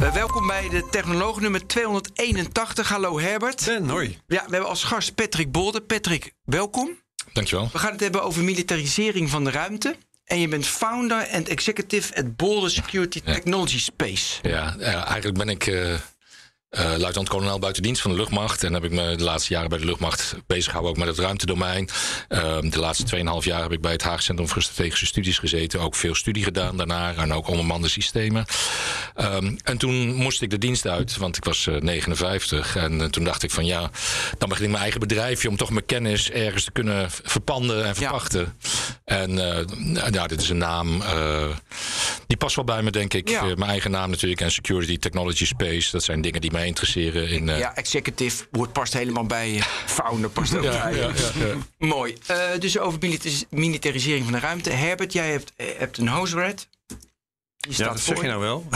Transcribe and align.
Uh, 0.00 0.12
welkom 0.12 0.46
bij 0.46 0.68
de 0.68 0.88
Technoloog 0.90 1.40
nummer 1.40 1.66
281. 1.66 2.88
Hallo 2.88 3.20
Herbert. 3.20 3.64
Ben, 3.64 3.88
hoi. 3.88 4.18
Ja, 4.26 4.44
we 4.44 4.50
hebben 4.50 4.68
als 4.68 4.84
gast 4.84 5.14
Patrick 5.14 5.52
Bolder. 5.52 5.80
Patrick, 5.80 6.32
welkom. 6.44 7.02
Dankjewel. 7.32 7.68
We 7.72 7.78
gaan 7.78 7.92
het 7.92 8.00
hebben 8.00 8.22
over 8.22 8.44
militarisering 8.44 9.30
van 9.30 9.44
de 9.44 9.50
ruimte. 9.50 9.96
En 10.24 10.40
je 10.40 10.48
bent 10.48 10.66
founder 10.66 11.20
en 11.20 11.46
executive 11.46 12.16
at 12.16 12.36
Boulder 12.36 12.70
Security 12.70 13.20
Technology 13.20 13.78
Space. 13.78 14.38
Ja, 14.42 14.78
eigenlijk 14.78 15.38
ben 15.38 15.48
ik 15.48 15.66
uh, 15.66 15.94
uh, 16.70 16.80
luitenant-kolonel 16.80 17.58
buitendienst 17.58 18.02
van 18.02 18.10
de 18.10 18.16
luchtmacht. 18.16 18.64
En 18.64 18.72
heb 18.72 18.84
ik 18.84 18.90
me 18.90 19.16
de 19.16 19.24
laatste 19.24 19.52
jaren 19.52 19.68
bij 19.68 19.78
de 19.78 19.84
luchtmacht 19.84 20.34
bezig 20.46 20.64
gehouden 20.64 20.90
ook 20.90 20.98
met 20.98 21.08
het 21.08 21.18
ruimtedomein. 21.18 21.88
Uh, 22.28 22.58
de 22.60 22.78
laatste 22.78 23.16
2,5 23.16 23.22
jaar 23.40 23.62
heb 23.62 23.72
ik 23.72 23.80
bij 23.80 23.92
het 23.92 24.02
Haag 24.02 24.22
Centrum 24.22 24.48
voor 24.48 24.62
Strategische 24.62 25.06
Studies 25.06 25.38
gezeten. 25.38 25.80
Ook 25.80 25.94
veel 25.94 26.14
studie 26.14 26.44
gedaan 26.44 26.76
daarna 26.76 27.14
en 27.14 27.32
ook 27.32 27.48
onbemande 27.48 27.88
systemen. 27.88 28.44
Um, 29.16 29.56
en 29.64 29.78
toen 29.78 30.14
moest 30.14 30.42
ik 30.42 30.50
de 30.50 30.58
dienst 30.58 30.86
uit, 30.86 31.16
want 31.16 31.36
ik 31.36 31.44
was 31.44 31.66
uh, 31.66 31.80
59. 31.80 32.76
En 32.76 33.00
uh, 33.00 33.04
toen 33.04 33.24
dacht 33.24 33.42
ik 33.42 33.50
van 33.50 33.66
ja, 33.66 33.90
dan 34.38 34.48
begin 34.48 34.64
ik 34.64 34.70
mijn 34.70 34.82
eigen 34.82 35.00
bedrijfje 35.00 35.48
om 35.48 35.56
toch 35.56 35.70
mijn 35.70 35.86
kennis 35.86 36.30
ergens 36.30 36.64
te 36.64 36.70
kunnen 36.70 37.10
verpanden 37.10 37.84
en 37.84 37.94
verpachten. 37.94 38.56
Ja. 39.04 39.16
En 39.16 39.36
ja, 40.12 40.26
dit 40.26 40.40
is 40.40 40.48
een 40.48 40.58
naam, 40.58 41.02
die 42.26 42.36
past 42.36 42.56
wel 42.56 42.64
bij 42.64 42.82
me 42.82 42.90
denk 42.90 43.14
ik. 43.14 43.28
Ja. 43.28 43.42
mijn 43.42 43.70
eigen 43.70 43.90
naam 43.90 44.10
natuurlijk 44.10 44.40
en 44.40 44.50
Security 44.50 44.98
Technology 44.98 45.46
Space. 45.46 45.90
Dat 45.90 46.04
zijn 46.04 46.20
dingen 46.20 46.40
die 46.40 46.50
mij 46.50 46.57
interesseren. 46.66 47.28
In, 47.28 47.46
ja, 47.46 47.76
executive 47.76 48.44
woord 48.50 48.72
past 48.72 48.92
helemaal 48.92 49.26
bij 49.26 49.50
je. 49.50 49.62
Founder 49.86 50.30
past 50.30 50.56
ook 50.56 50.62
ja, 50.72 50.82
bij 50.82 50.96
ja, 50.96 51.12
ja, 51.38 51.54
Mooi. 51.78 52.16
Uh, 52.30 52.38
dus 52.58 52.78
over 52.78 52.98
militaris 53.00 53.44
militarisering 53.50 54.24
van 54.24 54.32
de 54.32 54.38
ruimte. 54.38 54.70
Herbert, 54.70 55.12
jij 55.12 55.30
hebt, 55.30 55.52
hebt 55.56 55.98
een. 55.98 56.68
Die 57.58 57.74
staat 57.74 57.86
ja, 57.86 57.92
dat 57.92 58.02
zeg 58.02 58.20
je 58.20 58.26
nou 58.26 58.40
wel. 58.40 58.66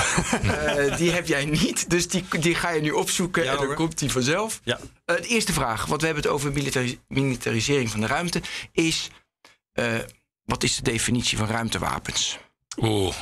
uh, 0.45 0.97
die 1.01 1.11
heb 1.11 1.27
jij 1.27 1.45
niet, 1.45 1.91
dus 1.91 2.09
die, 2.09 2.25
die 2.41 2.55
ga 2.55 2.71
je 2.71 2.81
nu 2.81 2.91
opzoeken 2.91 3.49
en 3.49 3.57
dan 3.57 3.67
hoor. 3.67 3.75
komt 3.75 3.99
die 3.99 4.11
vanzelf. 4.11 4.61
Ja. 4.65 4.79
Uh, 5.07 5.17
de 5.17 5.27
eerste 5.27 5.53
vraag, 5.53 5.87
want 5.87 6.01
we 6.01 6.07
hebben 6.07 6.25
het 6.25 6.33
over 6.33 6.53
militaris 6.53 6.97
militarisering 7.09 7.91
van 7.91 8.01
de 8.01 8.07
ruimte, 8.07 8.41
is 8.73 9.11
wat 10.45 10.63
is 10.63 10.77
de 10.77 10.83
definitie 10.83 11.39
van 11.39 11.47
ruimtewapens? 11.47 12.39
Oeh, 12.77 13.15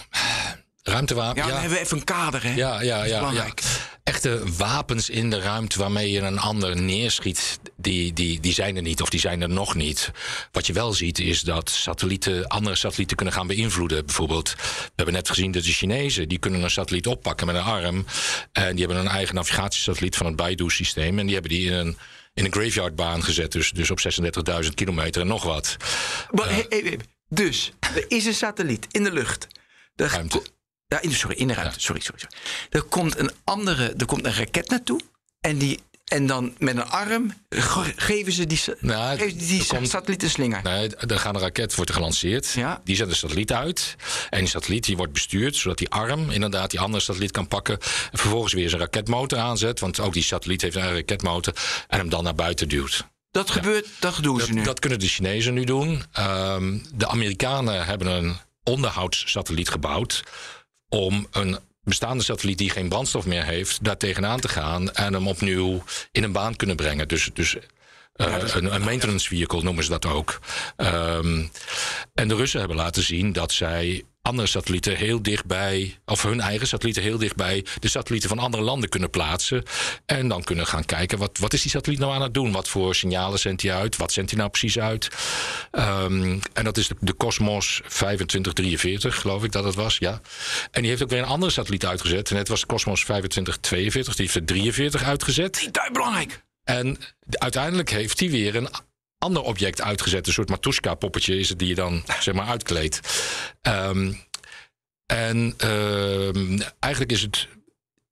ruimtewapens. 0.82 1.46
Ja, 1.46 1.52
dan 1.52 1.60
hebben 1.60 1.78
we 1.78 1.84
even 1.84 1.96
een 1.96 2.04
kader, 2.04 2.42
hè? 2.42 2.54
Ja, 2.54 2.80
ja, 2.82 3.04
ja. 3.04 3.18
belangrijk. 3.18 3.60
ja. 3.60 3.68
Echte 4.02 4.42
wapens 4.56 5.10
in 5.10 5.30
de 5.30 5.40
ruimte 5.40 5.78
waarmee 5.78 6.10
je 6.10 6.20
een 6.20 6.38
ander 6.38 6.80
neerschiet, 6.80 7.58
die, 7.76 8.12
die, 8.12 8.40
die 8.40 8.52
zijn 8.52 8.76
er 8.76 8.82
niet 8.82 9.02
of 9.02 9.10
die 9.10 9.20
zijn 9.20 9.42
er 9.42 9.48
nog 9.48 9.74
niet. 9.74 10.10
Wat 10.52 10.66
je 10.66 10.72
wel 10.72 10.92
ziet 10.92 11.18
is 11.18 11.40
dat 11.40 11.70
satellieten 11.70 12.46
andere 12.46 12.76
satellieten 12.76 13.16
kunnen 13.16 13.34
gaan 13.34 13.46
beïnvloeden. 13.46 14.06
Bijvoorbeeld, 14.06 14.54
we 14.56 14.92
hebben 14.96 15.14
net 15.14 15.28
gezien 15.28 15.50
dat 15.50 15.64
de 15.64 15.72
Chinezen 15.72 16.28
die 16.28 16.38
kunnen 16.38 16.62
een 16.62 16.70
satelliet 16.70 17.06
oppakken 17.06 17.46
met 17.46 17.56
een 17.56 17.62
arm. 17.62 18.06
En 18.52 18.76
die 18.76 18.86
hebben 18.86 19.04
een 19.04 19.12
eigen 19.12 19.34
navigatiesatelliet 19.34 20.16
van 20.16 20.26
het 20.26 20.36
Baidu-systeem. 20.36 21.18
En 21.18 21.24
die 21.24 21.34
hebben 21.34 21.52
die 21.52 21.70
in 21.70 21.72
een 21.72 21.96
in 22.34 22.44
een 22.44 22.52
graveyardbaan 22.52 23.22
gezet, 23.22 23.52
dus, 23.52 23.70
dus 23.70 23.90
op 23.90 24.00
36.000 24.64 24.74
kilometer 24.74 25.20
en 25.20 25.26
nog 25.26 25.42
wat. 25.42 25.76
Maar, 26.30 26.46
uh, 26.46 26.52
hey, 26.52 26.66
hey, 26.68 26.98
dus, 27.28 27.72
er 27.80 28.04
is 28.08 28.26
een 28.26 28.34
satelliet 28.34 28.86
in 28.90 29.04
de 29.04 29.12
lucht. 29.12 29.46
De 29.94 30.06
ruimte. 30.06 30.42
Ja, 30.90 31.00
in, 31.00 31.12
sorry, 31.12 31.36
in 31.36 31.46
de 31.46 31.54
ruimte. 31.54 31.74
Ja. 31.74 31.80
Sorry, 31.80 32.00
sorry, 32.00 32.20
sorry. 32.20 32.36
Er 32.70 32.82
komt 32.82 33.18
een 33.18 33.30
andere, 33.44 33.94
er 33.96 34.06
komt 34.06 34.24
een 34.24 34.34
raket 34.34 34.68
naartoe. 34.68 35.00
En, 35.40 35.58
die, 35.58 35.80
en 36.04 36.26
dan 36.26 36.54
met 36.58 36.76
een 36.76 36.88
arm 36.88 37.32
geven 37.96 38.32
ze 38.32 38.46
die, 38.46 38.60
nou, 38.80 39.18
geven 39.18 39.38
die 39.38 39.66
komt, 39.66 40.22
een 40.22 40.30
slinger. 40.30 40.62
Nee, 40.62 40.96
er 40.96 41.18
gaat 41.18 41.34
een 41.34 41.40
raket 41.40 41.74
wordt 41.74 41.92
gelanceerd. 41.92 42.52
Ja. 42.52 42.80
Die 42.84 42.96
zet 42.96 43.08
de 43.08 43.14
satelliet 43.14 43.52
uit. 43.52 43.96
En 44.30 44.38
die 44.38 44.48
satelliet 44.48 44.84
die 44.84 44.96
wordt 44.96 45.12
bestuurd 45.12 45.56
zodat 45.56 45.78
die 45.78 45.90
arm 45.90 46.30
inderdaad 46.30 46.70
die 46.70 46.80
andere 46.80 47.02
satelliet 47.02 47.30
kan 47.30 47.48
pakken. 47.48 47.78
En 48.12 48.18
vervolgens 48.18 48.52
weer 48.52 48.68
zijn 48.68 48.80
raketmotor 48.80 49.38
aanzet. 49.38 49.80
Want 49.80 50.00
ook 50.00 50.12
die 50.12 50.22
satelliet 50.22 50.62
heeft 50.62 50.76
een 50.76 50.94
raketmotor. 50.94 51.54
En 51.88 51.98
hem 51.98 52.08
dan 52.08 52.24
naar 52.24 52.34
buiten 52.34 52.68
duwt. 52.68 53.04
Dat 53.30 53.48
ja. 53.48 53.54
gebeurt, 53.54 53.86
dat 53.98 54.18
doen 54.20 54.38
dat, 54.38 54.46
ze 54.46 54.52
nu. 54.52 54.62
Dat 54.62 54.78
kunnen 54.78 54.98
de 54.98 55.08
Chinezen 55.08 55.54
nu 55.54 55.64
doen. 55.64 56.02
Um, 56.18 56.82
de 56.94 57.08
Amerikanen 57.08 57.84
hebben 57.84 58.06
een 58.08 58.36
onderhoudssatelliet 58.64 59.68
gebouwd 59.68 60.22
om 60.90 61.26
een 61.30 61.58
bestaande 61.82 62.24
satelliet 62.24 62.58
die 62.58 62.70
geen 62.70 62.88
brandstof 62.88 63.26
meer 63.26 63.44
heeft, 63.44 63.84
daar 63.84 63.96
tegenaan 63.96 64.40
te 64.40 64.48
gaan 64.48 64.92
en 64.92 65.12
hem 65.12 65.28
opnieuw 65.28 65.82
in 66.12 66.22
een 66.22 66.32
baan 66.32 66.56
kunnen 66.56 66.76
brengen. 66.76 67.08
Dus, 67.08 67.30
dus 67.32 67.56
uh, 68.16 68.40
dus 68.40 68.54
een, 68.54 68.74
een, 68.74 68.84
maintenance 68.84 69.28
vehicle 69.28 69.62
noemen 69.62 69.84
ze 69.84 69.90
dat 69.90 70.06
ook. 70.06 70.40
Um, 70.76 71.50
en 72.14 72.28
de 72.28 72.34
Russen 72.34 72.58
hebben 72.58 72.76
laten 72.76 73.02
zien 73.02 73.32
dat 73.32 73.52
zij 73.52 74.04
andere 74.22 74.48
satellieten 74.48 74.96
heel 74.96 75.22
dichtbij, 75.22 75.98
of 76.04 76.22
hun 76.22 76.40
eigen 76.40 76.66
satellieten 76.66 77.02
heel 77.02 77.18
dichtbij 77.18 77.64
de 77.78 77.88
satellieten 77.88 78.28
van 78.28 78.38
andere 78.38 78.62
landen 78.62 78.88
kunnen 78.88 79.10
plaatsen. 79.10 79.62
En 80.06 80.28
dan 80.28 80.42
kunnen 80.42 80.66
gaan 80.66 80.84
kijken, 80.84 81.18
wat, 81.18 81.38
wat 81.38 81.52
is 81.52 81.62
die 81.62 81.70
satelliet 81.70 81.98
nou 81.98 82.12
aan 82.12 82.22
het 82.22 82.34
doen? 82.34 82.52
Wat 82.52 82.68
voor 82.68 82.94
signalen 82.94 83.38
zendt 83.38 83.62
hij 83.62 83.74
uit? 83.74 83.96
Wat 83.96 84.12
zendt 84.12 84.30
hij 84.30 84.38
nou 84.38 84.50
precies 84.50 84.78
uit? 84.78 85.08
Um, 85.72 86.40
en 86.52 86.64
dat 86.64 86.76
is 86.76 86.88
de, 86.88 86.96
de 87.00 87.16
Cosmos 87.16 87.80
2543, 87.88 89.20
geloof 89.20 89.44
ik 89.44 89.52
dat 89.52 89.64
het 89.64 89.74
was, 89.74 89.96
ja. 89.98 90.20
En 90.70 90.80
die 90.80 90.90
heeft 90.90 91.02
ook 91.02 91.10
weer 91.10 91.18
een 91.18 91.24
andere 91.24 91.52
satelliet 91.52 91.86
uitgezet. 91.86 92.30
En 92.30 92.36
het 92.36 92.48
was 92.48 92.66
Cosmos 92.66 93.04
2542, 93.04 94.14
die 94.14 94.24
heeft 94.24 94.36
er 94.36 94.44
43 94.44 95.02
uitgezet. 95.02 95.54
Die 95.54 95.70
is 95.72 95.90
belangrijk. 95.92 96.44
En 96.64 96.98
uiteindelijk 97.28 97.90
heeft 97.90 98.20
hij 98.20 98.30
weer 98.30 98.56
een 98.56 98.68
ander 99.20 99.42
object 99.42 99.82
uitgezet. 99.82 100.26
Een 100.26 100.32
soort 100.32 100.48
Matushka-poppetje 100.48 101.38
is 101.38 101.48
het 101.48 101.58
die 101.58 101.68
je 101.68 101.74
dan 101.74 102.02
zeg 102.20 102.34
maar 102.34 102.46
uitkleedt. 102.46 103.00
Um, 103.62 104.20
en 105.06 105.54
um, 105.68 106.58
eigenlijk 106.78 107.12
is 107.12 107.22
het 107.22 107.48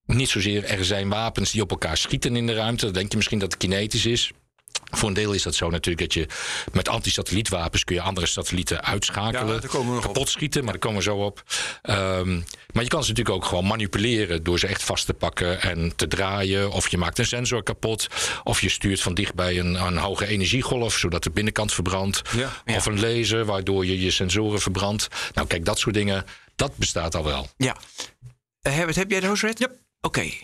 niet 0.04 0.28
zozeer 0.28 0.64
er 0.64 0.84
zijn 0.84 1.08
wapens 1.08 1.50
die 1.50 1.62
op 1.62 1.70
elkaar 1.70 1.96
schieten 1.96 2.36
in 2.36 2.46
de 2.46 2.54
ruimte. 2.54 2.84
Dan 2.84 2.94
denk 2.94 3.10
je 3.10 3.16
misschien 3.16 3.38
dat 3.38 3.52
het 3.52 3.60
kinetisch 3.60 4.06
is. 4.06 4.32
Voor 4.90 5.08
een 5.08 5.14
deel 5.14 5.32
is 5.32 5.42
dat 5.42 5.54
zo 5.54 5.70
natuurlijk 5.70 5.98
dat 5.98 6.14
je 6.14 6.26
met 6.72 6.88
anti-satellietwapens 6.88 7.84
kun 7.84 7.94
je 7.94 8.02
andere 8.02 8.26
satellieten 8.26 8.84
uitschakelen, 8.84 9.60
ja, 9.62 9.68
komen 9.68 9.94
we 9.94 10.00
kapot 10.00 10.28
schieten, 10.28 10.62
maar 10.62 10.72
daar 10.72 10.80
komen 10.80 10.98
we 10.98 11.04
zo 11.04 11.16
op. 11.16 11.42
Um, 11.82 12.44
maar 12.72 12.82
je 12.82 12.88
kan 12.88 13.04
ze 13.04 13.08
natuurlijk 13.08 13.36
ook 13.36 13.44
gewoon 13.44 13.66
manipuleren 13.66 14.42
door 14.42 14.58
ze 14.58 14.66
echt 14.66 14.82
vast 14.82 15.06
te 15.06 15.14
pakken 15.14 15.60
en 15.60 15.92
te 15.96 16.08
draaien. 16.08 16.70
Of 16.70 16.88
je 16.88 16.98
maakt 16.98 17.18
een 17.18 17.26
sensor 17.26 17.62
kapot, 17.62 18.06
of 18.44 18.60
je 18.60 18.68
stuurt 18.68 19.00
van 19.00 19.14
dichtbij 19.14 19.58
een, 19.58 19.74
een 19.74 19.96
hoge 19.96 20.26
energiegolf 20.26 20.98
zodat 20.98 21.22
de 21.22 21.30
binnenkant 21.30 21.72
verbrandt. 21.72 22.22
Ja. 22.36 22.76
Of 22.76 22.86
een 22.86 23.00
laser 23.00 23.44
waardoor 23.44 23.86
je 23.86 24.00
je 24.00 24.10
sensoren 24.10 24.60
verbrandt. 24.60 25.08
Nou, 25.34 25.46
kijk, 25.46 25.64
dat 25.64 25.78
soort 25.78 25.94
dingen, 25.94 26.24
dat 26.56 26.76
bestaat 26.76 27.14
al 27.14 27.24
wel. 27.24 27.48
Ja. 27.56 27.76
Uh, 28.62 28.72
Herbert, 28.72 28.96
heb 28.96 29.10
jij 29.10 29.20
de 29.20 29.26
host 29.26 29.42
read? 29.42 29.58
Ja. 29.58 29.66
Oké. 30.00 30.18
Okay. 30.18 30.42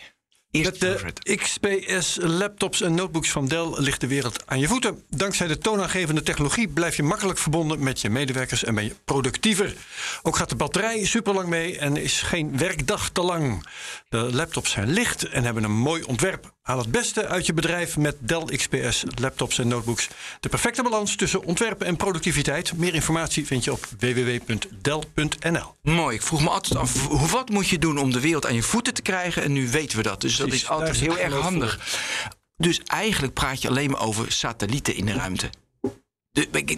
Met 0.63 0.81
de 0.81 1.37
XPS 1.37 2.19
laptops 2.21 2.81
en 2.81 2.95
notebooks 2.95 3.31
van 3.31 3.47
Dell 3.47 3.67
ligt 3.77 4.01
de 4.01 4.07
wereld 4.07 4.43
aan 4.47 4.59
je 4.59 4.69
voeten. 4.69 5.03
Dankzij 5.09 5.47
de 5.47 5.59
toonaangevende 5.59 6.23
technologie 6.23 6.69
blijf 6.69 6.97
je 6.97 7.03
makkelijk 7.03 7.39
verbonden 7.39 7.83
met 7.83 8.01
je 8.01 8.11
medewerkers 8.11 8.65
en 8.65 8.75
ben 8.75 8.85
je 8.85 8.95
productiever. 9.05 9.75
Ook 10.23 10.37
gaat 10.37 10.49
de 10.49 10.57
batterij 10.57 11.05
super 11.05 11.35
lang 11.35 11.49
mee 11.49 11.79
en 11.79 11.97
is 11.97 12.23
geen 12.23 12.59
werkdag 12.59 13.11
te 13.11 13.23
lang. 13.23 13.69
De 14.15 14.35
laptops 14.35 14.71
zijn 14.71 14.93
licht 14.93 15.29
en 15.29 15.45
hebben 15.45 15.65
een 15.65 15.77
mooi 15.77 16.03
ontwerp. 16.03 16.55
Haal 16.63 16.79
het 16.79 16.91
beste 16.91 17.27
uit 17.27 17.47
je 17.47 17.53
bedrijf 17.53 17.97
met 17.97 18.17
Dell 18.21 18.45
XPS 18.45 19.05
laptops 19.15 19.59
en 19.59 19.69
notebooks. 19.69 20.09
De 20.41 20.49
perfecte 20.49 20.83
balans 20.83 21.17
tussen 21.17 21.45
ontwerp 21.45 21.83
en 21.83 21.97
productiviteit. 21.97 22.77
Meer 22.77 22.95
informatie 22.95 23.47
vind 23.47 23.65
je 23.65 23.73
op 23.73 23.87
www.dell.nl. 23.99 25.75
Mooi. 25.83 26.17
Ik 26.17 26.23
vroeg 26.23 26.43
me 26.43 26.49
altijd 26.49 26.77
af, 26.77 27.07
wat 27.31 27.49
moet 27.49 27.69
je 27.69 27.79
doen 27.79 27.99
om 27.99 28.13
de 28.13 28.21
wereld 28.21 28.47
aan 28.47 28.55
je 28.55 28.63
voeten 28.63 28.95
te 28.95 29.03
krijgen? 29.03 29.43
En 29.43 29.53
nu 29.53 29.71
weten 29.71 29.97
we 29.97 30.03
dat. 30.03 30.21
Dus 30.21 30.37
dat 30.37 30.53
is 30.53 30.69
altijd 30.69 30.97
heel 30.97 31.19
erg 31.19 31.35
handig. 31.35 31.99
Dus 32.57 32.81
eigenlijk 32.85 33.35
praat 33.35 33.63
je 33.63 33.69
alleen 33.69 33.91
maar 33.91 34.01
over 34.01 34.33
satellieten 34.33 34.97
in 34.97 35.07
de 35.07 35.13
ruimte. 35.13 35.51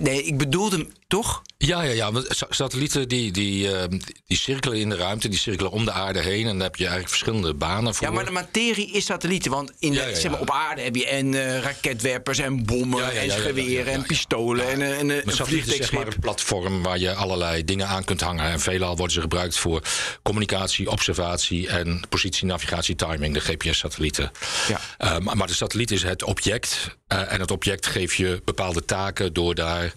Nee, 0.01 0.23
ik 0.23 0.39
bedoelde 0.39 0.77
hem 0.77 0.93
toch? 1.07 1.43
Ja, 1.59 1.83
ja, 1.83 1.93
ja. 1.93 2.13
Want 2.13 2.45
satellieten 2.49 3.09
die, 3.09 3.33
die, 3.33 3.69
uh, 3.69 3.83
die 4.27 4.37
cirkelen 4.37 4.79
in 4.79 4.89
de 4.89 4.97
ruimte, 4.97 5.29
die 5.29 5.39
cirkelen 5.39 5.71
om 5.71 5.85
de 5.85 5.93
aarde 5.93 6.21
heen. 6.21 6.47
En 6.47 6.53
dan 6.53 6.61
heb 6.61 6.77
je 6.77 6.83
eigenlijk 6.83 7.09
verschillende 7.09 7.55
banen 7.55 7.95
voor. 7.95 8.07
Ja, 8.07 8.13
maar 8.13 8.25
de 8.25 8.31
materie 8.31 8.91
is 8.91 9.05
satellieten. 9.05 9.51
Want 9.51 9.73
in 9.79 9.91
de, 9.91 9.97
Ja, 9.97 10.03
ja, 10.03 10.09
ja. 10.09 10.17
Zeg 10.17 10.31
maar, 10.31 10.41
op 10.41 10.51
aarde 10.51 10.81
heb 10.81 10.97
je 10.97 11.07
en 11.07 11.33
uh, 11.33 11.59
raketwerpers 11.59 12.39
en 12.39 12.65
bommen 12.65 13.13
en 13.13 13.31
geweren 13.31 13.93
en 13.93 14.03
pistolen 14.03 14.69
en, 14.69 14.83
en 14.83 15.11
Een 15.11 15.33
satelliet 15.33 15.67
is 15.67 15.77
zeg 15.77 15.93
maar 15.93 16.07
een 16.07 16.19
platform 16.21 16.83
waar 16.83 16.99
je 16.99 17.15
allerlei 17.15 17.65
dingen 17.65 17.87
aan 17.89 18.05
kunt 18.05 18.21
hangen. 18.21 18.45
En 18.45 18.61
veelal 18.61 18.97
worden 18.97 19.15
ze 19.15 19.21
gebruikt 19.21 19.59
voor 19.59 19.83
communicatie, 20.23 20.91
observatie 20.91 21.69
en 21.69 22.03
positie, 22.09 22.47
navigatie, 22.47 22.95
timing, 22.95 23.35
de 23.35 23.41
GPS-satellieten. 23.41 24.31
Ja. 24.69 24.81
Uh, 24.99 25.19
maar, 25.19 25.37
maar 25.37 25.47
de 25.47 25.55
satelliet 25.55 25.91
is 25.91 26.03
het 26.03 26.23
object. 26.23 26.97
Uh, 27.13 27.33
en 27.33 27.41
het 27.41 27.51
object 27.51 27.87
geeft 27.87 28.15
je 28.15 28.43
bepaalde 28.45 28.85
taken 28.85 29.33
door 29.33 29.55
daar 29.55 29.93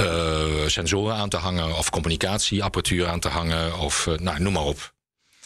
uh, 0.00 0.66
sensoren 0.66 1.14
aan 1.14 1.28
te 1.28 1.36
hangen 1.36 1.76
of 1.76 1.90
communicatieapparatuur 1.90 3.06
aan 3.06 3.20
te 3.20 3.28
hangen 3.28 3.78
of 3.78 4.06
uh, 4.06 4.18
nou, 4.18 4.40
noem 4.40 4.52
maar 4.52 4.62
op. 4.62 4.94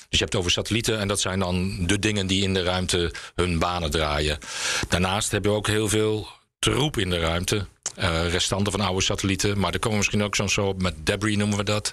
Dus 0.09 0.19
je 0.19 0.25
hebt 0.25 0.33
het 0.33 0.37
over 0.37 0.51
satellieten 0.51 0.99
en 0.99 1.09
dat 1.09 1.21
zijn 1.21 1.39
dan 1.39 1.87
de 1.87 1.99
dingen 1.99 2.27
die 2.27 2.43
in 2.43 2.55
de 2.55 2.63
ruimte 2.63 3.13
hun 3.35 3.59
banen 3.59 3.91
draaien. 3.91 4.39
Daarnaast 4.89 5.31
hebben 5.31 5.51
we 5.51 5.57
ook 5.57 5.67
heel 5.67 5.89
veel 5.89 6.29
troep 6.59 6.97
in 6.99 7.11
de 7.11 7.19
ruimte. 7.19 7.67
restanten 8.29 8.73
van 8.73 8.81
oude 8.81 9.03
satellieten. 9.03 9.59
Maar 9.59 9.73
er 9.73 9.79
komen 9.79 9.97
misschien 9.97 10.23
ook 10.23 10.37
zo'n 10.37 10.49
zo 10.49 10.73
met 10.73 11.07
debris 11.07 11.37
noemen 11.37 11.57
we 11.57 11.65
dat. 11.65 11.93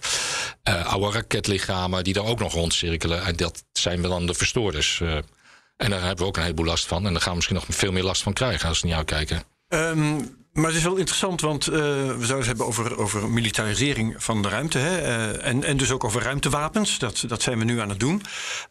oude 0.64 1.12
raketlichamen 1.12 2.04
die 2.04 2.14
daar 2.14 2.26
ook 2.26 2.40
nog 2.40 2.54
rondcirkelen. 2.54 3.24
En 3.24 3.36
dat 3.36 3.64
zijn 3.72 4.02
we 4.02 4.08
dan 4.08 4.26
de 4.26 4.34
verstoorders. 4.34 5.02
En 5.78 5.90
daar 5.90 6.02
hebben 6.02 6.18
we 6.18 6.26
ook 6.26 6.38
een 6.38 6.44
heleboel 6.44 6.66
last 6.66 6.86
van. 6.86 7.06
En 7.06 7.12
daar 7.12 7.22
gaan 7.22 7.30
we 7.30 7.36
misschien 7.36 7.56
nog 7.56 7.66
veel 7.70 7.92
meer 7.92 8.04
last 8.04 8.24
van 8.24 8.34
krijgen 8.34 8.70
als 8.70 8.82
we 8.82 8.88
niet 8.88 8.96
uitkijken. 8.96 9.44
Um, 9.68 10.36
maar 10.58 10.66
het 10.66 10.76
is 10.76 10.84
wel 10.84 10.96
interessant, 10.96 11.42
want 11.42 11.68
uh, 11.68 11.74
we 11.74 12.26
zouden 12.26 12.38
het 12.38 12.46
hebben 12.46 12.66
over, 12.66 12.98
over 12.98 13.30
militarisering 13.30 14.16
van 14.24 14.42
de 14.42 14.50
ruimte. 14.50 14.78
Hè? 14.78 15.02
Uh, 15.02 15.46
en, 15.46 15.64
en 15.64 15.78
dus 15.78 15.92
ook 15.92 16.04
over 16.04 16.22
ruimtewapens. 16.22 17.00
Dat, 17.00 17.24
dat 17.28 17.42
zijn 17.42 17.60
we 17.60 17.64
nu 17.64 17.80
aan 17.80 17.90
het 17.90 18.00
doen. 18.00 18.22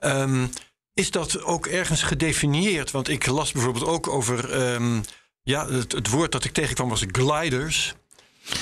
Um, 0.00 0.50
is 0.94 1.10
dat 1.10 1.42
ook 1.42 1.66
ergens 1.66 2.02
gedefinieerd? 2.02 2.90
Want 2.90 3.08
ik 3.08 3.26
las 3.26 3.52
bijvoorbeeld 3.52 3.86
ook 3.86 4.08
over. 4.08 4.72
Um, 4.72 5.00
ja, 5.42 5.68
het, 5.68 5.92
het, 5.92 6.10
woord 6.10 6.32
dat 6.32 6.44
ik 6.44 6.52
tegenkwam 6.52 6.88
was 6.88 7.04
gliders. 7.06 7.94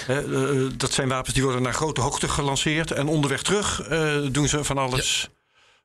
Uh, 0.09 0.71
dat 0.77 0.93
zijn 0.93 1.09
wapens 1.09 1.35
die 1.35 1.43
worden 1.43 1.63
naar 1.63 1.75
grote 1.75 2.01
hoogte 2.01 2.29
gelanceerd. 2.29 2.91
En 2.91 3.07
onderweg 3.07 3.43
terug 3.43 3.89
doen 4.31 4.49
ze 4.49 4.65
van 4.65 4.79
alles 4.79 5.21
ja. 5.23 5.29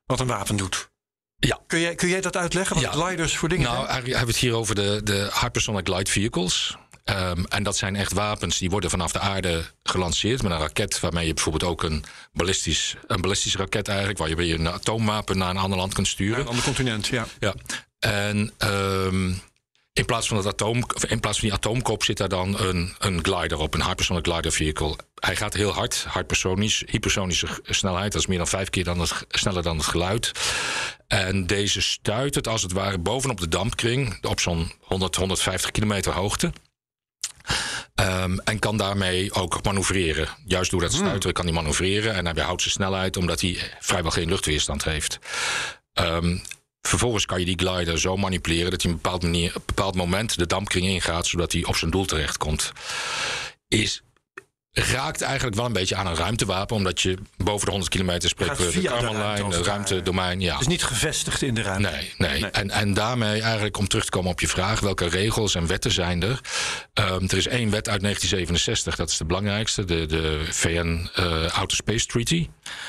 wat 0.06 0.20
een 0.20 0.26
wapen 0.26 0.56
doet. 0.56 0.90
Ja. 1.40 1.60
Kun, 1.66 1.80
jij, 1.80 1.94
kun 1.94 2.08
jij 2.08 2.20
dat 2.20 2.36
uitleggen? 2.36 2.74
Wat 2.74 2.84
ja. 2.84 2.90
gliders 2.90 3.36
voor 3.36 3.48
dingen 3.48 3.72
nou, 3.72 3.88
hebben 3.88 4.10
we 4.10 4.18
het 4.18 4.36
hier 4.36 4.54
over 4.54 4.74
de, 4.74 5.00
de 5.04 5.30
hypersonic 5.40 5.88
glide 5.88 6.10
vehicles. 6.10 6.76
Um, 7.04 7.44
en 7.46 7.62
dat 7.62 7.76
zijn 7.76 7.96
echt 7.96 8.12
wapens 8.12 8.58
die 8.58 8.70
worden 8.70 8.90
vanaf 8.90 9.12
de 9.12 9.18
aarde 9.18 9.64
gelanceerd 9.82 10.42
met 10.42 10.52
een 10.52 10.58
raket 10.58 11.00
waarmee 11.00 11.26
je 11.26 11.34
bijvoorbeeld 11.34 11.70
ook 11.70 11.82
een 11.82 12.04
ballistisch, 12.32 12.96
een 13.06 13.20
ballistische 13.20 13.58
raket 13.58 13.88
eigenlijk, 13.88 14.18
waar 14.18 14.28
je 14.28 14.54
een 14.54 14.68
atoomwapen 14.68 15.38
naar 15.38 15.50
een 15.50 15.56
ander 15.56 15.78
land 15.78 15.94
kunt 15.94 16.08
sturen. 16.08 16.34
Ja, 16.34 16.40
een 16.40 16.48
ander 16.48 16.64
continent, 16.64 17.06
ja. 17.06 17.26
Ja. 17.38 17.54
En 17.98 18.52
um, 18.58 19.40
in 19.92 20.04
plaats 20.04 20.28
van 20.28 20.36
het 20.36 20.46
atoom, 20.46 20.84
in 21.08 21.20
plaats 21.20 21.38
van 21.38 21.48
die 21.48 21.56
atoomkop 21.56 22.04
zit 22.04 22.16
daar 22.16 22.28
dan 22.28 22.60
een, 22.60 22.94
een 22.98 23.24
glider 23.24 23.58
op, 23.58 23.74
een 23.74 23.84
hypersonic 23.84 24.26
glider 24.26 24.52
vehicle. 24.52 24.96
Hij 25.14 25.36
gaat 25.36 25.54
heel 25.54 25.72
hard, 25.72 26.06
hypersonisch, 26.12 26.82
hypersonische 26.86 27.46
snelheid, 27.64 28.12
dat 28.12 28.20
is 28.20 28.26
meer 28.26 28.38
dan 28.38 28.46
vijf 28.46 28.70
keer 28.70 28.84
dan 28.84 29.00
het, 29.00 29.24
sneller 29.28 29.62
dan 29.62 29.76
het 29.76 29.86
geluid. 29.86 30.32
En 31.06 31.46
deze 31.46 31.80
stuit 31.80 32.34
het 32.34 32.48
als 32.48 32.62
het 32.62 32.72
ware 32.72 32.98
bovenop 32.98 33.40
de 33.40 33.48
dampkring 33.48 34.24
op 34.24 34.40
zo'n 34.40 34.72
100, 34.80 35.16
150 35.16 35.70
kilometer 35.70 36.12
hoogte. 36.12 36.52
Um, 37.94 38.38
en 38.38 38.58
kan 38.58 38.76
daarmee 38.76 39.32
ook 39.32 39.62
manoeuvreren. 39.62 40.28
Juist 40.44 40.70
door 40.70 40.80
dat 40.80 40.92
hmm. 40.92 41.00
stuiteren 41.00 41.34
kan 41.34 41.44
hij 41.44 41.54
manoeuvreren. 41.54 42.14
En 42.14 42.24
hij 42.24 42.34
behoudt 42.34 42.62
zijn 42.62 42.74
snelheid 42.74 43.16
omdat 43.16 43.40
hij 43.40 43.58
vrijwel 43.80 44.10
geen 44.10 44.28
luchtweerstand 44.28 44.84
heeft. 44.84 45.18
Um, 45.94 46.42
vervolgens 46.82 47.26
kan 47.26 47.38
je 47.38 47.44
die 47.44 47.58
glider 47.58 48.00
zo 48.00 48.16
manipuleren 48.16 48.70
dat 48.70 48.82
hij 48.82 48.90
op 48.90 48.96
een 48.96 49.02
bepaald, 49.02 49.22
manier, 49.22 49.52
een 49.54 49.62
bepaald 49.66 49.94
moment 49.94 50.38
de 50.38 50.46
dampkring 50.46 50.86
ingaat, 50.86 51.26
zodat 51.26 51.52
hij 51.52 51.64
op 51.64 51.76
zijn 51.76 51.90
doel 51.90 52.04
terechtkomt. 52.04 52.72
Is 53.68 54.02
raakt 54.72 55.22
eigenlijk 55.22 55.56
wel 55.56 55.66
een 55.66 55.72
beetje 55.72 55.96
aan 55.96 56.06
een 56.06 56.14
ruimtewapen, 56.14 56.76
omdat 56.76 57.00
je 57.00 57.18
boven 57.36 57.64
de 57.64 57.70
100 57.70 57.90
kilometer 57.90 58.28
spreekt 58.28 58.72
de 58.72 58.82
Karmanlijn, 58.82 59.50
de 59.50 59.62
ruimtedomein. 59.62 60.40
Ja. 60.40 60.60
is 60.60 60.66
niet 60.66 60.82
gevestigd 60.82 61.42
in 61.42 61.54
de 61.54 61.62
ruimte. 61.62 61.90
Nee, 61.90 62.14
nee. 62.18 62.50
En, 62.50 62.70
en 62.70 62.94
daarmee 62.94 63.42
eigenlijk 63.42 63.76
om 63.76 63.88
terug 63.88 64.04
te 64.04 64.10
komen 64.10 64.30
op 64.30 64.40
je 64.40 64.48
vraag, 64.48 64.80
welke 64.80 65.08
regels 65.08 65.54
en 65.54 65.66
wetten 65.66 65.90
zijn 65.90 66.22
er? 66.22 66.40
Um, 66.94 67.28
er 67.28 67.36
is 67.36 67.46
één 67.46 67.70
wet 67.70 67.88
uit 67.88 68.00
1967, 68.00 68.96
dat 68.96 69.10
is 69.10 69.16
de 69.16 69.24
belangrijkste, 69.24 69.84
de, 69.84 70.06
de 70.06 70.44
VN 70.50 71.10
uh, 71.18 71.44
eh, 71.44 71.58
Outer 71.58 71.76
Space 71.76 72.06
Treaty. 72.06 72.48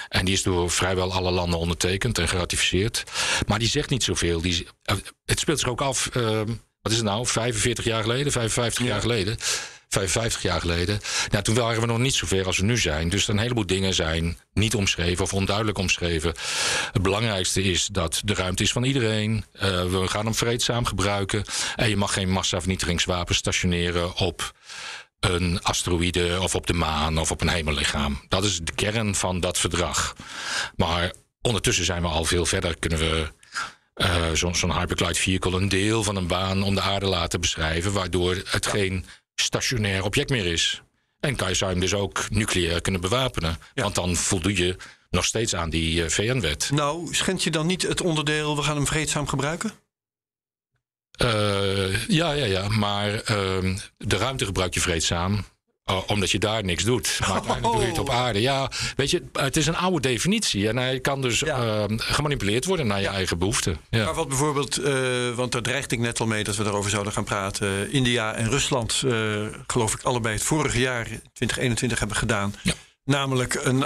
En 0.10 0.26
die 0.26 0.34
is 0.34 0.44
door 0.44 0.72
vrijwel 0.72 1.14
alle 1.14 1.32
landen 1.32 1.60
ondertekend 1.60 2.18
en 2.18 2.28
geratificeerd. 2.28 3.04
Maar 3.48 3.60
die 3.60 3.70
zegt 3.70 3.90
niet 3.90 4.04
zoveel. 4.04 4.42
Die, 4.42 4.68
uh, 4.92 4.98
het 5.26 5.40
speelt 5.40 5.60
zich 5.60 5.70
ook 5.70 5.82
af, 5.82 6.10
uh, 6.18 6.42
wat 6.82 6.92
is 6.92 6.98
het 6.98 7.06
nou, 7.06 7.28
45 7.28 7.86
jaar 7.86 8.02
geleden, 8.02 8.32
55 8.32 8.84
ja. 8.84 8.92
jaar 8.92 9.02
geleden. 9.02 9.38
55 9.92 10.42
jaar 10.42 10.60
geleden. 10.60 11.00
Nou, 11.30 11.44
toen 11.44 11.56
waren 11.56 11.82
we 11.82 11.88
nog 11.88 11.98
niet 11.98 12.14
zover 12.14 12.46
als 12.46 12.58
we 12.58 12.66
nu 12.66 12.78
zijn. 12.78 13.10
Dus 13.10 13.28
een 13.28 13.38
heleboel 13.38 13.66
dingen 13.66 13.94
zijn 13.94 14.38
niet 14.54 14.76
omschreven 14.76 15.24
of 15.24 15.34
onduidelijk 15.34 15.78
omschreven. 15.78 16.34
Het 16.92 17.02
belangrijkste 17.02 17.64
is 17.64 17.86
dat 17.86 18.22
de 18.26 18.34
ruimte 18.34 18.64
is 18.64 18.72
van 18.72 18.84
iedereen. 18.84 19.46
Uh, 19.54 19.62
we 19.62 20.08
gaan 20.08 20.26
hem 20.26 20.36
vreedzaam 20.36 20.86
gebruiken. 20.86 21.44
En 21.76 21.90
je 21.90 21.98
mag 21.98 22.14
geen 22.14 22.30
massavernietigingswapen 22.30 23.36
stationeren 23.36 24.16
op 24.16 24.54
een 25.20 25.60
asteroïde 25.62 26.38
of 26.42 26.56
op 26.56 26.68
de 26.68 26.74
maan 26.74 27.18
of 27.18 27.32
op 27.32 27.42
een 27.42 27.50
hemellichaam. 27.50 28.22
Dat 28.28 28.44
is 28.44 28.60
de 28.60 28.74
kern 28.76 29.16
van 29.16 29.40
dat 29.40 29.58
verdrag. 29.58 30.16
Maar 30.76 31.14
ondertussen 31.42 31.86
zijn 31.86 32.02
we 32.02 32.08
al 32.08 32.26
veel 32.26 32.46
verder. 32.46 32.80
Kunnen 32.80 33.00
we 33.00 33.28
uh, 33.96 34.32
zo'n 34.34 34.56
zo 34.56 34.74
hyperglide 34.74 35.20
vehicle 35.20 35.58
een 35.58 35.70
deel 35.70 36.04
van 36.04 36.16
een 36.16 36.28
baan 36.28 36.64
om 36.64 36.76
de 36.76 36.82
aarde 36.82 37.06
laten 37.06 37.42
beschrijven, 37.42 37.94
waardoor 37.94 38.42
het 38.46 38.66
geen 38.66 39.06
stationair 39.42 40.04
object 40.04 40.30
meer 40.30 40.46
is. 40.46 40.82
En 41.20 41.36
kan 41.36 41.50
je 41.50 41.66
hem 41.66 41.80
dus 41.80 41.94
ook 41.94 42.30
nucleair 42.30 42.82
kunnen 42.82 43.02
bewapenen. 43.02 43.58
Want 43.74 43.96
dan 43.96 44.16
voldoe 44.16 44.56
je 44.56 44.76
nog 45.10 45.26
steeds 45.26 45.56
aan 45.56 45.70
die 45.70 46.04
uh, 46.04 46.10
VN-wet. 46.10 46.70
Nou, 46.74 47.14
schendt 47.14 47.44
je 47.44 47.52
dan 47.52 47.66
niet 47.66 47.82
het 47.82 48.02
onderdeel... 48.02 48.56
we 48.56 48.64
gaan 48.64 48.76
hem 48.76 48.88
vreedzaam 48.88 49.28
gebruiken? 49.28 49.72
Uh, 51.24 52.08
ja, 52.08 52.32
ja, 52.32 52.46
ja. 52.46 52.68
Maar 52.68 53.14
uh, 53.14 53.78
de 53.98 54.18
ruimte 54.18 54.46
gebruik 54.46 54.74
je 54.74 54.80
vreedzaam. 54.80 55.46
Oh, 55.86 56.02
omdat 56.08 56.32
je 56.32 56.40
daar 56.40 56.64
niks 56.64 56.84
doet. 56.84 57.18
Maar 57.20 57.32
uiteindelijk 57.32 57.74
doe 57.74 57.82
je 57.82 57.90
het 57.90 58.00
op 58.00 58.10
aarde. 58.10 58.42
Ja, 58.42 58.72
weet 58.96 59.12
je, 59.12 59.24
het 59.34 59.58
is 59.58 59.68
een 59.68 59.76
oude 59.76 60.00
definitie. 60.00 60.68
En 60.68 60.78
hij 60.78 61.00
kan 61.00 61.22
dus 61.22 61.40
ja. 61.40 61.88
uh, 61.90 61.98
gemanipuleerd 61.98 62.66
worden 62.66 62.88
naar 62.88 62.98
je 62.98 63.04
ja. 63.04 63.12
eigen 63.12 63.38
behoeften. 63.38 63.78
Ja. 63.90 64.06
Maar 64.06 64.14
wat 64.14 64.28
bijvoorbeeld, 64.28 64.80
uh, 64.80 65.30
want 65.36 65.52
daar 65.52 65.62
dreigde 65.62 65.96
ik 65.96 66.02
net 66.02 66.20
al 66.20 66.28
mee 66.28 66.44
dat 66.44 66.56
we 66.56 66.64
daarover 66.64 66.92
zouden 66.92 67.14
gaan 67.14 67.24
praten. 67.24 67.92
India 67.92 68.34
en 68.34 68.50
Rusland, 68.50 69.02
uh, 69.06 69.46
geloof 69.68 69.94
ik, 69.94 70.02
allebei 70.02 70.34
het 70.34 70.44
vorige 70.44 70.80
jaar, 70.80 71.04
2021, 71.04 72.00
hebben 72.00 72.18
gedaan. 72.18 72.56
Namelijk 73.04 73.54
een 73.54 73.86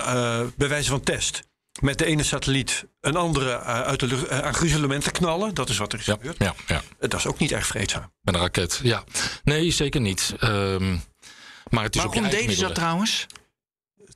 bewijs 0.55 0.87
van 0.87 1.01
test. 1.01 1.43
Met 1.81 1.97
de 1.97 2.05
ene 2.05 2.23
satelliet 2.23 2.85
een 3.01 3.15
andere 3.15 3.59
uit 3.59 3.99
de 3.99 4.07
lucht 4.07 4.29
aan 4.29 4.53
gruzelementen 4.53 5.11
knallen. 5.11 5.53
Dat 5.53 5.69
is 5.69 5.77
wat 5.77 5.93
er 5.93 5.99
is 5.99 6.05
gebeurd. 6.05 6.35
Ja, 6.37 6.55
ja. 6.67 6.81
Dat 6.99 7.13
is 7.13 7.27
ook 7.27 7.39
niet 7.39 7.51
erg 7.51 7.67
vreedzaam. 7.67 8.11
Met 8.21 8.35
een 8.35 8.41
raket, 8.41 8.79
ja. 8.83 9.03
Nee, 9.43 9.71
zeker 9.71 10.01
niet. 10.01 10.35
Um, 10.43 11.01
maar 11.69 11.83
het 11.83 11.95
is 11.95 12.03
Waarom 12.03 12.29
deden 12.29 12.55
ze 12.55 12.61
dat 12.61 12.75
trouwens? 12.75 13.27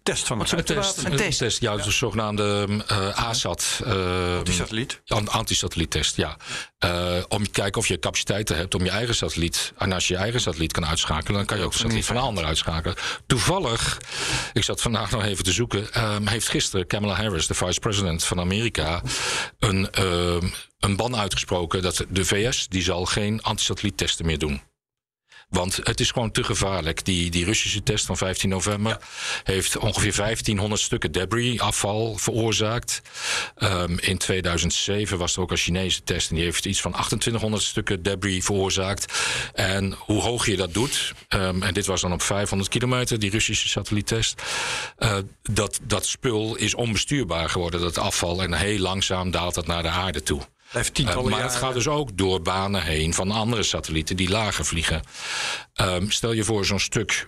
Test 0.04 0.28
van 0.28 0.40
een, 0.40 0.46
test, 0.46 1.04
een 1.04 1.16
test. 1.16 1.38
test. 1.38 1.62
Ja, 1.62 1.76
de 1.76 1.92
zogenaamde 1.92 2.68
uh, 2.92 3.28
ASAT. 3.28 3.82
Uh, 3.86 4.38
antisatelliet. 4.38 5.02
Antisatelliettest, 5.26 6.16
ja. 6.16 6.38
Uh, 6.86 7.24
om 7.28 7.44
te 7.44 7.50
kijken 7.50 7.82
of 7.82 7.88
je 7.88 8.00
capaciteiten 8.00 8.56
hebt 8.56 8.76
om 8.76 8.84
je 8.84 8.90
eigen 8.90 9.16
satelliet. 9.16 9.74
En 9.78 9.92
als 9.92 10.08
je 10.08 10.14
je 10.14 10.20
eigen 10.20 10.42
satelliet 10.42 10.72
kan 10.72 10.86
uitschakelen, 10.86 11.34
dan 11.38 11.46
kan 11.46 11.58
je 11.58 11.64
ook 11.64 11.72
de 11.72 11.78
satelliet 11.78 12.06
van 12.06 12.16
een 12.16 12.22
ander 12.22 12.46
uitschakelen. 12.46 12.98
Toevallig, 13.28 13.98
ik 14.54 14.64
zat 14.64 14.82
vandaag 14.82 15.12
nog 15.12 15.24
even 15.24 15.44
te 15.44 15.52
zoeken, 15.52 16.04
um, 16.04 16.28
heeft 16.28 16.48
gisteren 16.48 16.88
Kamala 16.88 17.14
Harris, 17.14 17.48
de 17.48 17.54
vice-president 17.54 18.24
van 18.24 18.40
Amerika, 18.40 19.02
een, 19.60 19.88
een 20.80 20.96
ban 20.96 21.16
uitgesproken 21.16 21.82
dat 21.82 22.06
de 22.10 22.26
VS 22.26 22.68
die 22.68 22.82
zal 22.82 23.06
geen 23.06 23.42
antisatelliettesten 23.42 24.26
meer 24.26 24.40
doen. 24.40 24.62
Want 25.50 25.80
het 25.84 26.00
is 26.00 26.12
gewoon 26.12 26.32
te 26.32 26.44
gevaarlijk. 26.44 27.06
Die, 27.06 27.30
die 27.30 27.46
Russische 27.46 27.84
test 27.84 28.06
van 28.06 28.18
15 28.18 28.50
november 28.50 28.98
heeft 29.44 29.78
ongeveer 29.78 30.16
1500 30.16 30.82
stukken 30.82 31.12
debris, 31.12 31.60
afval 31.60 32.18
veroorzaakt. 32.18 33.02
Um, 33.58 34.00
in 34.00 34.18
2007 34.18 35.18
was 35.18 35.36
er 35.36 35.42
ook 35.42 35.52
een 35.52 35.58
Chinese 35.58 36.04
test 36.04 36.30
en 36.30 36.36
die 36.36 36.44
heeft 36.44 36.66
iets 36.66 36.82
van 36.82 36.92
2800 36.92 37.64
stukken 37.64 38.04
debris 38.04 38.46
veroorzaakt. 38.46 39.14
En 39.54 39.96
hoe 40.00 40.22
hoog 40.22 40.46
je 40.46 40.58
dat 40.58 40.74
doet, 40.74 41.14
um, 41.30 41.64
en 41.64 41.74
dit 41.74 41.86
was 41.86 42.02
dan 42.02 42.14
op 42.14 42.22
500 42.22 42.70
kilometer, 42.70 43.20
die 43.20 43.30
Russische 43.32 43.68
satelliettest, 43.68 44.42
uh, 45.00 45.18
dat, 45.42 45.80
dat 45.84 46.06
spul 46.06 46.56
is 46.56 46.76
onbestuurbaar 46.76 47.50
geworden, 47.50 47.82
dat 47.82 47.98
afval. 47.98 48.44
En 48.44 48.54
heel 48.54 48.80
langzaam 48.80 49.32
daalt 49.32 49.54
dat 49.54 49.68
naar 49.68 49.84
de 49.84 49.90
aarde 49.90 50.24
toe. 50.24 50.42
Uh, 50.74 51.22
maar 51.24 51.44
het 51.44 51.56
gaat 51.56 51.74
dus 51.74 51.88
ook 51.88 52.18
door 52.18 52.42
banen 52.42 52.84
heen 52.84 53.14
van 53.14 53.32
andere 53.32 53.64
satellieten 53.64 54.16
die 54.16 54.30
lager 54.30 54.66
vliegen. 54.66 55.02
Um, 55.82 56.12
stel 56.12 56.32
je 56.32 56.44
voor, 56.44 56.66
zo'n 56.66 56.80
stuk 56.80 57.28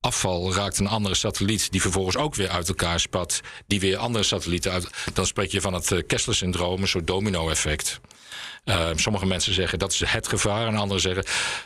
afval 0.00 0.54
raakt 0.54 0.78
een 0.78 0.86
andere 0.86 1.14
satelliet 1.14 1.70
die 1.70 1.80
vervolgens 1.80 2.16
ook 2.16 2.34
weer 2.34 2.48
uit 2.48 2.68
elkaar 2.68 3.00
spat, 3.00 3.40
die 3.66 3.80
weer 3.80 3.96
andere 3.96 4.24
satellieten 4.24 4.72
uit. 4.72 4.88
Dan 5.12 5.26
spreek 5.26 5.50
je 5.50 5.60
van 5.60 5.72
het 5.72 5.90
uh, 5.90 6.02
Kessler-syndroom, 6.06 6.82
een 6.82 6.88
soort 6.88 7.06
domino-effect. 7.06 8.00
Uh, 8.64 8.88
sommige 8.94 9.26
mensen 9.26 9.54
zeggen 9.54 9.78
dat 9.78 9.92
is 9.92 10.02
het 10.06 10.28
gevaar, 10.28 10.66
en 10.66 10.76
anderen 10.76 11.02
zeggen 11.02 11.24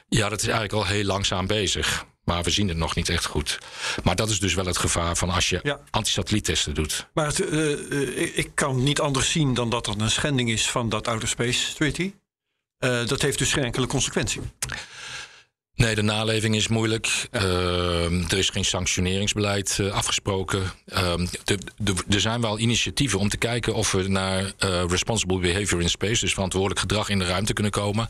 ja, 0.08 0.28
dat 0.28 0.40
is 0.40 0.48
eigenlijk 0.48 0.72
al 0.72 0.86
heel 0.86 1.04
langzaam 1.04 1.46
bezig. 1.46 2.06
Maar 2.26 2.42
we 2.42 2.50
zien 2.50 2.68
het 2.68 2.76
nog 2.76 2.94
niet 2.94 3.08
echt 3.08 3.24
goed. 3.24 3.58
Maar 4.04 4.16
dat 4.16 4.30
is 4.30 4.40
dus 4.40 4.54
wel 4.54 4.66
het 4.66 4.78
gevaar 4.78 5.16
van 5.16 5.30
als 5.30 5.48
je 5.48 5.60
ja. 5.62 5.80
antisatelliettesten 5.90 6.74
doet. 6.74 7.06
Maar 7.14 7.26
het, 7.26 7.40
uh, 7.40 8.38
ik 8.38 8.50
kan 8.54 8.82
niet 8.82 9.00
anders 9.00 9.30
zien 9.30 9.54
dan 9.54 9.70
dat 9.70 9.86
er 9.86 10.00
een 10.00 10.10
schending 10.10 10.50
is 10.50 10.70
van 10.70 10.88
dat 10.88 11.08
Outer 11.08 11.28
Space 11.28 11.74
Treaty. 11.74 12.12
Uh, 12.84 13.06
dat 13.06 13.22
heeft 13.22 13.38
dus 13.38 13.52
geen 13.52 13.64
enkele 13.64 13.86
consequentie. 13.86 14.40
Nee, 15.74 15.94
de 15.94 16.02
naleving 16.02 16.54
is 16.54 16.68
moeilijk. 16.68 17.28
Ja. 17.30 17.42
Uh, 17.42 18.30
er 18.32 18.38
is 18.38 18.48
geen 18.48 18.64
sanctioneringsbeleid 18.64 19.78
uh, 19.80 19.92
afgesproken. 19.92 20.62
Uh, 20.86 21.14
de, 21.44 21.58
de, 21.76 21.94
er 22.08 22.20
zijn 22.20 22.40
wel 22.40 22.58
initiatieven 22.58 23.18
om 23.18 23.28
te 23.28 23.36
kijken 23.36 23.74
of 23.74 23.92
we 23.92 24.08
naar 24.08 24.52
responsible 24.88 25.38
behavior 25.38 25.82
in 25.82 25.90
space, 25.90 26.20
dus 26.20 26.32
verantwoordelijk 26.32 26.80
gedrag 26.80 27.08
in 27.08 27.18
de 27.18 27.26
ruimte 27.26 27.52
kunnen 27.52 27.72
komen 27.72 28.06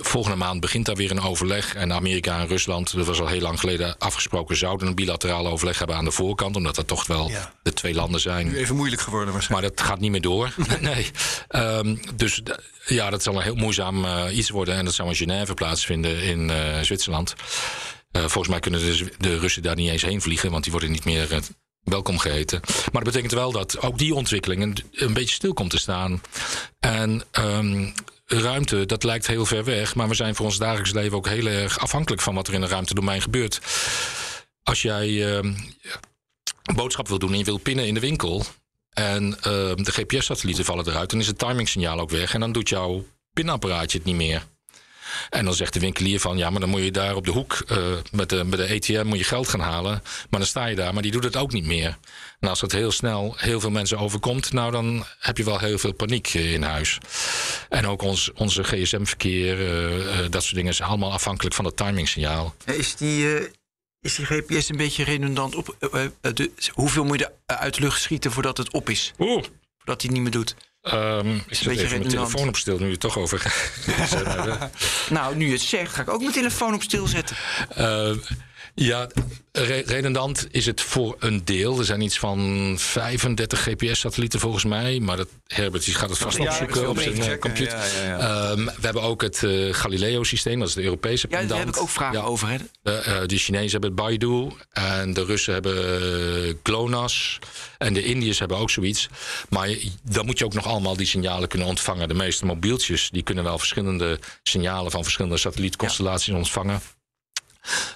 volgende 0.00 0.36
maand 0.36 0.60
begint 0.60 0.86
daar 0.86 0.96
weer 0.96 1.10
een 1.10 1.20
overleg. 1.20 1.74
En 1.74 1.92
Amerika 1.92 2.38
en 2.38 2.46
Rusland, 2.46 2.96
dat 2.96 3.06
was 3.06 3.20
al 3.20 3.26
heel 3.26 3.40
lang 3.40 3.60
geleden 3.60 3.98
afgesproken, 3.98 4.56
zouden 4.56 4.86
een 4.86 4.94
bilateraal 4.94 5.46
overleg 5.46 5.78
hebben 5.78 5.96
aan 5.96 6.04
de 6.04 6.10
voorkant. 6.10 6.56
Omdat 6.56 6.74
dat 6.74 6.86
toch 6.86 7.06
wel 7.06 7.30
de 7.62 7.72
twee 7.72 7.94
landen 7.94 8.20
zijn. 8.20 8.46
Nu 8.46 8.56
even 8.56 8.76
moeilijk 8.76 9.02
geworden 9.02 9.32
waarschijnlijk. 9.32 9.68
Maar 9.68 9.76
dat 9.76 9.86
gaat 9.88 10.00
niet 10.00 10.10
meer 10.10 10.20
door. 10.20 10.54
nee. 10.80 11.10
Ehm, 11.48 11.96
dus 12.14 12.42
ja, 12.86 13.10
dat 13.10 13.22
zal 13.22 13.34
een 13.36 13.42
heel 13.42 13.54
moeizaam 13.54 14.04
uh, 14.04 14.24
iets 14.32 14.50
worden. 14.50 14.74
En 14.74 14.84
dat 14.84 14.94
zou 14.94 15.08
in 15.08 15.14
Genève 15.14 15.54
plaatsvinden 15.54 16.22
in 16.22 16.48
uh, 16.48 16.80
Zwitserland. 16.80 17.34
Uh, 18.12 18.22
volgens 18.22 18.48
mij 18.48 18.60
kunnen 18.60 18.80
de, 18.80 19.12
de, 19.18 19.38
Russen 19.38 19.62
daar 19.62 19.76
niet 19.76 19.90
eens 19.90 20.02
heen 20.02 20.20
vliegen, 20.20 20.50
want 20.50 20.62
die 20.62 20.72
worden 20.72 20.90
niet 20.90 21.04
meer 21.04 21.40
welkom 21.82 22.18
geheten. 22.18 22.60
Maar 22.64 23.04
dat 23.04 23.12
betekent 23.12 23.32
wel 23.32 23.52
dat 23.52 23.80
ook 23.80 23.98
die 23.98 24.14
ontwikkeling 24.14 24.62
een, 24.62 24.76
een 24.92 25.12
beetje 25.12 25.34
stil 25.34 25.52
komt 25.52 25.70
te 25.70 25.78
staan. 25.78 26.20
En 26.80 27.22
um, 27.32 27.94
ruimte, 28.30 28.86
dat 28.86 29.04
lijkt 29.04 29.26
heel 29.26 29.46
ver 29.46 29.64
weg. 29.64 29.94
Maar 29.94 30.08
we 30.08 30.14
zijn 30.14 30.34
voor 30.34 30.46
ons 30.46 30.58
dagelijks 30.58 30.92
leven 30.92 31.16
ook 31.16 31.28
heel 31.28 31.46
erg 31.46 31.78
afhankelijk 31.78 32.22
van 32.22 32.34
wat 32.34 32.48
er 32.48 32.54
in 32.54 32.62
het 32.62 32.70
ruimtedomein 32.70 33.22
gebeurt. 33.22 33.60
Als 34.62 34.82
jij 34.82 35.38
een 36.68 36.74
boodschap 36.74 37.08
wil 37.08 37.18
doen 37.18 37.32
en 37.32 37.38
je 37.38 37.44
wil 37.44 37.58
pinnen 37.58 37.86
in 37.86 37.94
de 37.94 38.00
winkel. 38.00 38.44
En 38.90 39.26
uh, 39.26 39.42
de 39.74 39.92
GPS-satellieten 39.92 40.64
vallen 40.64 40.88
eruit, 40.88 41.10
dan 41.10 41.20
is 41.20 41.26
het 41.26 41.38
timingsignaal 41.38 42.00
ook 42.00 42.10
weg. 42.10 42.34
En 42.34 42.40
dan 42.40 42.52
doet 42.52 42.68
jouw 42.68 43.04
pinapparaatje 43.32 43.98
het 43.98 44.06
niet 44.06 44.16
meer. 44.16 44.46
En 45.30 45.44
dan 45.44 45.54
zegt 45.54 45.72
de 45.72 45.80
winkelier 45.80 46.20
van 46.20 46.36
ja, 46.36 46.50
maar 46.50 46.60
dan 46.60 46.68
moet 46.68 46.82
je 46.82 46.90
daar 46.90 47.14
op 47.14 47.24
de 47.24 47.30
hoek 47.30 47.64
uh, 47.72 47.78
met, 48.12 48.28
de, 48.28 48.44
met 48.44 48.58
de 48.58 48.74
ATM 48.74 49.06
moet 49.06 49.18
je 49.18 49.24
geld 49.24 49.48
gaan 49.48 49.60
halen. 49.60 50.02
Maar 50.30 50.40
dan 50.40 50.48
sta 50.48 50.66
je 50.66 50.76
daar, 50.76 50.92
maar 50.92 51.02
die 51.02 51.12
doet 51.12 51.24
het 51.24 51.36
ook 51.36 51.52
niet 51.52 51.66
meer. 51.66 51.98
En 52.40 52.48
als 52.48 52.60
dat 52.60 52.72
heel 52.72 52.90
snel 52.90 53.34
heel 53.36 53.60
veel 53.60 53.70
mensen 53.70 53.98
overkomt, 53.98 54.52
nou 54.52 54.70
dan 54.70 55.04
heb 55.18 55.36
je 55.36 55.44
wel 55.44 55.58
heel 55.58 55.78
veel 55.78 55.92
paniek 55.92 56.34
in 56.34 56.62
huis. 56.62 56.98
En 57.68 57.86
ook 57.86 58.02
ons, 58.02 58.32
onze 58.32 58.64
gsm-verkeer, 58.64 59.58
uh, 59.58 59.96
uh, 59.96 60.30
dat 60.30 60.42
soort 60.42 60.54
dingen 60.54 60.72
is 60.72 60.80
allemaal 60.80 61.12
afhankelijk 61.12 61.54
van 61.54 61.64
het 61.64 61.76
timingsignaal. 61.76 62.54
Is 62.64 62.96
die, 62.96 63.48
is 64.00 64.14
die 64.14 64.26
GPS 64.26 64.68
een 64.68 64.76
beetje 64.76 65.04
redundant 65.04 65.54
op? 65.54 65.76
De, 66.20 66.50
hoeveel 66.72 67.04
moet 67.04 67.18
je 67.18 67.32
uit 67.46 67.74
de 67.74 67.80
lucht 67.80 68.00
schieten 68.00 68.32
voordat 68.32 68.56
het 68.56 68.72
op 68.72 68.90
is? 68.90 69.12
Oeh. 69.18 69.44
Voordat 69.76 70.02
hij 70.02 70.10
niet 70.10 70.22
meer 70.22 70.30
doet? 70.30 70.54
Um, 70.92 71.34
ik 71.48 71.54
zet 71.54 71.76
even 71.76 71.98
mijn 71.98 72.10
telefoon 72.10 72.48
op 72.48 72.56
stil, 72.56 72.78
nu 72.78 72.84
je 72.84 72.90
het 72.90 73.00
toch 73.00 73.18
over 73.18 73.54
Nou, 75.10 75.36
nu 75.36 75.46
je 75.46 75.52
het 75.52 75.60
zegt, 75.60 75.94
ga 75.94 76.02
ik 76.02 76.10
ook 76.10 76.20
mijn 76.20 76.32
telefoon 76.32 76.74
op 76.74 76.82
stil 76.82 77.06
zetten. 77.06 77.36
Uh, 77.78 78.10
ja, 78.78 79.08
redundant 79.86 80.48
is 80.50 80.66
het 80.66 80.80
voor 80.80 81.16
een 81.18 81.44
deel. 81.44 81.78
Er 81.78 81.84
zijn 81.84 82.00
iets 82.00 82.18
van 82.18 82.74
35 82.78 83.62
GPS-satellieten 83.62 84.40
volgens 84.40 84.64
mij. 84.64 85.00
Maar 85.00 85.16
dat, 85.16 85.28
Herbert 85.46 85.84
die 85.84 85.94
gaat 85.94 86.08
het 86.08 86.18
vast 86.18 86.38
opzoeken 86.38 86.88
op 86.88 86.98
zijn 86.98 87.38
computer. 87.38 87.78
Ja, 87.78 88.18
ja, 88.18 88.50
um, 88.50 88.64
we 88.64 88.72
hebben 88.80 89.02
ook 89.02 89.22
het 89.22 89.42
uh, 89.42 89.74
Galileo-systeem, 89.74 90.58
dat 90.58 90.68
is 90.68 90.74
de 90.74 90.82
Europese 90.82 91.26
Ja, 91.30 91.42
daar 91.42 91.58
heb 91.58 91.68
ik 91.68 91.80
ook 91.80 91.88
vragen 91.88 92.24
over. 92.24 92.48
Hè? 92.48 92.56
De, 92.82 93.04
uh, 93.08 93.26
de 93.26 93.36
Chinezen 93.36 93.70
hebben 93.70 93.90
het 93.90 93.98
Baidu. 93.98 94.50
En 94.72 95.14
de 95.14 95.24
Russen 95.24 95.52
hebben 95.52 96.60
GLONASS. 96.62 97.38
En 97.78 97.92
de 97.92 98.04
Indiërs 98.04 98.38
hebben 98.38 98.56
ook 98.56 98.70
zoiets. 98.70 99.08
Maar 99.48 99.68
dan 100.02 100.26
moet 100.26 100.38
je 100.38 100.44
ook 100.44 100.54
nog 100.54 100.66
allemaal 100.66 100.96
die 100.96 101.06
signalen 101.06 101.48
kunnen 101.48 101.68
ontvangen. 101.68 102.08
De 102.08 102.14
meeste 102.14 102.46
mobieltjes 102.46 103.10
die 103.10 103.22
kunnen 103.22 103.44
wel 103.44 103.58
verschillende 103.58 104.18
signalen 104.42 104.90
van 104.90 105.02
verschillende 105.02 105.36
satellietconstellaties 105.36 106.34
ontvangen. 106.34 106.80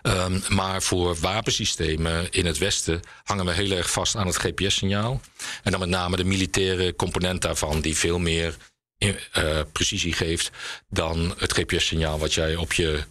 Um, 0.03 0.43
maar 0.49 0.83
voor 0.83 1.17
wapensystemen 1.17 2.31
in 2.31 2.47
het 2.47 2.59
Westen 2.59 3.01
hangen 3.25 3.45
we 3.45 3.53
heel 3.53 3.71
erg 3.71 3.91
vast 3.91 4.17
aan 4.17 4.27
het 4.27 4.37
GPS-signaal. 4.37 5.21
En 5.63 5.71
dan 5.71 5.81
met 5.81 5.89
name 5.89 6.17
de 6.17 6.25
militaire 6.25 6.97
component 6.97 7.43
daarvan, 7.43 7.81
die 7.81 7.97
veel 7.97 8.19
meer 8.19 8.57
uh, 8.99 9.61
precisie 9.73 10.13
geeft 10.13 10.51
dan 10.89 11.35
het 11.39 11.53
GPS-signaal 11.53 12.19
wat 12.19 12.35
jij 12.35 12.57
op 12.57 12.73
je 12.73 13.05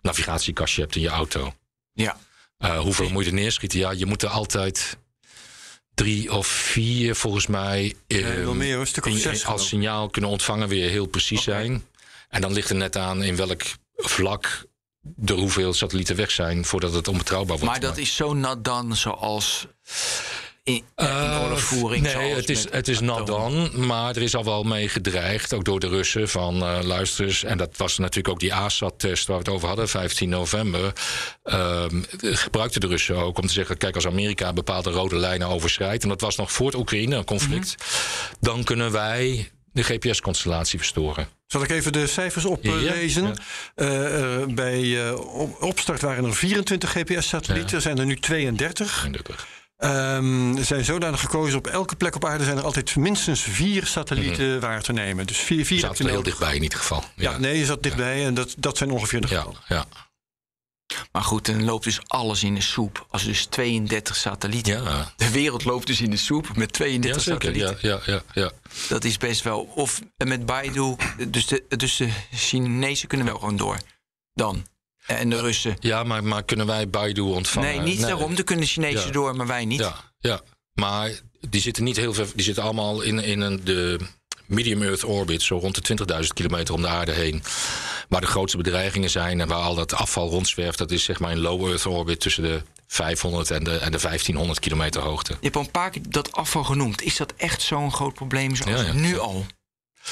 navigatiekastje 0.00 0.80
hebt 0.80 0.96
in 0.96 1.00
je 1.00 1.08
auto. 1.08 1.54
Ja. 1.92 2.18
Uh, 2.58 2.78
hoeveel 2.78 3.10
moet 3.10 3.24
je 3.24 3.30
er 3.30 3.36
neerschieten? 3.36 3.78
Ja, 3.78 3.90
je 3.90 4.06
moet 4.06 4.22
er 4.22 4.28
altijd 4.28 4.96
drie 5.94 6.32
of 6.32 6.46
vier 6.46 7.14
volgens 7.14 7.46
mij 7.46 7.94
meer, 8.08 8.78
een 8.78 8.86
stuk 8.86 9.06
of 9.06 9.18
zes, 9.18 9.46
als 9.46 9.68
signaal 9.68 10.08
kunnen 10.08 10.30
ontvangen, 10.30 10.68
weer 10.68 10.90
heel 10.90 11.06
precies 11.06 11.48
okay. 11.48 11.60
zijn. 11.60 11.84
En 12.28 12.40
dan 12.40 12.52
ligt 12.52 12.70
er 12.70 12.76
net 12.76 12.96
aan 12.96 13.22
in 13.22 13.36
welk 13.36 13.62
vlak 13.96 14.66
de 15.16 15.32
hoeveel 15.32 15.72
satellieten 15.72 16.16
weg 16.16 16.30
zijn 16.30 16.64
voordat 16.64 16.92
het 16.92 17.08
onbetrouwbaar 17.08 17.58
wordt. 17.58 17.72
Maar 17.72 17.80
dat 17.80 17.98
is 17.98 18.16
zo 18.16 18.34
nat 18.34 18.64
dan 18.64 18.96
zoals 18.96 19.66
in, 20.68 20.84
uh, 20.96 21.40
oorlogvoering? 21.42 22.02
Nee, 22.02 22.34
het 22.34 22.50
is, 22.50 22.70
het 22.70 22.88
is 22.88 23.00
nat 23.00 23.26
dan, 23.26 23.70
maar 23.86 24.16
er 24.16 24.22
is 24.22 24.34
al 24.34 24.44
wel 24.44 24.62
mee 24.62 24.88
gedreigd, 24.88 25.54
ook 25.54 25.64
door 25.64 25.80
de 25.80 25.88
Russen, 25.88 26.28
van 26.28 26.56
uh, 26.56 26.78
luister 26.82 27.42
En 27.46 27.58
dat 27.58 27.76
was 27.76 27.98
natuurlijk 27.98 28.28
ook 28.28 28.40
die 28.40 28.54
ASAT-test 28.54 29.26
waar 29.26 29.36
we 29.36 29.42
het 29.42 29.52
over 29.52 29.68
hadden, 29.68 29.88
15 29.88 30.28
november. 30.28 30.92
Uh, 31.44 31.84
gebruikten 32.20 32.80
de 32.80 32.86
Russen 32.86 33.16
ook 33.16 33.38
om 33.38 33.46
te 33.46 33.52
zeggen, 33.52 33.76
kijk, 33.76 33.94
als 33.94 34.06
Amerika 34.06 34.52
bepaalde 34.52 34.90
rode 34.90 35.16
lijnen 35.16 35.48
overschrijdt, 35.48 36.02
en 36.02 36.08
dat 36.08 36.20
was 36.20 36.36
nog 36.36 36.52
voor 36.52 36.66
het 36.66 36.76
Oekraïne-conflict, 36.76 37.76
mm 37.78 37.84
-hmm. 37.84 38.36
dan 38.40 38.64
kunnen 38.64 38.92
wij 38.92 39.50
de 39.78 39.94
GPS-constellatie 39.94 40.78
verstoren. 40.78 41.28
Zal 41.46 41.62
ik 41.62 41.70
even 41.70 41.92
de 41.92 42.06
cijfers 42.06 42.44
oplezen? 42.44 43.24
Ja, 43.24 43.32
ja. 43.76 43.84
uh, 43.84 44.46
bij 44.46 44.82
uh, 44.82 45.60
opstart 45.60 46.00
waren 46.00 46.24
er 46.24 46.34
24 46.34 46.90
GPS-satellieten, 46.92 47.76
ja. 47.76 47.82
zijn 47.82 47.98
er 47.98 48.06
nu 48.06 48.16
32. 48.16 48.96
32. 48.98 49.46
Um, 49.80 50.64
zijn 50.64 50.84
zodanig 50.84 51.20
gekozen 51.20 51.58
op 51.58 51.66
elke 51.66 51.96
plek 51.96 52.14
op 52.14 52.24
aarde 52.24 52.44
zijn 52.44 52.56
er 52.56 52.64
altijd 52.64 52.96
minstens 52.96 53.40
vier 53.40 53.86
satellieten 53.86 54.44
mm 54.44 54.50
-hmm. 54.50 54.60
waar 54.60 54.82
te 54.82 54.92
nemen. 54.92 55.26
Dus 55.26 55.38
vier, 55.38 55.64
vier 55.66 55.78
zat 55.78 55.98
heel 55.98 56.22
dichtbij 56.22 56.56
in 56.56 56.62
ieder 56.62 56.78
geval. 56.78 57.04
Ja, 57.16 57.38
nee, 57.38 57.58
je 57.58 57.64
zat 57.64 57.82
dichtbij 57.82 58.24
en 58.24 58.34
dat, 58.34 58.54
dat 58.58 58.76
zijn 58.76 58.90
ongeveer 58.90 59.20
de 59.20 59.28
gevallen. 59.28 59.60
Ja, 59.68 59.84
maar 61.12 61.22
goed, 61.22 61.46
dan 61.46 61.64
loopt 61.64 61.84
dus 61.84 62.00
alles 62.06 62.42
in 62.42 62.54
de 62.54 62.60
soep. 62.60 63.06
Als 63.10 63.24
dus 63.24 63.46
32 63.46 64.16
satellieten. 64.16 64.82
Ja. 64.82 65.12
De 65.16 65.30
wereld 65.30 65.64
loopt 65.64 65.86
dus 65.86 66.00
in 66.00 66.10
de 66.10 66.16
soep 66.16 66.56
met 66.56 66.72
32 66.72 67.24
ja, 67.24 67.32
satellieten. 67.32 67.78
Ja, 67.80 68.00
ja, 68.06 68.22
ja, 68.32 68.52
Dat 68.88 69.04
is 69.04 69.16
best 69.16 69.42
wel. 69.42 69.60
Of 69.60 70.00
met 70.16 70.46
Baidu, 70.46 70.96
dus 71.28 71.46
de, 71.46 71.64
dus 71.76 71.96
de 71.96 72.08
Chinezen 72.30 73.08
kunnen 73.08 73.26
wel 73.26 73.38
gewoon 73.38 73.56
door. 73.56 73.78
Dan. 74.32 74.66
En 75.06 75.30
de 75.30 75.40
Russen. 75.40 75.76
Ja, 75.80 76.02
maar, 76.02 76.24
maar 76.24 76.42
kunnen 76.42 76.66
wij 76.66 76.88
Baidu 76.88 77.20
ontvangen? 77.20 77.68
Nee, 77.68 77.80
niet 77.80 77.98
nee. 77.98 78.06
daarom. 78.06 78.34
Dan 78.34 78.44
kunnen 78.44 78.64
de 78.64 78.70
Chinezen 78.70 79.06
ja. 79.06 79.12
door, 79.12 79.36
maar 79.36 79.46
wij 79.46 79.64
niet. 79.64 79.80
Ja, 79.80 80.12
ja, 80.18 80.40
maar 80.72 81.20
die 81.48 81.60
zitten 81.60 81.84
niet 81.84 81.96
heel 81.96 82.14
veel. 82.14 82.26
Die 82.34 82.44
zitten 82.44 82.62
allemaal 82.62 83.00
in, 83.00 83.18
in 83.18 83.40
een, 83.40 83.64
de 83.64 83.98
medium 84.48 84.82
Earth 84.82 85.04
orbit, 85.04 85.42
zo 85.42 85.58
rond 85.58 85.86
de 85.86 86.22
20.000 86.22 86.28
kilometer 86.34 86.74
om 86.74 86.82
de 86.82 86.88
aarde 86.88 87.12
heen. 87.12 87.42
Waar 88.08 88.20
de 88.20 88.26
grootste 88.26 88.56
bedreigingen 88.56 89.10
zijn 89.10 89.40
en 89.40 89.48
waar 89.48 89.62
al 89.62 89.74
dat 89.74 89.94
afval 89.94 90.28
rondzwerft, 90.28 90.78
dat 90.78 90.90
is 90.90 91.04
zeg 91.04 91.18
maar 91.18 91.30
in 91.30 91.38
low 91.38 91.68
Earth 91.68 91.86
orbit 91.86 92.20
tussen 92.20 92.42
de 92.42 92.62
500 92.86 93.50
en 93.50 93.64
de, 93.64 93.70
en 93.70 93.92
de 93.92 93.98
1500 93.98 94.58
kilometer 94.58 95.02
hoogte. 95.02 95.32
Je 95.32 95.38
hebt 95.40 95.56
al 95.56 95.62
een 95.62 95.70
paar 95.70 95.90
keer 95.90 96.02
dat 96.08 96.32
afval 96.32 96.64
genoemd. 96.64 97.02
Is 97.02 97.16
dat 97.16 97.32
echt 97.36 97.62
zo'n 97.62 97.92
groot 97.92 98.14
probleem 98.14 98.56
zoals 98.56 98.80
ja, 98.80 98.86
ja. 98.86 98.92
nu 98.92 99.18
al? 99.18 99.46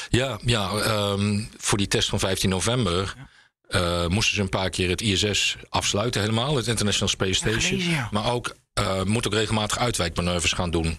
Ja, 0.09 0.39
ja 0.45 0.71
um, 1.13 1.49
voor 1.59 1.79
die 1.79 1.89
test 1.89 2.09
van 2.09 2.19
15 2.19 2.51
november. 2.51 3.15
Ja. 3.17 3.29
Uh, 3.69 4.07
moesten 4.07 4.35
ze 4.35 4.43
een 4.43 4.49
paar 4.49 4.71
keer 4.71 4.89
het 4.89 5.01
ISS 5.01 5.57
afsluiten, 5.69 6.21
helemaal, 6.21 6.57
het 6.57 6.67
International 6.67 7.09
Space 7.09 7.35
Station. 7.35 7.61
Gelezen, 7.61 7.91
ja. 7.91 8.09
Maar 8.11 8.33
ook 8.33 8.57
uh, 8.81 9.03
moet 9.03 9.27
ook 9.27 9.33
regelmatig 9.33 9.79
uitwijkmanoeuvres 9.79 10.53
gaan 10.53 10.71
doen. 10.71 10.99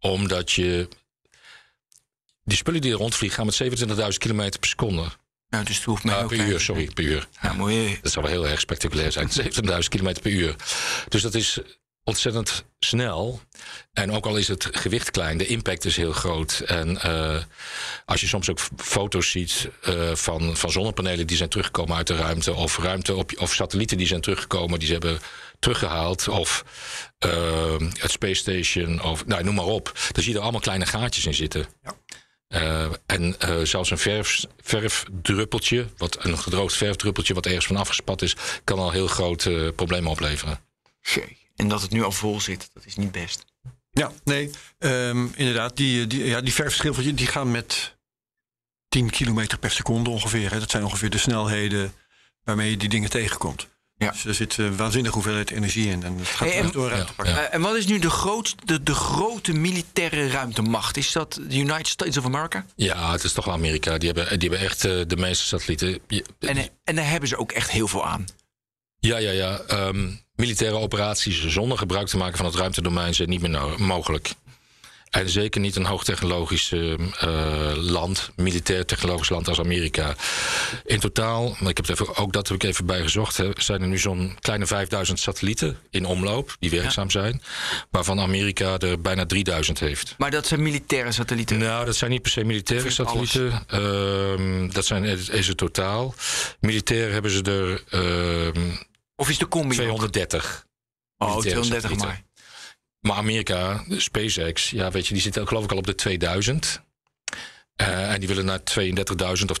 Omdat 0.00 0.52
je. 0.52 0.88
Die 2.46 2.56
spullen 2.56 2.80
die 2.80 2.92
er 2.92 2.98
rondvliegen 2.98 3.36
gaan 3.38 3.46
met 3.46 4.10
27.000 4.12 4.18
kilometer 4.18 4.60
per 4.60 4.68
seconde. 4.68 5.04
Nou, 5.48 5.64
dus 5.64 5.76
het 5.76 5.84
hoeft 5.84 6.04
mij 6.04 6.16
uh, 6.16 6.22
ook 6.22 6.28
per 6.28 6.46
uur, 6.46 6.60
sorry, 6.60 6.90
per 6.94 7.04
uur. 7.04 7.28
Ja, 7.42 7.52
mooi. 7.52 7.98
Dat 8.02 8.12
zou 8.12 8.24
wel 8.24 8.34
heel 8.34 8.48
erg 8.48 8.60
spectaculair 8.60 9.12
zijn. 9.12 9.30
17.000 9.30 9.78
kilometer 9.88 10.22
per 10.22 10.30
uur. 10.30 10.56
Dus 11.08 11.22
dat 11.22 11.34
is 11.34 11.60
ontzettend 12.04 12.64
snel. 12.78 13.40
En 13.92 14.12
ook 14.12 14.26
al 14.26 14.36
is 14.36 14.48
het 14.48 14.68
gewicht 14.70 15.10
klein, 15.10 15.38
de 15.38 15.46
impact 15.46 15.84
is 15.84 15.96
heel 15.96 16.12
groot. 16.12 16.62
En 16.66 16.98
uh, 17.06 17.42
als 18.04 18.20
je 18.20 18.26
soms 18.26 18.50
ook 18.50 18.58
foto's 18.76 19.30
ziet 19.30 19.68
uh, 19.88 20.14
van, 20.14 20.56
van 20.56 20.70
zonnepanelen 20.70 21.26
die 21.26 21.36
zijn 21.36 21.48
teruggekomen 21.48 21.96
uit 21.96 22.06
de 22.06 22.16
ruimte, 22.16 22.54
of 22.54 22.78
ruimte 22.78 23.14
op, 23.14 23.32
of 23.38 23.54
satellieten 23.54 23.96
die 23.96 24.06
zijn 24.06 24.20
teruggekomen, 24.20 24.78
die 24.78 24.86
ze 24.86 24.92
hebben 24.92 25.18
teruggehaald, 25.58 26.28
of 26.28 26.64
uh, 27.26 27.78
het 27.98 28.10
Space 28.10 28.34
Station, 28.34 29.02
of 29.02 29.26
nou, 29.26 29.44
noem 29.44 29.54
maar 29.54 29.64
op. 29.64 29.92
Daar 30.12 30.22
zie 30.22 30.32
je 30.32 30.38
er 30.38 30.42
allemaal 30.42 30.60
kleine 30.60 30.86
gaatjes 30.86 31.26
in 31.26 31.34
zitten. 31.34 31.66
Ja. 31.82 31.94
Uh, 32.48 32.92
en 33.06 33.36
uh, 33.44 33.60
zelfs 33.62 33.90
een 33.90 33.98
verf, 33.98 34.44
verfdruppeltje, 34.60 35.86
wat, 35.96 36.24
een 36.24 36.38
gedroogd 36.38 36.74
verfdruppeltje 36.74 37.34
wat 37.34 37.46
ergens 37.46 37.66
van 37.66 37.76
afgespat 37.76 38.22
is, 38.22 38.36
kan 38.64 38.78
al 38.78 38.90
heel 38.90 39.06
grote 39.06 39.50
uh, 39.50 39.72
problemen 39.74 40.10
opleveren. 40.10 40.60
En 41.56 41.68
dat 41.68 41.82
het 41.82 41.90
nu 41.90 42.02
al 42.02 42.12
vol 42.12 42.40
zit, 42.40 42.70
dat 42.72 42.86
is 42.86 42.96
niet 42.96 43.12
best. 43.12 43.44
Ja, 43.90 44.12
nee, 44.24 44.50
um, 44.78 45.32
inderdaad. 45.36 45.76
Die, 45.76 46.06
die, 46.06 46.24
ja, 46.24 46.40
die 46.40 46.52
verfschilfertjes 46.52 47.14
die 47.14 47.26
gaan 47.26 47.50
met 47.50 47.96
10 48.88 49.10
kilometer 49.10 49.58
per 49.58 49.70
seconde 49.70 50.10
ongeveer. 50.10 50.50
Hè. 50.50 50.58
Dat 50.58 50.70
zijn 50.70 50.84
ongeveer 50.84 51.10
de 51.10 51.18
snelheden 51.18 51.92
waarmee 52.44 52.70
je 52.70 52.76
die 52.76 52.88
dingen 52.88 53.10
tegenkomt. 53.10 53.68
Ja. 53.98 54.10
Dus 54.10 54.24
er 54.24 54.34
zit 54.34 54.56
een 54.56 54.76
waanzinnige 54.76 55.14
hoeveelheid 55.14 55.50
energie 55.50 55.88
in. 55.88 56.02
En 56.02 56.18
het 56.18 56.28
gaat 56.28 56.48
hey, 56.48 56.58
en, 56.58 56.70
door 56.72 56.88
ruimte 56.88 57.12
pakken. 57.12 57.52
en 57.52 57.60
wat 57.60 57.76
is 57.76 57.86
nu 57.86 57.98
de, 57.98 58.10
grootste, 58.10 58.56
de, 58.64 58.82
de, 58.82 58.94
grote 58.94 59.52
militaire 59.52 60.28
ruimtemacht? 60.28 60.96
Is 60.96 61.12
dat 61.12 61.40
de 61.48 61.58
United 61.58 61.88
States 61.88 62.16
of 62.16 62.24
America? 62.24 62.66
Ja, 62.74 63.12
het 63.12 63.24
is 63.24 63.32
toch 63.32 63.44
wel 63.44 63.54
Amerika. 63.54 63.98
Die 63.98 64.10
hebben, 64.12 64.38
die 64.38 64.48
hebben 64.48 64.68
echt 64.68 64.82
de 64.82 65.16
meeste 65.16 65.44
satellieten. 65.44 66.00
En, 66.38 66.68
en 66.84 66.94
daar 66.94 67.08
hebben 67.08 67.28
ze 67.28 67.36
ook 67.36 67.52
echt 67.52 67.70
heel 67.70 67.88
veel 67.88 68.06
aan. 68.06 68.24
Ja, 68.98 69.16
ja, 69.18 69.30
ja. 69.30 69.58
Ehm, 69.58 70.10
militaire 70.34 70.76
operaties 70.76 71.46
zonder 71.46 71.78
gebruik 71.78 72.06
te 72.06 72.16
maken 72.16 72.36
van 72.36 72.46
het 72.46 72.54
ruimtedomein 72.54 73.14
zijn 73.14 73.28
niet 73.28 73.40
meer 73.40 73.80
mogelijk. 73.80 74.34
En 75.16 75.28
zeker 75.28 75.60
niet 75.60 75.76
een 75.76 75.84
hoogtechnologisch 75.84 76.72
uh, 76.72 76.94
land, 77.74 78.30
militair 78.36 78.84
technologisch 78.86 79.28
land 79.28 79.48
als 79.48 79.60
Amerika. 79.60 80.14
In 80.84 81.00
totaal, 81.00 81.56
ik 81.60 81.76
heb 81.76 81.86
het 81.86 81.90
even, 81.90 82.16
ook 82.16 82.32
dat 82.32 82.48
heb 82.48 82.56
ik 82.56 82.68
even 82.68 82.86
bijgezocht, 82.86 83.36
hè, 83.36 83.50
zijn 83.54 83.82
er 83.82 83.88
nu 83.88 83.98
zo'n 83.98 84.36
kleine 84.40 84.66
5000 84.66 85.18
satellieten 85.18 85.78
in 85.90 86.04
omloop 86.04 86.56
die 86.58 86.70
werkzaam 86.70 87.10
zijn. 87.10 87.42
Waarvan 87.90 88.20
Amerika 88.20 88.78
er 88.78 89.00
bijna 89.00 89.26
3000 89.26 89.78
heeft. 89.78 90.14
Maar 90.18 90.30
dat 90.30 90.46
zijn 90.46 90.62
militaire 90.62 91.12
satellieten? 91.12 91.58
Nou, 91.58 91.84
dat 91.84 91.96
zijn 91.96 92.10
niet 92.10 92.22
per 92.22 92.30
se 92.30 92.44
militaire 92.44 92.90
satellieten. 92.90 93.64
Uh, 93.74 94.72
dat 94.72 94.86
zijn, 94.86 95.04
is 95.04 95.48
het 95.48 95.56
totaal. 95.56 96.14
Militair 96.60 97.12
hebben 97.12 97.30
ze 97.30 97.42
er. 97.42 97.82
Ehm, 97.88 98.60
of 99.16 99.28
is 99.28 99.38
de 99.38 99.48
combi? 99.48 99.74
230. 99.74 100.66
Oh, 101.18 101.38
230 101.38 101.96
maar. 101.96 102.24
Maar 103.06 103.16
Amerika, 103.16 103.84
SpaceX, 103.88 104.70
ja, 104.70 104.90
weet 104.90 105.06
je, 105.06 105.12
die 105.12 105.22
zitten 105.22 105.48
geloof 105.48 105.64
ik 105.64 105.70
al 105.70 105.76
op 105.76 105.86
de 105.86 105.94
2000. 105.94 106.84
Uh, 107.80 108.12
en 108.12 108.18
die 108.18 108.28
willen 108.28 108.44
naar 108.44 108.60
32.000 109.38 109.44
of 109.46 109.58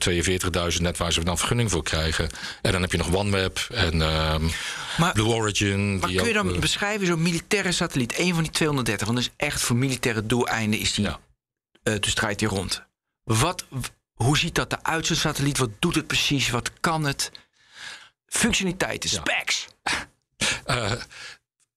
42.000, 0.74 0.80
net 0.80 0.96
waar 0.96 1.12
ze 1.12 1.24
dan 1.24 1.38
vergunning 1.38 1.70
voor 1.70 1.82
krijgen. 1.82 2.28
En 2.62 2.72
dan 2.72 2.80
heb 2.80 2.92
je 2.92 2.98
nog 2.98 3.14
OneWeb 3.14 3.58
en 3.70 4.00
um, 4.00 4.50
maar, 4.98 5.12
Blue 5.12 5.26
Origin. 5.26 5.98
Maar 5.98 6.12
kun 6.12 6.26
je 6.26 6.32
dan 6.32 6.60
beschrijven 6.60 7.06
zo'n 7.06 7.22
militaire 7.22 7.72
satelliet, 7.72 8.18
een 8.18 8.34
van 8.34 8.42
die 8.42 8.52
230, 8.52 9.06
want 9.06 9.18
dat 9.18 9.28
is 9.28 9.46
echt 9.46 9.60
voor 9.60 9.76
militaire 9.76 10.26
doeleinden 10.26 10.80
is 10.80 10.94
die, 10.94 11.04
ja. 11.04 11.20
uh, 11.82 12.00
dus 12.00 12.14
draait 12.14 12.38
die 12.38 12.48
rond. 12.48 12.82
Wat, 13.22 13.64
hoe 14.14 14.38
ziet 14.38 14.54
dat 14.54 14.72
eruit, 14.72 15.06
zo'n 15.06 15.16
satelliet? 15.16 15.58
Wat 15.58 15.70
doet 15.78 15.94
het 15.94 16.06
precies? 16.06 16.50
Wat 16.50 16.70
kan 16.80 17.04
het? 17.04 17.30
Functionaliteiten, 18.26 19.10
specs. 19.10 19.66
Uh, 20.66 20.92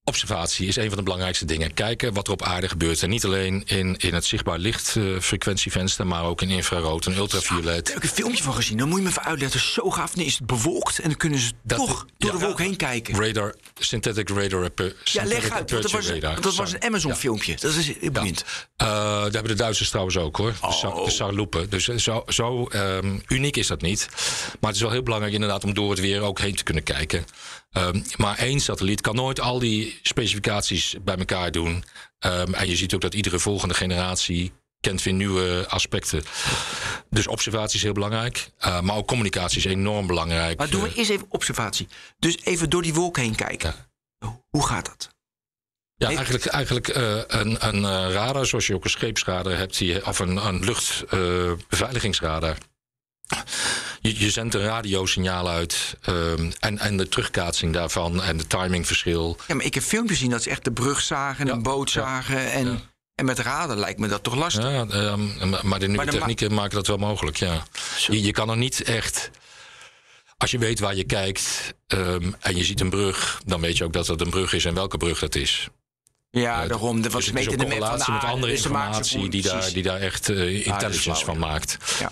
observatie 0.03 0.67
is 0.67 0.75
een 0.75 0.87
van 0.87 0.97
de 0.97 1.03
belangrijkste 1.03 1.45
dingen. 1.45 1.73
Kijken 1.73 2.13
wat 2.13 2.27
er 2.27 2.33
op 2.33 2.43
aarde 2.43 2.69
gebeurt. 2.69 3.03
En 3.03 3.09
niet 3.09 3.25
alleen 3.25 3.63
in, 3.65 3.97
in 3.97 4.13
het 4.13 4.25
zichtbaar 4.25 4.57
lichtfrequentievenster, 4.57 6.07
maar 6.07 6.23
ook 6.23 6.41
in 6.41 6.49
infrarood 6.49 7.05
en 7.05 7.15
ultraviolet. 7.15 7.85
Daar 7.85 7.93
heb 7.93 8.03
ik 8.03 8.09
een 8.09 8.15
filmpje 8.15 8.43
van 8.43 8.53
gezien. 8.53 8.77
Dan 8.77 8.87
moet 8.87 8.97
je 8.97 9.03
me 9.03 9.09
even 9.09 9.23
uitleggen. 9.23 9.59
Zo 9.59 9.89
gaaf. 9.89 10.15
Nee, 10.15 10.25
is 10.25 10.37
het 10.37 10.47
bewolkt 10.47 10.99
en 10.99 11.09
dan 11.09 11.17
kunnen 11.17 11.39
ze 11.39 11.51
toch 11.67 12.05
door 12.17 12.31
de 12.31 12.37
wolk 12.37 12.59
heen 12.59 12.75
kijken. 12.75 13.25
Radar, 13.25 13.55
synthetic 13.79 14.29
radar. 14.29 14.69
Ja, 15.03 15.25
leg 15.25 15.49
uit. 15.49 15.69
Dat 15.69 15.91
was, 15.91 16.07
radar. 16.07 16.41
dat 16.41 16.55
was 16.55 16.73
een 16.73 16.83
Amazon-filmpje. 16.83 17.55
Dat 17.59 17.73
is 17.73 17.93
boeiend. 18.11 18.43
Uh, 18.43 18.87
daar 18.87 19.21
hebben 19.21 19.43
de 19.43 19.53
Duitsers 19.53 19.89
trouwens 19.89 20.17
ook 20.17 20.37
hoor. 20.37 20.53
Oh. 20.61 21.05
De 21.05 21.11
Sarloepen. 21.11 21.69
Dus 21.69 21.85
zo, 21.85 22.23
zo 22.27 22.67
um, 22.75 23.21
uniek 23.27 23.57
is 23.57 23.67
dat 23.67 23.81
niet. 23.81 24.07
Maar 24.59 24.69
het 24.69 24.75
is 24.75 24.81
wel 24.81 24.91
heel 24.91 25.03
belangrijk 25.03 25.33
inderdaad 25.33 25.63
om 25.63 25.73
door 25.73 25.89
het 25.89 25.99
weer 25.99 26.21
ook 26.21 26.39
heen 26.39 26.55
te 26.55 26.63
kunnen 26.63 26.83
kijken. 26.83 27.25
Um, 27.77 28.03
maar 28.17 28.37
één 28.37 28.59
satelliet 28.59 29.01
kan 29.01 29.15
nooit 29.15 29.39
al 29.39 29.59
die 29.59 29.99
specificaties 30.03 30.95
bij 31.01 31.15
elkaar 31.15 31.51
doen. 31.51 31.83
Um, 32.19 32.53
en 32.53 32.67
je 32.67 32.75
ziet 32.75 32.93
ook 32.93 33.01
dat 33.01 33.13
iedere 33.13 33.39
volgende 33.39 33.73
generatie 33.73 34.51
kent 34.79 35.03
weer 35.03 35.13
nieuwe 35.13 35.65
aspecten. 35.67 36.23
Dus 37.09 37.27
observatie 37.27 37.75
is 37.75 37.83
heel 37.83 37.93
belangrijk. 37.93 38.49
Uh, 38.59 38.81
maar 38.81 38.95
ook 38.95 39.07
communicatie 39.07 39.57
is 39.57 39.65
enorm 39.65 40.07
belangrijk. 40.07 40.57
Maar 40.57 40.69
doen 40.69 40.81
we 40.81 40.93
eerst 40.93 41.09
even 41.09 41.25
observatie. 41.29 41.87
Dus 42.19 42.37
even 42.43 42.69
door 42.69 42.81
die 42.81 42.93
wolk 42.93 43.17
heen 43.17 43.35
kijken. 43.35 43.75
Ja. 44.19 44.41
Hoe 44.49 44.67
gaat 44.67 44.85
dat? 44.85 45.09
Ja, 45.95 46.07
eigenlijk, 46.07 46.45
eigenlijk 46.45 46.97
uh, 46.97 47.21
een, 47.27 47.67
een 47.67 47.81
uh, 47.81 48.13
radar, 48.13 48.45
zoals 48.45 48.67
je 48.67 48.75
ook 48.75 48.83
een 48.83 48.89
scheepsradar 48.89 49.57
hebt, 49.57 49.77
die, 49.77 50.05
of 50.05 50.19
een, 50.19 50.45
een 50.45 50.63
luchtbeveiligingsradar. 50.65 52.57
Je, 54.01 54.19
je 54.19 54.29
zendt 54.29 54.53
een 54.53 54.61
radiosignaal 54.61 55.49
uit 55.49 55.97
um, 56.07 56.51
en, 56.59 56.79
en 56.79 56.97
de 56.97 57.09
terugkaatsing 57.09 57.73
daarvan 57.73 58.21
en 58.23 58.37
de 58.37 58.47
timingverschil. 58.47 59.37
Ja, 59.47 59.55
maar 59.55 59.65
ik 59.65 59.73
heb 59.73 59.83
filmpjes 59.83 60.17
gezien 60.17 60.31
dat 60.31 60.43
ze 60.43 60.49
echt 60.49 60.63
de 60.63 60.71
brug 60.71 61.01
zagen, 61.01 61.45
ja, 61.45 61.51
een 61.51 61.63
boot 61.63 61.89
zagen. 61.89 62.51
En, 62.51 62.79
en 63.15 63.25
met 63.25 63.39
radar 63.39 63.77
lijkt 63.77 63.99
me 63.99 64.07
dat 64.07 64.23
toch 64.23 64.35
lastig. 64.35 64.63
Ja, 64.63 64.79
um, 64.79 65.33
maar 65.63 65.79
de 65.79 65.87
nieuwe 65.87 66.03
maar 66.03 66.13
technieken 66.13 66.53
maken 66.53 66.75
dat 66.75 66.87
wel 66.87 66.97
mogelijk, 66.97 67.37
ja. 67.37 67.63
Je, 68.07 68.21
je, 68.21 68.31
kan 68.31 68.49
er 68.49 68.57
niet 68.57 68.83
echt... 68.83 69.29
Als 70.37 70.51
je 70.51 70.57
weet 70.57 70.79
waar 70.79 70.95
je 70.95 71.03
kijkt 71.03 71.73
um, 71.87 72.35
en 72.39 72.55
je 72.55 72.63
ziet 72.63 72.79
een 72.79 72.89
brug... 72.89 73.41
dan 73.45 73.61
weet 73.61 73.77
je 73.77 73.83
ook 73.83 73.93
dat 73.93 74.05
dat 74.05 74.21
een 74.21 74.29
brug 74.29 74.53
is 74.53 74.65
en 74.65 74.73
welke 74.73 74.97
brug 74.97 75.19
dat 75.19 75.35
is. 75.35 75.69
Ja, 76.31 76.67
daarom. 76.67 77.01
Dat 77.01 77.11
was 77.11 77.23
dus 77.23 77.33
meten 77.33 77.57
de 77.57 77.63
correlatie 77.63 78.13
met 78.13 78.23
andere 78.23 78.51
informatie 78.51 79.29
die 79.29 79.41
daar, 79.41 79.73
die 79.73 79.83
daar 79.83 79.99
echt 79.99 80.29
uh, 80.29 80.65
intelligence 80.65 81.25
van 81.25 81.37
maakt. 81.37 81.77
Ja. 81.99 82.11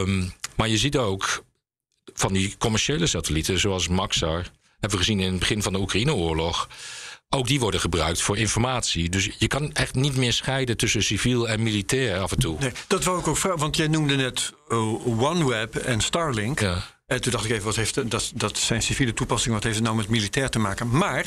Um, 0.00 0.32
maar 0.56 0.68
je 0.68 0.78
ziet 0.78 0.96
ook 0.96 1.44
van 2.14 2.32
die 2.32 2.54
commerciële 2.58 3.06
satellieten, 3.06 3.58
zoals 3.58 3.88
Maxar, 3.88 4.42
hebben 4.70 4.90
we 4.90 4.96
gezien 4.96 5.20
in 5.20 5.30
het 5.30 5.38
begin 5.38 5.62
van 5.62 5.72
de 5.72 5.78
Oekraïne-oorlog. 5.78 6.68
Ook 7.28 7.46
die 7.46 7.60
worden 7.60 7.80
gebruikt 7.80 8.22
voor 8.22 8.36
informatie. 8.36 9.08
Dus 9.08 9.30
je 9.38 9.46
kan 9.46 9.72
echt 9.72 9.94
niet 9.94 10.16
meer 10.16 10.32
scheiden 10.32 10.76
tussen 10.76 11.02
civiel 11.02 11.48
en 11.48 11.62
militair 11.62 12.18
af 12.18 12.32
en 12.32 12.38
toe. 12.38 12.56
Nee, 12.58 12.72
dat 12.86 13.04
wou 13.04 13.18
ik 13.18 13.26
ook 13.26 13.36
vragen, 13.36 13.58
want 13.58 13.76
jij 13.76 13.88
noemde 13.88 14.16
net 14.16 14.52
uh, 14.68 15.22
OneWeb 15.22 15.76
en 15.76 16.00
Starlink. 16.00 16.60
Ja. 16.60 16.82
En 17.06 17.20
toen 17.20 17.32
dacht 17.32 17.44
ik 17.44 17.50
even, 17.50 17.64
wat 17.64 17.76
heeft, 17.76 18.10
dat, 18.10 18.32
dat 18.34 18.58
zijn 18.58 18.82
civiele 18.82 19.14
toepassingen, 19.14 19.54
wat 19.54 19.64
heeft 19.64 19.76
het 19.76 19.84
nou 19.84 19.96
met 19.96 20.08
militair 20.08 20.50
te 20.50 20.58
maken? 20.58 20.88
Maar 20.88 21.26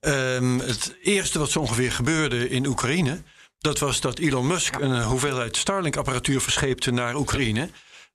um, 0.00 0.60
het 0.60 0.96
eerste 1.02 1.38
wat 1.38 1.50
zo 1.50 1.58
ongeveer 1.58 1.92
gebeurde 1.92 2.48
in 2.48 2.66
Oekraïne, 2.66 3.22
dat 3.58 3.78
was 3.78 4.00
dat 4.00 4.18
Elon 4.18 4.46
Musk 4.46 4.74
een 4.74 5.02
hoeveelheid 5.02 5.56
Starlink-apparatuur 5.56 6.40
verscheepte 6.40 6.90
naar 6.90 7.14
Oekraïne. 7.14 7.70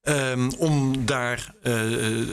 Um, 0.09 0.53
om 0.57 1.05
daar 1.05 1.53
uh, 1.63 1.73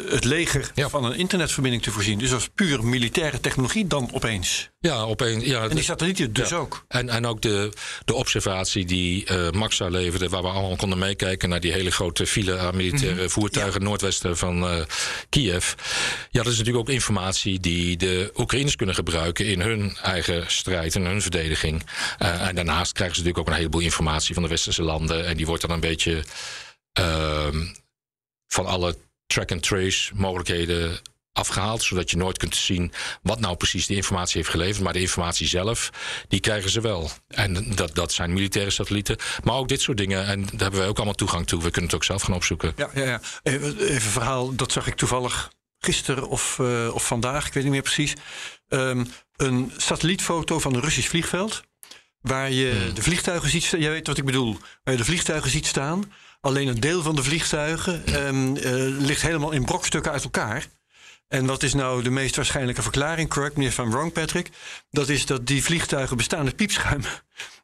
het 0.09 0.25
leger 0.25 0.71
ja. 0.75 0.89
van 0.89 1.05
een 1.05 1.15
internetverbinding 1.15 1.83
te 1.83 1.91
voorzien. 1.91 2.19
Dus 2.19 2.31
was 2.31 2.49
puur 2.55 2.85
militaire 2.85 3.41
technologie 3.41 3.87
dan 3.87 4.11
opeens. 4.13 4.71
Ja, 4.81 5.03
opeens. 5.03 5.45
Ja, 5.45 5.63
en 5.63 5.75
die 5.75 5.85
satellieten 5.85 6.33
dus 6.33 6.49
ja. 6.49 6.57
ook. 6.57 6.85
En, 6.89 7.09
en 7.09 7.27
ook 7.27 7.43
de, 7.43 7.73
de 8.05 8.15
observatie 8.15 8.85
die 8.85 9.31
uh, 9.31 9.51
Maxa 9.51 9.89
leverde, 9.89 10.29
waar 10.29 10.43
we 10.43 10.49
allemaal 10.49 10.77
konden 10.77 10.99
meekijken 10.99 11.49
naar 11.49 11.61
die 11.61 11.73
hele 11.73 11.91
grote 11.91 12.27
file 12.27 12.59
aan 12.59 12.77
militaire 12.77 13.13
mm 13.13 13.19
-hmm. 13.19 13.31
voertuigen 13.31 13.83
noordwesten 13.83 14.37
van 14.37 14.65
uh, 14.65 14.83
Kiev. 15.29 15.75
Ja, 16.31 16.43
dat 16.43 16.53
is 16.53 16.59
natuurlijk 16.59 16.89
ook 16.89 16.95
informatie 16.95 17.61
die 17.61 17.97
de 17.97 18.33
Oekraïners 18.37 18.77
kunnen 18.77 18.95
gebruiken 18.95 19.47
in 19.47 19.61
hun 19.61 19.97
eigen 20.03 20.45
strijd 20.47 20.95
en 20.95 21.05
hun 21.05 21.23
verdediging. 21.23 21.83
en 22.19 22.55
daarnaast 22.55 22.93
krijgen 22.93 23.17
ze 23.17 23.23
natuurlijk 23.23 23.39
ook 23.39 23.55
een 23.55 23.61
heleboel 23.61 23.81
informatie 23.81 24.35
van 24.35 24.43
de 24.43 24.49
westerse 24.49 24.83
landen. 24.83 25.27
En 25.27 25.37
die 25.37 25.47
wordt 25.47 25.63
dan 25.63 25.71
een 25.71 25.81
beetje 25.81 26.23
van 28.47 28.67
alle 28.67 28.97
track-and-trace 29.27 30.11
mogelijkheden 30.15 31.01
afgehaald, 31.33 31.83
zodat 31.83 32.11
je 32.11 32.17
nooit 32.17 32.39
kunt 32.39 32.57
zien 32.57 32.93
wat 33.23 33.41
nou 33.41 33.57
precies 33.57 33.87
die 33.87 33.97
informatie 33.97 34.37
heeft 34.37 34.51
geleverd. 34.51 34.85
Maar 34.85 34.93
de 34.93 35.01
informatie 35.01 35.49
zelf, 35.49 35.91
die 36.29 36.41
krijgen 36.41 36.71
ze 36.71 36.81
wel. 36.81 37.11
En 37.29 37.75
dat, 37.75 37.95
dat 37.95 38.13
zijn 38.13 38.33
militaire 38.33 38.71
satellieten. 38.71 39.17
Maar 39.45 39.55
ook 39.55 39.69
dit 39.69 39.81
soort 39.81 39.97
dingen. 39.97 40.27
En 40.27 40.41
daar 40.41 40.61
hebben 40.61 40.81
wij 40.81 40.89
ook 40.89 40.97
allemaal 40.97 41.15
toegang 41.15 41.47
toe. 41.47 41.63
We 41.63 41.71
kunnen 41.71 41.91
het 41.91 41.95
ook 41.95 42.05
zelf 42.05 42.23
gaan 42.23 42.35
opzoeken. 42.35 42.73
Ja, 42.77 42.91
ja, 42.95 43.05
ja. 43.05 43.21
Even, 43.43 43.79
even 43.79 43.95
een 43.95 44.01
verhaal, 44.01 44.55
dat 44.55 44.73
zag 44.73 44.87
ik 44.87 44.95
toevallig 44.95 45.51
gisteren 45.79 46.29
of, 46.29 46.59
uh, 46.61 46.95
of 46.95 47.07
vandaag, 47.07 47.47
ik 47.47 47.53
weet 47.53 47.63
niet 47.63 47.73
meer 47.73 47.83
precies. 47.83 48.15
Um, 48.69 49.13
een 49.37 49.73
satellietfoto 49.77 50.59
van 50.59 50.75
een 50.75 50.81
Russisch 50.81 51.09
vliegveld. 51.09 51.63
Waar 52.21 52.51
je 52.51 52.83
hmm. 52.85 52.95
de 52.95 53.03
vliegtuigen 53.03 53.51
ziet 53.51 53.65
staan. 53.65 53.81
Jij 53.81 53.91
weet 53.91 54.07
wat 54.07 54.19
ik 54.19 54.25
bedoel. 54.25 54.59
Waar 54.83 54.95
je 54.95 55.01
de 55.01 55.05
vliegtuigen 55.05 55.51
ziet 55.51 55.67
staan. 55.67 56.13
Alleen 56.41 56.69
een 56.69 56.81
deel 56.81 57.03
van 57.03 57.17
de 57.17 57.23
vliegtuigen 57.23 58.27
um, 58.27 58.57
uh, 58.57 58.63
ligt 58.99 59.23
helemaal 59.23 59.51
in 59.51 59.65
brokstukken 59.65 60.13
uit 60.13 60.25
elkaar. 60.25 60.67
En 61.29 61.47
wat 61.47 61.63
is 61.63 61.75
nou 61.75 62.03
de 62.03 62.11
meest 62.11 62.37
waarschijnlijke 62.37 62.83
verklaring? 62.83 63.29
Correct 63.29 63.57
me 63.57 63.65
if 63.65 63.79
I'm 63.79 63.91
wrong, 63.91 64.13
Patrick. 64.13 64.51
Dat 64.91 65.09
is 65.09 65.27
dat 65.27 65.47
die 65.47 65.65
vliegtuigen 65.65 66.17
bestaan 66.17 66.45
uit 66.45 66.57
piepschuim. 66.57 67.03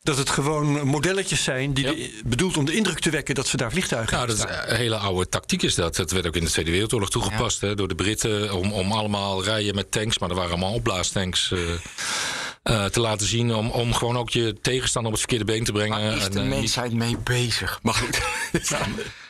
Dat 0.02 0.16
het 0.16 0.30
gewoon 0.30 0.86
modelletjes 0.86 1.44
zijn 1.44 1.74
die 1.74 1.84
de, 1.84 2.20
bedoeld 2.24 2.56
om 2.56 2.64
de 2.64 2.74
indruk 2.74 2.98
te 2.98 3.10
wekken 3.10 3.34
dat 3.34 3.46
ze 3.46 3.56
daar 3.56 3.70
vliegtuigen 3.70 4.18
hebben. 4.18 4.36
Nou, 4.36 4.48
dat 4.48 4.64
is 4.64 4.70
een 4.70 4.76
hele 4.76 4.96
oude 4.96 5.28
tactiek 5.28 5.62
is 5.62 5.74
dat. 5.74 5.96
Dat 5.96 6.10
werd 6.10 6.26
ook 6.26 6.36
in 6.36 6.44
de 6.44 6.50
Tweede 6.50 6.70
Wereldoorlog 6.70 7.10
toegepast 7.10 7.60
ja. 7.60 7.68
hè, 7.68 7.74
door 7.74 7.88
de 7.88 7.94
Britten 7.94 8.54
om, 8.54 8.72
om 8.72 8.92
allemaal 8.92 9.44
rijden 9.44 9.74
met 9.74 9.90
tanks, 9.90 10.18
maar 10.18 10.28
er 10.28 10.34
waren 10.34 10.50
allemaal 10.50 10.72
opblaastanks. 10.72 11.50
Uh, 11.50 11.60
uh, 12.70 12.84
te 12.84 13.00
laten 13.00 13.26
zien. 13.26 13.54
Om, 13.54 13.70
om 13.70 13.94
gewoon 13.94 14.16
ook 14.16 14.30
je 14.30 14.56
tegenstander 14.60 15.12
op 15.12 15.18
het 15.18 15.28
verkeerde 15.28 15.52
been 15.52 15.64
te 15.64 15.72
brengen. 15.72 16.02
Waar 16.02 16.16
is 16.16 16.30
de 16.30 16.40
en, 16.40 16.48
mensheid 16.48 16.90
niet... 16.90 16.98
mee 16.98 17.16
bezig? 17.18 17.78
Maar 17.82 17.94
goed. 17.94 18.20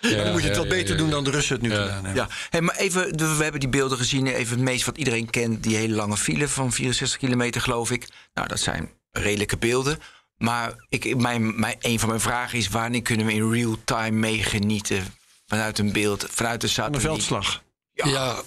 ja, 0.01 0.22
dan 0.22 0.33
moet 0.33 0.42
je 0.42 0.49
het 0.49 0.57
wel 0.57 0.66
beter 0.66 0.96
doen 0.96 1.11
dan 1.11 1.25
de 1.25 1.31
Russen 1.31 1.55
het 1.55 1.62
nu 1.62 1.70
gedaan 1.70 2.05
hebben. 2.05 2.14
Ja. 2.14 2.29
Hey, 2.51 2.61
maar 2.61 2.77
even, 2.77 3.16
we 3.16 3.42
hebben 3.42 3.61
die 3.61 3.68
beelden 3.68 3.99
gezien. 3.99 4.27
Even 4.27 4.57
het 4.57 4.64
meest 4.64 4.85
wat 4.85 4.99
iedereen 4.99 5.31
kent. 5.31 5.62
Die 5.62 5.77
hele 5.77 5.94
lange 5.94 6.16
file 6.16 6.49
van 6.49 6.72
64 6.72 7.18
kilometer, 7.18 7.61
geloof 7.61 7.90
ik. 7.90 8.09
Nou, 8.35 8.49
dat 8.49 8.61
zijn 8.61 8.90
redelijke 9.11 9.57
beelden. 9.57 9.99
Maar 10.38 10.75
ik, 10.88 11.16
mijn, 11.16 11.61
mijn, 11.61 11.77
een 11.81 11.99
van 11.99 12.09
mijn 12.09 12.20
vragen 12.20 12.59
is: 12.59 12.68
wanneer 12.68 13.03
kunnen 13.03 13.27
we 13.27 13.33
in 13.33 13.51
real 13.51 13.77
time 13.85 14.18
meegenieten 14.18 15.05
vanuit 15.46 15.79
een 15.79 15.92
beeld, 15.92 16.27
vanuit 16.31 16.61
de 16.61 16.68
satelliet? 16.68 16.94
Een 16.94 17.09
veldslag. 17.09 17.62
Ja, 17.92 18.07
ja 18.07 18.42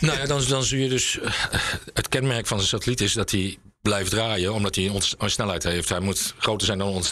Nou 0.00 0.18
ja, 0.18 0.26
dan, 0.26 0.44
dan 0.48 0.62
zul 0.62 0.78
je 0.78 0.88
dus. 0.88 1.18
Het 1.94 2.08
kenmerk 2.08 2.46
van 2.46 2.58
een 2.58 2.64
satelliet 2.64 3.00
is 3.00 3.12
dat 3.12 3.30
hij 3.30 3.58
blijft 3.82 4.10
draaien, 4.10 4.54
omdat 4.54 4.74
hij 4.74 4.90
een 5.18 5.30
snelheid 5.30 5.62
heeft. 5.62 5.88
Hij 5.88 6.00
moet 6.00 6.34
groter 6.38 6.66
zijn 6.66 6.78
dan 6.78 7.02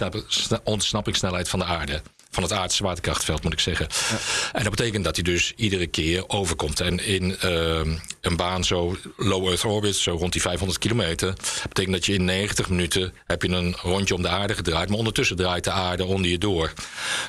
de 0.49 0.61
ontsnappingssnelheid 0.65 1.49
van 1.49 1.59
de 1.59 1.65
aarde 1.65 2.03
van 2.31 2.43
het 2.43 2.53
aardse 2.53 2.77
zwaartekrachtveld, 2.77 3.43
moet 3.43 3.53
ik 3.53 3.61
zeggen. 3.61 3.87
Ja. 4.11 4.19
En 4.53 4.63
dat 4.63 4.77
betekent 4.77 5.05
dat 5.05 5.15
hij 5.15 5.25
dus 5.25 5.53
iedere 5.57 5.87
keer 5.87 6.29
overkomt. 6.29 6.81
En 6.81 7.05
in 7.07 7.37
uh, 7.45 7.81
een 8.21 8.37
baan 8.37 8.65
zo 8.65 8.97
low 9.17 9.47
Earth 9.47 9.65
orbit, 9.65 9.97
zo 9.97 10.17
rond 10.17 10.33
die 10.33 10.41
500 10.41 10.79
kilometer, 10.79 11.35
betekent 11.69 11.95
dat 11.95 12.07
je 12.07 12.13
in 12.13 12.25
90 12.25 12.69
minuten 12.69 13.15
heb 13.25 13.43
je 13.43 13.49
een 13.49 13.75
rondje 13.83 14.15
om 14.15 14.23
de 14.23 14.29
aarde 14.29 14.55
gedraaid, 14.55 14.89
maar 14.89 14.99
ondertussen 14.99 15.37
draait 15.37 15.65
de 15.65 15.71
aarde 15.71 16.05
onder 16.05 16.31
je 16.31 16.39
door. 16.39 16.73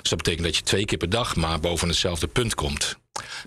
Dus 0.01 0.09
dat 0.09 0.17
betekent 0.17 0.45
dat 0.45 0.55
je 0.55 0.63
twee 0.63 0.85
keer 0.85 0.97
per 0.97 1.09
dag 1.09 1.35
maar 1.35 1.59
boven 1.59 1.87
hetzelfde 1.87 2.27
punt 2.27 2.55
komt. 2.55 2.97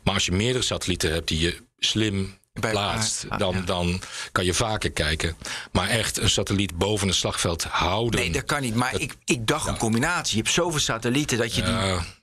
Maar 0.03 0.15
als 0.15 0.27
je 0.27 0.33
meerdere 0.33 0.65
satellieten 0.65 1.13
hebt 1.13 1.29
die 1.29 1.41
je 1.41 1.57
slim 1.79 2.39
plaatst, 2.61 3.27
dan, 3.39 3.63
dan 3.65 4.01
kan 4.33 4.45
je 4.45 4.55
vaker 4.55 4.91
kijken. 4.91 5.37
Maar 5.73 5.89
echt 5.89 6.19
een 6.19 6.31
satelliet 6.31 6.79
boven 6.79 7.09
het 7.09 7.17
slagveld 7.17 7.65
houden. 7.65 8.21
Nee, 8.21 8.33
dat 8.33 8.45
kan 8.45 8.61
niet. 8.61 8.75
Maar 8.75 9.01
ik, 9.01 9.15
ik 9.25 9.47
dacht 9.47 9.67
een 9.67 9.77
combinatie. 9.77 10.37
Je 10.37 10.43
hebt 10.43 10.55
zoveel 10.55 10.81
satellieten 10.81 11.39
dat 11.39 11.55
je, 11.55 11.63
die, 11.63 11.75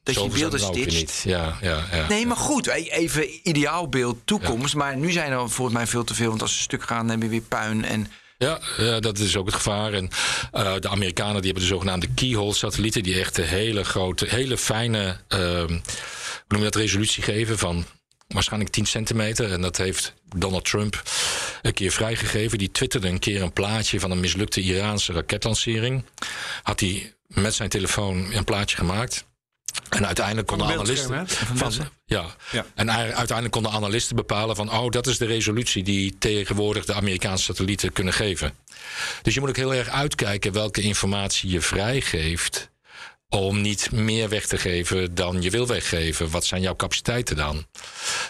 dat 0.04 0.24
je 0.24 0.30
beelden 0.30 0.60
stitcht. 0.60 1.22
Ja, 1.26 1.58
ja, 1.62 1.84
ja, 1.92 2.08
nee, 2.08 2.26
maar 2.26 2.38
goed. 2.38 2.68
Even 2.68 3.48
ideaalbeeld 3.50 4.18
toekomst. 4.26 4.76
Maar 4.76 4.98
nu 4.98 5.12
zijn 5.12 5.32
er 5.32 5.50
volgens 5.50 5.78
mij 5.78 5.88
veel 5.88 6.04
te 6.04 6.14
veel. 6.14 6.30
Want 6.30 6.42
als 6.42 6.56
ze 6.56 6.62
stuk 6.62 6.84
gaan, 6.84 7.08
dan 7.08 7.10
heb 7.10 7.22
je 7.22 7.30
weer 7.30 7.42
puin. 7.42 7.86
En 7.86 8.12
ja, 8.38 8.60
ja, 8.78 9.00
dat 9.00 9.18
is 9.18 9.36
ook 9.36 9.46
het 9.46 9.56
gevaar. 9.56 9.94
En 9.94 10.10
uh, 10.54 10.76
de 10.80 10.90
Amerikanen 10.90 11.36
die 11.36 11.52
hebben 11.52 11.62
de 11.62 11.74
zogenaamde 11.74 12.08
keyhole-satellieten, 12.14 13.04
die 13.04 13.20
echt 13.20 13.38
een 13.38 13.44
hele 13.44 13.84
grote, 13.84 14.26
hele 14.30 14.58
fijne, 14.58 15.20
uh, 15.30 15.40
hoe 15.40 15.82
noem 16.48 16.58
je 16.58 16.64
dat, 16.64 16.76
resolutie 16.76 17.24
geven 17.24 17.58
van 17.58 17.86
waarschijnlijk 18.34 18.72
10 18.72 18.86
centimeter. 18.86 19.52
En 19.52 19.62
dat 19.62 19.78
heeft 19.78 20.14
Donald 20.36 20.66
Trump 20.66 21.04
een 21.62 21.74
keer 21.74 21.92
vrijgegeven. 21.92 22.58
Die 22.58 22.72
twitterde 22.72 23.08
een 23.08 23.20
keer 23.20 23.42
een 23.42 23.54
plaatje 23.54 24.00
van 24.00 24.12
een 24.12 24.20
mislukte 24.20 24.62
Iraanse 24.62 25.14
raketlancering. 25.14 26.04
Had 26.64 26.80
hij 26.80 27.14
met 27.28 27.54
zijn 27.54 27.70
telefoon 27.70 28.34
een 28.34 28.44
plaatje 28.44 28.78
gemaakt. 28.78 29.28
En 29.90 30.06
uiteindelijk 30.06 30.48
konden 30.48 30.68
analisten. 30.68 31.28
Van, 31.28 31.72
ja. 32.06 32.36
ja. 32.52 32.66
En 32.76 32.92
uiteindelijk 32.92 33.52
konden 33.52 33.72
analisten 33.72 34.16
bepalen 34.16 34.56
van 34.56 34.72
oh, 34.72 34.90
dat 34.90 35.08
is 35.08 35.18
de 35.18 35.26
resolutie 35.26 35.84
die 35.84 36.18
tegenwoordig 36.18 36.86
de 36.86 36.94
Amerikaanse 36.94 37.44
satellieten 37.44 37.94
kunnen 37.94 38.14
geven. 38.14 38.54
Dus 39.22 39.34
je 39.34 39.40
moet 39.40 39.50
ook 39.50 39.56
heel 39.56 39.74
erg 39.74 39.90
uitkijken 39.90 40.54
welke 40.54 40.82
informatie 40.82 41.50
je 41.50 41.62
vrijgeeft 41.62 42.70
om 43.30 43.62
niet 43.62 43.92
meer 43.92 44.30
weg 44.30 44.46
te 44.46 44.58
geven 44.58 45.16
dan 45.16 45.42
je 45.42 45.50
wil 45.50 45.68
weggeven. 45.68 46.30
Wat 46.30 46.46
zijn 46.46 46.62
jouw 46.62 46.76
capaciteiten 46.76 47.36
dan? 47.36 47.66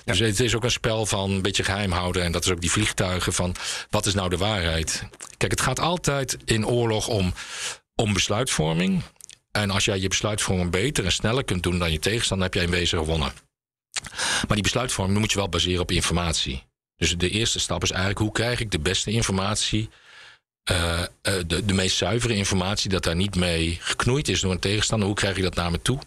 Dus 0.05 0.19
het 0.19 0.39
is 0.39 0.55
ook 0.55 0.63
een 0.63 0.71
spel 0.71 1.05
van 1.05 1.31
een 1.31 1.41
beetje 1.41 1.63
geheim 1.63 1.91
houden. 1.91 2.23
En 2.23 2.31
dat 2.31 2.45
is 2.45 2.51
ook 2.51 2.61
die 2.61 2.71
vliegtuigen 2.71 3.33
van 3.33 3.55
wat 3.89 4.05
is 4.05 4.13
nou 4.13 4.29
de 4.29 4.37
waarheid? 4.37 5.03
Kijk, 5.37 5.51
het 5.51 5.61
gaat 5.61 5.79
altijd 5.79 6.37
in 6.45 6.67
oorlog 6.67 7.07
om, 7.07 7.33
om 7.95 8.13
besluitvorming. 8.13 9.01
En 9.51 9.69
als 9.69 9.85
jij 9.85 9.99
je 9.99 10.07
besluitvorming 10.07 10.71
beter 10.71 11.05
en 11.05 11.11
sneller 11.11 11.43
kunt 11.43 11.63
doen 11.63 11.79
dan 11.79 11.91
je 11.91 11.99
tegenstander, 11.99 12.45
heb 12.45 12.55
jij 12.55 12.63
in 12.63 12.69
wezen 12.69 12.97
gewonnen. 12.97 13.33
Maar 14.47 14.55
die 14.55 14.61
besluitvorming 14.61 15.19
moet 15.19 15.31
je 15.31 15.37
wel 15.37 15.49
baseren 15.49 15.81
op 15.81 15.91
informatie. 15.91 16.63
Dus 16.95 17.17
de 17.17 17.29
eerste 17.29 17.59
stap 17.59 17.83
is 17.83 17.91
eigenlijk 17.91 18.19
hoe 18.19 18.31
krijg 18.31 18.59
ik 18.59 18.71
de 18.71 18.79
beste 18.79 19.11
informatie 19.11 19.89
uh, 20.71 21.01
de, 21.47 21.65
de 21.65 21.73
meest 21.73 21.97
zuivere 21.97 22.35
informatie, 22.35 22.89
dat 22.89 23.03
daar 23.03 23.15
niet 23.15 23.35
mee 23.35 23.77
geknoeid 23.81 24.27
is 24.27 24.39
door 24.39 24.51
een 24.51 24.59
tegenstander. 24.59 25.07
Hoe 25.07 25.17
krijg 25.17 25.35
je 25.35 25.41
dat 25.41 25.55
naar 25.55 25.71
me 25.71 25.81
toe? 25.81 25.99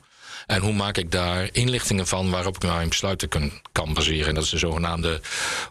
En 0.47 0.61
hoe 0.61 0.73
maak 0.73 0.97
ik 0.97 1.11
daar 1.11 1.49
inlichtingen 1.53 2.07
van 2.07 2.31
waarop 2.31 2.57
ik 2.57 2.63
mijn 2.63 2.89
besluiten 2.89 3.29
kan, 3.29 3.53
kan 3.73 3.95
baseren? 3.95 4.29
En 4.29 4.35
dat 4.35 4.45
is 4.45 4.51
de 4.51 4.59
zogenaamde 4.59 5.21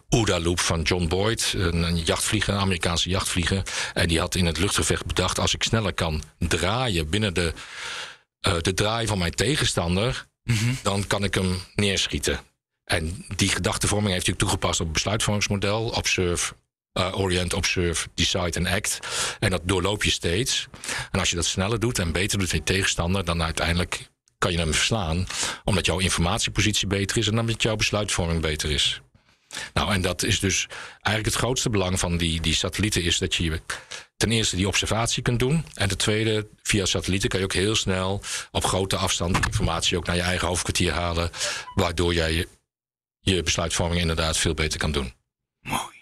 OODA-loop 0.08 0.60
van 0.60 0.82
John 0.82 1.06
Boyd, 1.06 1.54
een 1.56 1.98
jachtvlieger, 1.98 2.54
een 2.54 2.60
Amerikaanse 2.60 3.08
jachtvlieger. 3.08 3.62
En 3.94 4.08
die 4.08 4.20
had 4.20 4.34
in 4.34 4.46
het 4.46 4.58
luchtgevecht 4.58 5.06
bedacht: 5.06 5.38
als 5.38 5.54
ik 5.54 5.62
sneller 5.62 5.92
kan 5.92 6.22
draaien 6.38 7.10
binnen 7.10 7.34
de, 7.34 7.52
uh, 8.48 8.54
de 8.60 8.74
draai 8.74 9.06
van 9.06 9.18
mijn 9.18 9.34
tegenstander, 9.34 10.26
mm 10.44 10.78
dan 10.82 11.06
kan 11.06 11.24
ik 11.24 11.34
hem 11.34 11.58
neerschieten. 11.74 12.40
En 12.84 13.24
die 13.36 13.48
gedachtevorming 13.48 14.12
heeft 14.12 14.26
hij 14.26 14.34
toegepast 14.34 14.80
op 14.80 14.84
het 14.84 14.94
besluitvormingsmodel, 14.94 15.88
Observe, 15.88 16.54
uh, 16.94 17.18
orient, 17.18 17.54
observe, 17.54 18.08
decide 18.14 18.52
en 18.52 18.66
act. 18.66 18.98
En 19.40 19.50
dat 19.50 19.62
doorloop 19.64 20.04
je 20.04 20.10
steeds. 20.10 20.68
En 21.10 21.18
als 21.18 21.30
je 21.30 21.36
dat 21.36 21.44
sneller 21.44 21.80
doet 21.80 21.98
en 21.98 22.12
beter 22.12 22.38
doet 22.38 22.50
je 22.50 22.62
tegenstander, 22.62 23.24
dan 23.24 23.42
uiteindelijk 23.42 24.10
kan 24.38 24.52
je 24.52 24.58
hem 24.58 24.74
verslaan. 24.74 25.26
Omdat 25.64 25.86
jouw 25.86 25.98
informatiepositie 25.98 26.86
beter 26.86 27.16
is 27.16 27.26
en 27.26 27.38
omdat 27.38 27.62
jouw 27.62 27.76
besluitvorming 27.76 28.40
beter 28.40 28.70
is. 28.70 29.00
Nou, 29.74 29.92
en 29.92 30.00
dat 30.00 30.22
is 30.22 30.40
dus 30.40 30.66
eigenlijk 30.92 31.26
het 31.34 31.44
grootste 31.44 31.70
belang 31.70 31.98
van 31.98 32.16
die, 32.16 32.40
die 32.40 32.54
satellieten 32.54 33.02
is 33.02 33.18
dat 33.18 33.34
je 33.34 33.60
ten 34.16 34.30
eerste 34.30 34.56
die 34.56 34.66
observatie 34.66 35.22
kunt 35.22 35.38
doen. 35.38 35.64
En 35.74 35.88
ten 35.88 35.98
tweede, 35.98 36.46
via 36.62 36.84
satellieten 36.84 37.28
kan 37.28 37.38
je 37.38 37.44
ook 37.44 37.52
heel 37.52 37.76
snel 37.76 38.22
op 38.50 38.64
grote 38.64 38.96
afstand 38.96 39.46
informatie 39.46 39.96
ook 39.96 40.06
naar 40.06 40.16
je 40.16 40.22
eigen 40.22 40.48
hoofdkwartier 40.48 40.92
halen. 40.92 41.30
Waardoor 41.74 42.14
jij 42.14 42.46
je 43.20 43.42
besluitvorming 43.42 44.00
inderdaad 44.00 44.38
veel 44.38 44.54
beter 44.54 44.78
kan 44.78 44.92
doen. 44.92 45.14
Mooi. 45.60 46.01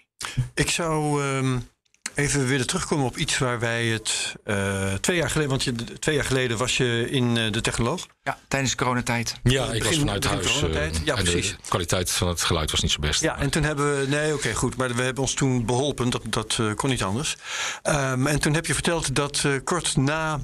Ik 0.53 0.69
zou 0.69 1.23
um, 1.23 1.69
even 2.15 2.47
willen 2.47 2.67
terugkomen 2.67 3.05
op 3.05 3.17
iets 3.17 3.37
waar 3.37 3.59
wij 3.59 3.85
het 3.85 4.35
uh, 4.45 4.93
twee 4.93 5.17
jaar 5.17 5.29
geleden, 5.29 5.49
want 5.49 5.63
je, 5.63 5.73
twee 5.99 6.15
jaar 6.15 6.25
geleden 6.25 6.57
was 6.57 6.77
je 6.77 7.07
in 7.09 7.35
uh, 7.35 7.51
de 7.51 7.61
technoloog. 7.61 8.07
Ja, 8.23 8.39
tijdens 8.47 8.75
coronatijd. 8.75 9.35
Ja, 9.43 9.71
ik 9.71 9.83
was 9.83 9.97
vanuit 9.97 10.25
huis. 10.25 10.63
Uh, 10.63 10.93
ja, 11.03 11.15
precies. 11.15 11.49
De 11.49 11.55
kwaliteit 11.67 12.11
van 12.11 12.27
het 12.27 12.41
geluid 12.41 12.71
was 12.71 12.81
niet 12.81 12.91
zo 12.91 12.99
best. 12.99 13.21
Ja, 13.21 13.39
en 13.39 13.49
toen 13.49 13.63
hebben 13.63 13.99
we, 13.99 14.07
nee, 14.07 14.25
oké, 14.25 14.33
okay, 14.33 14.53
goed, 14.53 14.75
maar 14.75 14.95
we 14.95 15.01
hebben 15.01 15.23
ons 15.23 15.33
toen 15.33 15.65
beholpen, 15.65 16.09
dat, 16.09 16.21
dat 16.29 16.59
kon 16.75 16.89
niet 16.89 17.03
anders. 17.03 17.35
Um, 17.83 18.27
en 18.27 18.39
toen 18.39 18.53
heb 18.53 18.65
je 18.65 18.73
verteld 18.73 19.15
dat 19.15 19.45
kort 19.63 19.97
na 19.97 20.39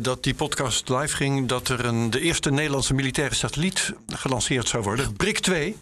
dat 0.00 0.22
die 0.22 0.34
podcast 0.34 0.88
live 0.88 1.16
ging, 1.16 1.48
dat 1.48 1.68
er 1.68 1.84
een, 1.84 2.10
de 2.10 2.20
eerste 2.20 2.50
Nederlandse 2.50 2.94
militaire 2.94 3.34
satelliet 3.34 3.92
gelanceerd 4.06 4.68
zou 4.68 4.82
worden, 4.82 5.16
BRIC 5.16 5.38
2. 5.38 5.76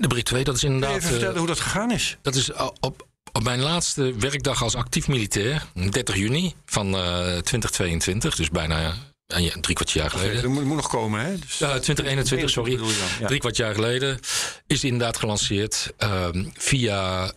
De 0.00 0.06
Brik 0.06 0.24
2, 0.24 0.44
dat 0.44 0.54
is 0.56 0.64
inderdaad. 0.64 0.90
Kun 0.90 0.98
je 0.98 1.04
even 1.06 1.10
vertellen 1.10 1.34
uh, 1.34 1.38
hoe 1.38 1.48
dat 1.48 1.60
gegaan 1.60 1.90
is? 1.90 2.18
Dat 2.22 2.34
is 2.34 2.52
op, 2.80 3.06
op 3.32 3.42
mijn 3.42 3.60
laatste 3.60 4.14
werkdag 4.18 4.62
als 4.62 4.74
actief 4.74 5.08
militair, 5.08 5.66
30 5.90 6.16
juni 6.16 6.54
van 6.64 6.94
uh, 6.94 7.36
2022, 7.36 8.36
dus 8.36 8.50
bijna 8.50 8.94
een 9.26 9.60
drie 9.60 9.74
kwart 9.74 9.90
jaar 9.90 10.10
geleden. 10.10 10.42
Dat 10.42 10.50
moet, 10.50 10.64
moet, 10.64 10.76
nog 10.76 10.88
komen, 10.88 11.20
hè? 11.20 11.38
Dus, 11.38 11.60
uh, 11.60 11.68
2021, 11.68 12.50
sorry. 12.50 12.80
Ja. 13.20 13.26
Drie 13.26 13.40
kwart 13.40 13.56
jaar 13.56 13.74
geleden 13.74 14.18
is 14.66 14.84
inderdaad 14.84 15.16
gelanceerd 15.16 15.92
um, 15.98 16.52
via 16.56 17.32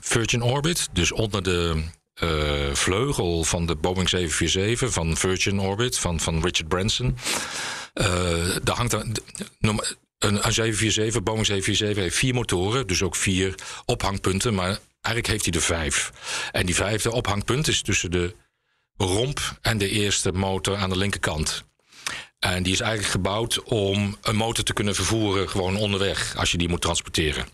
Virgin 0.00 0.42
Orbit, 0.42 0.88
dus 0.92 1.12
onder 1.12 1.42
de 1.42 1.82
vleugel 2.72 3.44
van 3.44 3.66
de 3.66 3.76
Boeing 3.76 4.08
747 4.08 4.92
van 4.92 5.16
Virgin 5.16 5.60
Orbit 5.60 5.98
van, 5.98 6.20
van 6.20 6.42
Richard 6.42 6.68
Branson. 6.68 7.16
Daar 8.62 8.76
hangt 8.76 8.92
er, 8.92 9.06
een 10.22 10.38
A747, 10.38 11.22
Boeing 11.22 11.46
747 11.46 12.02
heeft 12.02 12.16
vier 12.16 12.34
motoren, 12.34 12.86
dus 12.86 13.02
ook 13.02 13.16
vier 13.16 13.54
ophangpunten. 13.84 14.54
Maar 14.54 14.78
eigenlijk 15.00 15.26
heeft 15.26 15.44
hij 15.44 15.54
er 15.54 15.66
vijf. 15.66 16.12
En 16.52 16.66
die 16.66 16.74
vijfde 16.74 17.12
ophangpunt 17.12 17.68
is 17.68 17.82
tussen 17.82 18.10
de 18.10 18.34
romp 18.96 19.58
en 19.60 19.78
de 19.78 19.88
eerste 19.88 20.32
motor 20.32 20.76
aan 20.76 20.90
de 20.90 20.96
linkerkant. 20.96 21.64
En 22.38 22.62
die 22.62 22.72
is 22.72 22.80
eigenlijk 22.80 23.12
gebouwd 23.12 23.62
om 23.62 24.16
een 24.22 24.36
motor 24.36 24.64
te 24.64 24.72
kunnen 24.72 24.94
vervoeren 24.94 25.48
gewoon 25.48 25.76
onderweg 25.76 26.36
als 26.36 26.50
je 26.50 26.58
die 26.58 26.68
moet 26.68 26.80
transporteren. 26.80 27.46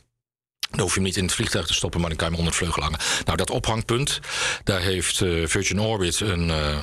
Dan 0.71 0.81
hoef 0.81 0.89
je 0.89 0.95
hem 0.95 1.05
niet 1.05 1.17
in 1.17 1.25
het 1.25 1.35
vliegtuig 1.35 1.67
te 1.67 1.75
stoppen, 1.75 2.01
maar 2.01 2.09
dan 2.09 2.19
kan 2.19 2.29
je 2.29 2.35
hem 2.35 2.45
onder 2.45 2.59
het 2.59 2.65
vleugel 2.65 2.83
hangen. 2.83 3.25
Nou, 3.25 3.37
dat 3.37 3.51
ophangpunt, 3.51 4.21
daar 4.65 4.81
heeft 4.81 5.21
uh, 5.21 5.47
Virgin 5.47 5.81
Orbit 5.81 6.21
een, 6.21 6.49
uh, 6.49 6.79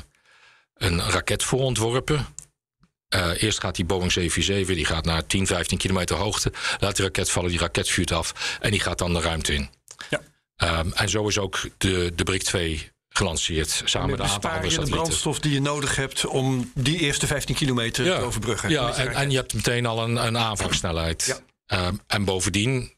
een 0.76 1.02
raket 1.02 1.44
voor 1.44 1.60
ontworpen. 1.60 2.26
Uh, 3.16 3.42
eerst 3.44 3.60
gaat 3.60 3.76
die 3.76 3.86
Boeing 3.86 4.12
747, 4.12 4.76
die 4.76 4.96
gaat 4.96 5.06
naar 5.06 5.26
10, 5.26 5.48
15 5.48 5.78
kilometer 5.78 6.16
hoogte. 6.16 6.52
Laat 6.80 6.96
die 6.96 7.06
raket 7.06 7.32
vallen, 7.32 7.50
die 7.50 7.60
raket 7.60 7.90
vuurt 7.90 8.12
af 8.12 8.58
en 8.60 8.72
die 8.72 8.80
gaat 8.80 8.98
dan 8.98 9.14
de 9.14 9.22
ruimte 9.22 9.54
in. 9.54 9.70
Ja. 10.10 10.22
Um, 10.80 10.94
en 10.94 11.10
zo 11.10 11.28
is 11.28 11.38
ook 11.38 11.62
de, 11.78 12.12
de 12.16 12.24
BRIC 12.24 12.44
2 12.44 12.92
gelanceerd 13.10 13.82
samen 13.86 14.10
met 14.10 14.20
een 14.20 14.26
aantal 14.26 14.52
andere 14.52 14.84
de 14.84 14.90
brandstof 14.90 15.40
die 15.40 15.54
je 15.54 15.62
nodig 15.62 15.96
hebt 15.96 16.26
om 16.26 16.72
die 16.74 17.00
eerste 17.00 17.28
15 17.28 17.56
kilometer 17.56 18.06
ja. 18.06 18.18
te 18.18 18.24
overbruggen. 18.24 18.70
Ja, 18.70 18.94
en, 18.94 19.14
en, 19.14 19.32
je 19.32 19.38
hebt 19.38 19.54
meteen 19.54 19.86
al 19.86 20.04
een, 20.04 20.16
een 20.16 20.38
aanvangssnelheid. 20.38 21.42
Ja. 21.66 21.88
Um, 21.88 22.02
en 22.08 22.26
bovendien 22.26 22.94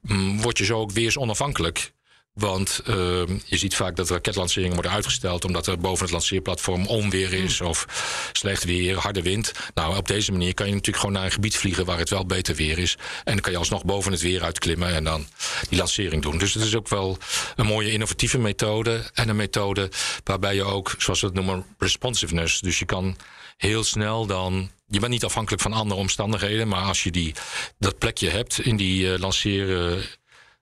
mm, 0.00 0.40
word 0.40 0.58
je 0.58 0.64
zo 0.64 0.78
ook 0.78 0.90
weer 0.90 1.04
eens 1.04 1.16
onafhankelijk 1.16 1.92
Want 2.38 2.80
ehm, 2.84 3.38
je 3.44 3.56
ziet 3.56 3.76
vaak 3.76 3.96
dat 3.96 4.10
raketlanceringen 4.10 4.74
worden 4.74 4.92
uitgesteld 4.92 5.44
omdat 5.44 5.66
er 5.66 5.78
boven 5.78 6.02
het 6.02 6.12
lanceerplatform 6.12 6.86
onweer 6.86 7.32
is 7.32 7.60
of 7.60 7.86
slecht 8.32 8.64
weer, 8.64 8.96
harde 8.96 9.22
wind. 9.22 9.52
Nou, 9.74 9.96
op 9.96 10.08
deze 10.08 10.32
manier 10.32 10.54
kan 10.54 10.66
je 10.66 10.72
natuurlijk 10.72 10.98
gewoon 10.98 11.14
naar 11.14 11.24
een 11.24 11.32
gebied 11.32 11.56
vliegen 11.56 11.84
waar 11.84 11.98
het 11.98 12.10
wel 12.10 12.26
beter 12.26 12.54
weer 12.54 12.78
is. 12.78 12.96
En 13.24 13.32
dan 13.32 13.40
kan 13.40 13.52
je 13.52 13.58
alsnog 13.58 13.84
boven 13.84 14.12
het 14.12 14.20
weer 14.20 14.42
uitklimmen 14.42 14.94
en 14.94 15.04
dan 15.04 15.26
die 15.68 15.78
lancering 15.78 16.22
doen. 16.22 16.38
Dus 16.38 16.54
het 16.54 16.62
is 16.62 16.76
ook 16.76 16.88
wel 16.88 17.18
een 17.56 17.66
mooie 17.66 17.92
innovatieve 17.92 18.38
methode. 18.38 19.10
En 19.14 19.28
een 19.28 19.36
methode 19.36 19.90
waarbij 20.24 20.54
je 20.54 20.64
ook, 20.64 20.94
zoals 20.98 21.20
we 21.20 21.26
het 21.26 21.34
noemen, 21.34 21.64
responsiveness. 21.78 22.60
Dus 22.60 22.78
je 22.78 22.84
kan 22.84 23.16
heel 23.56 23.84
snel 23.84 24.26
dan. 24.26 24.70
Je 24.88 25.00
bent 25.00 25.12
niet 25.12 25.24
afhankelijk 25.24 25.62
van 25.62 25.72
andere 25.72 26.00
omstandigheden, 26.00 26.68
maar 26.68 26.84
als 26.84 27.02
je 27.02 27.10
die, 27.10 27.34
dat 27.78 27.98
plekje 27.98 28.28
hebt 28.28 28.60
in 28.60 28.76
die 28.76 29.04
uh, 29.04 29.18
lanceren 29.18 30.04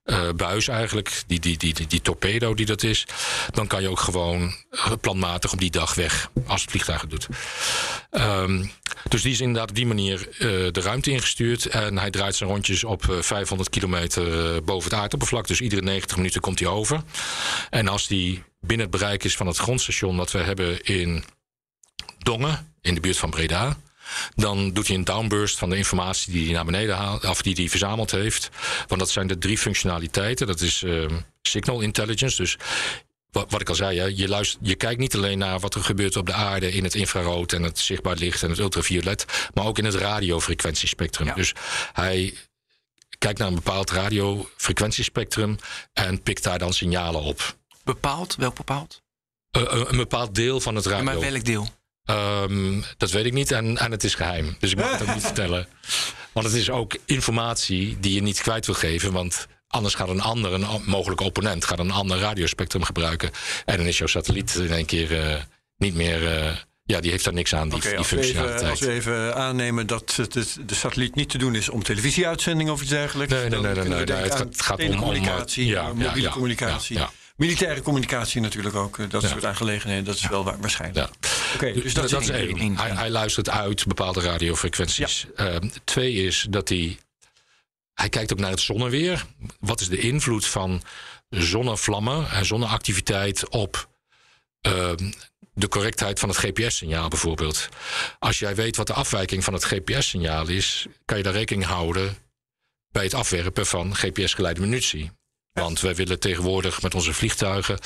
uh, 0.06 0.28
buis 0.36 0.68
eigenlijk, 0.68 1.22
die, 1.26 1.40
die, 1.40 1.56
die, 1.56 1.86
die, 1.86 2.00
torpedo 2.00 2.54
die 2.54 2.66
dat 2.66 2.82
is, 2.82 3.06
dan 3.50 3.66
kan 3.66 3.82
je 3.82 3.90
ook 3.90 4.00
gewoon 4.00 4.54
uh, 4.70 4.92
planmatig 5.00 5.52
op 5.52 5.58
die 5.58 5.70
dag 5.70 5.94
weg 5.94 6.30
als 6.46 6.60
het 6.60 6.70
vliegtuig 6.70 7.00
het 7.00 7.10
doet. 7.10 7.28
Um, 8.10 8.70
dus 9.08 9.22
die 9.22 9.32
is 9.32 9.40
inderdaad 9.40 9.68
op 9.70 9.76
die 9.76 9.86
manier 9.86 10.28
uh, 10.30 10.38
de 10.72 10.80
ruimte 10.80 11.10
ingestuurd 11.10 11.66
en 11.66 11.98
hij 11.98 12.10
draait 12.10 12.34
zijn 12.34 12.50
rondjes 12.50 12.84
op 12.84 13.04
500 13.20 13.70
kilometer 13.70 14.64
boven 14.64 14.90
het 14.90 14.98
aardoppervlak. 15.00 15.46
Dus 15.46 15.60
iedere 15.60 15.82
90 15.82 16.16
minuten 16.16 16.40
komt 16.40 16.58
hij 16.58 16.68
over. 16.68 17.02
En 17.70 17.88
als 17.88 18.06
die 18.06 18.42
binnen 18.60 18.86
het 18.86 18.98
bereik 18.98 19.24
is 19.24 19.36
van 19.36 19.46
het 19.46 19.56
grondstation 19.56 20.16
dat 20.16 20.32
we 20.32 20.38
hebben 20.38 20.82
in 20.82 21.24
Dongen, 22.18 22.74
in 22.80 22.94
de 22.94 23.00
buurt 23.00 23.16
van 23.16 23.30
Breda, 23.30 23.76
dan 24.34 24.72
doet 24.72 24.86
hij 24.86 24.96
een 24.96 25.04
downburst 25.04 25.58
van 25.58 25.70
de 25.70 25.76
informatie 25.76 26.32
die 26.32 26.44
hij 26.44 26.54
naar 26.54 26.64
beneden 26.64 26.96
haalt, 26.96 27.24
of 27.24 27.42
die 27.42 27.54
hij 27.54 27.68
verzameld 27.68 28.10
heeft. 28.10 28.48
Want 28.86 29.00
dat 29.00 29.10
zijn 29.10 29.26
de 29.26 29.38
drie 29.38 29.58
functionaliteiten. 29.58 30.46
Dat 30.46 30.60
is 30.60 30.82
uh, 30.82 31.04
signal 31.42 31.80
intelligence. 31.80 32.36
Dus 32.36 32.56
wat, 33.30 33.60
ik 33.60 33.68
al 33.68 33.74
zei, 33.74 33.98
hè, 33.98 34.04
je, 34.04 34.28
luistert, 34.28 34.66
je 34.66 34.74
kijkt 34.74 35.00
niet 35.00 35.14
alleen 35.14 35.38
naar 35.38 35.60
wat 35.60 35.74
er 35.74 35.84
gebeurt 35.84 36.16
op 36.16 36.26
de 36.26 36.32
aarde 36.32 36.72
in 36.72 36.84
het 36.84 36.94
infrarood 36.94 37.52
en 37.52 37.62
het 37.62 37.78
zichtbaar 37.78 38.16
licht 38.16 38.42
en 38.42 38.50
het 38.50 38.58
ultraviolet, 38.58 39.50
maar 39.54 39.66
ook 39.66 39.78
in 39.78 39.84
het 39.84 39.94
radiofrequentiespectrum. 39.94 41.26
Ja. 41.26 41.34
Dus 41.34 41.52
hij 41.92 42.34
kijkt 43.18 43.38
naar 43.38 43.48
een 43.48 43.54
bepaald 43.54 43.90
radiofrequentiespectrum 43.90 45.56
en 45.92 46.22
pikt 46.22 46.42
daar 46.42 46.58
dan 46.58 46.72
signalen 46.72 47.20
op. 47.20 47.56
Bepaald? 47.84 48.34
Welk 48.36 48.56
bepaald? 48.56 49.02
Uh, 49.56 49.62
een 49.68 49.96
bepaald 49.96 50.34
deel 50.34 50.60
van 50.60 50.74
het 50.74 50.86
radio. 50.86 51.04
Ja, 51.04 51.18
maar 51.18 51.30
welk 51.30 51.44
deel? 51.44 51.68
Um, 52.10 52.84
dat 52.96 53.10
weet 53.10 53.24
ik 53.24 53.32
niet 53.32 53.50
en, 53.50 53.78
en 53.78 53.90
het 53.90 54.04
is 54.04 54.14
geheim. 54.14 54.56
Dus 54.58 54.70
ik 54.70 54.78
mag 54.78 54.90
het 54.90 55.08
ook 55.08 55.14
niet 55.14 55.26
vertellen. 55.32 55.66
Want 56.32 56.46
het 56.46 56.54
is 56.54 56.70
ook 56.70 56.96
informatie 57.04 57.96
die 58.00 58.14
je 58.14 58.22
niet 58.22 58.40
kwijt 58.40 58.66
wil 58.66 58.74
geven. 58.74 59.12
Want 59.12 59.46
anders 59.68 59.94
gaat 59.94 60.08
een 60.08 60.20
ander, 60.20 60.52
een 60.52 60.66
mogelijke 60.84 61.24
opponent, 61.24 61.64
gaat 61.64 61.78
een 61.78 61.90
ander 61.90 62.18
radiospectrum 62.18 62.82
gebruiken. 62.82 63.30
En 63.64 63.76
dan 63.76 63.86
is 63.86 63.98
jouw 63.98 64.06
satelliet 64.06 64.54
in 64.54 64.70
één 64.70 64.86
keer 64.86 65.12
uh, 65.12 65.34
niet 65.76 65.94
meer. 65.94 66.22
Uh, 66.22 66.50
ja, 66.84 67.00
die 67.00 67.10
heeft 67.10 67.24
daar 67.24 67.32
niks 67.32 67.54
aan, 67.54 67.68
die, 67.68 67.78
okay, 67.78 67.88
die 67.88 67.98
als 67.98 68.06
functionaliteit. 68.06 68.62
Even, 68.62 68.70
als 68.70 68.80
we 68.80 68.90
even 68.90 69.34
aannemen 69.34 69.86
dat 69.86 70.16
het, 70.16 70.32
de 70.66 70.74
satelliet 70.74 71.14
niet 71.14 71.28
te 71.28 71.38
doen 71.38 71.54
is 71.54 71.68
om 71.68 71.82
televisieuitzendingen 71.82 72.72
of 72.72 72.80
iets 72.80 72.90
dergelijks. 72.90 73.32
Nee, 73.32 73.48
nee, 73.48 73.60
nee. 73.60 73.74
nee, 73.74 73.84
nee, 73.84 74.04
nee 74.04 74.16
het 74.16 74.34
gaat, 74.34 74.60
gaat 74.62 74.82
om, 74.82 75.02
om 75.02 75.14
ja, 75.54 75.92
mobiele 75.92 76.20
ja, 76.20 76.30
communicatie. 76.30 76.98
Ja, 76.98 77.10
Militaire 77.36 77.82
communicatie 77.82 78.40
natuurlijk 78.40 78.74
ook, 78.74 79.10
dat 79.10 79.22
ja. 79.22 79.28
soort 79.28 79.44
aangelegenheden, 79.44 80.04
dat 80.04 80.14
is 80.14 80.28
wel 80.28 80.44
waar, 80.44 80.60
waarschijnlijk. 80.60 81.06
Ja. 81.06 81.28
Oké, 81.54 81.54
okay, 81.54 81.82
dus 81.82 81.94
dat, 81.94 82.10
dat 82.10 82.22
is 82.22 82.28
één. 82.28 82.56
één. 82.56 82.76
Hij, 82.76 82.90
hij, 82.90 83.10
luistert 83.10 83.50
uit 83.50 83.86
bepaalde 83.86 84.20
radiofrequenties. 84.20 85.26
Uh, 85.36 85.56
twee 85.84 86.12
is 86.12 86.46
dat 86.50 86.68
hij. 86.68 86.98
Hij 87.94 88.08
kijkt 88.08 88.32
ook 88.32 88.38
naar 88.38 88.50
het 88.50 88.60
zonneweer. 88.60 89.26
Wat 89.60 89.80
is 89.80 89.88
de 89.88 89.98
invloed 89.98 90.46
van 90.46 90.82
zonnevlammen 91.28 92.30
en 92.30 92.46
zonneactiviteit 92.46 93.48
op 93.48 93.88
uh, 94.66 94.90
de 95.52 95.68
correctheid 95.68 96.18
van 96.18 96.28
het 96.28 96.38
GPS-signaal 96.38 97.08
bijvoorbeeld? 97.08 97.68
Als 98.18 98.38
jij 98.38 98.54
weet 98.54 98.76
wat 98.76 98.86
de 98.86 98.92
afwijking 98.92 99.44
van 99.44 99.52
het 99.52 99.64
GPS-signaal 99.64 100.48
is, 100.48 100.86
kan 101.04 101.16
je 101.16 101.22
daar 101.22 101.32
rekening 101.32 101.64
houden 101.64 102.16
bij 102.90 103.04
het 103.04 103.14
afwerpen 103.14 103.66
van 103.66 103.94
GPS-geleide 103.94 104.60
munitie. 104.60 105.10
Want 105.62 105.80
wij 105.80 105.94
willen 105.94 106.18
tegenwoordig 106.18 106.82
met 106.82 106.94
onze 106.94 107.12
vliegtuigen 107.12 107.78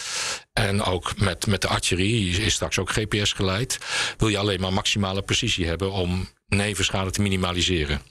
en 0.52 0.82
ook 0.82 1.18
met, 1.18 1.46
met 1.46 1.60
de 1.60 1.68
artillerie 1.68 2.40
is 2.40 2.54
straks 2.54 2.78
ook 2.78 2.90
GPS 2.90 3.32
geleid. 3.32 3.78
Wil 4.16 4.28
je 4.28 4.38
alleen 4.38 4.60
maar 4.60 4.72
maximale 4.72 5.22
precisie 5.22 5.66
hebben 5.66 5.92
om 5.92 6.28
nevenschade 6.48 7.10
te 7.10 7.22
minimaliseren. 7.22 8.02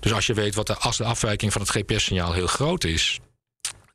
Dus 0.00 0.12
als 0.12 0.26
je 0.26 0.34
weet 0.34 0.54
wat 0.54 0.66
de, 0.66 0.76
als 0.76 0.96
de 0.96 1.04
afwijking 1.04 1.52
van 1.52 1.60
het 1.60 1.70
GPS-signaal 1.70 2.32
heel 2.32 2.46
groot 2.46 2.84
is, 2.84 3.20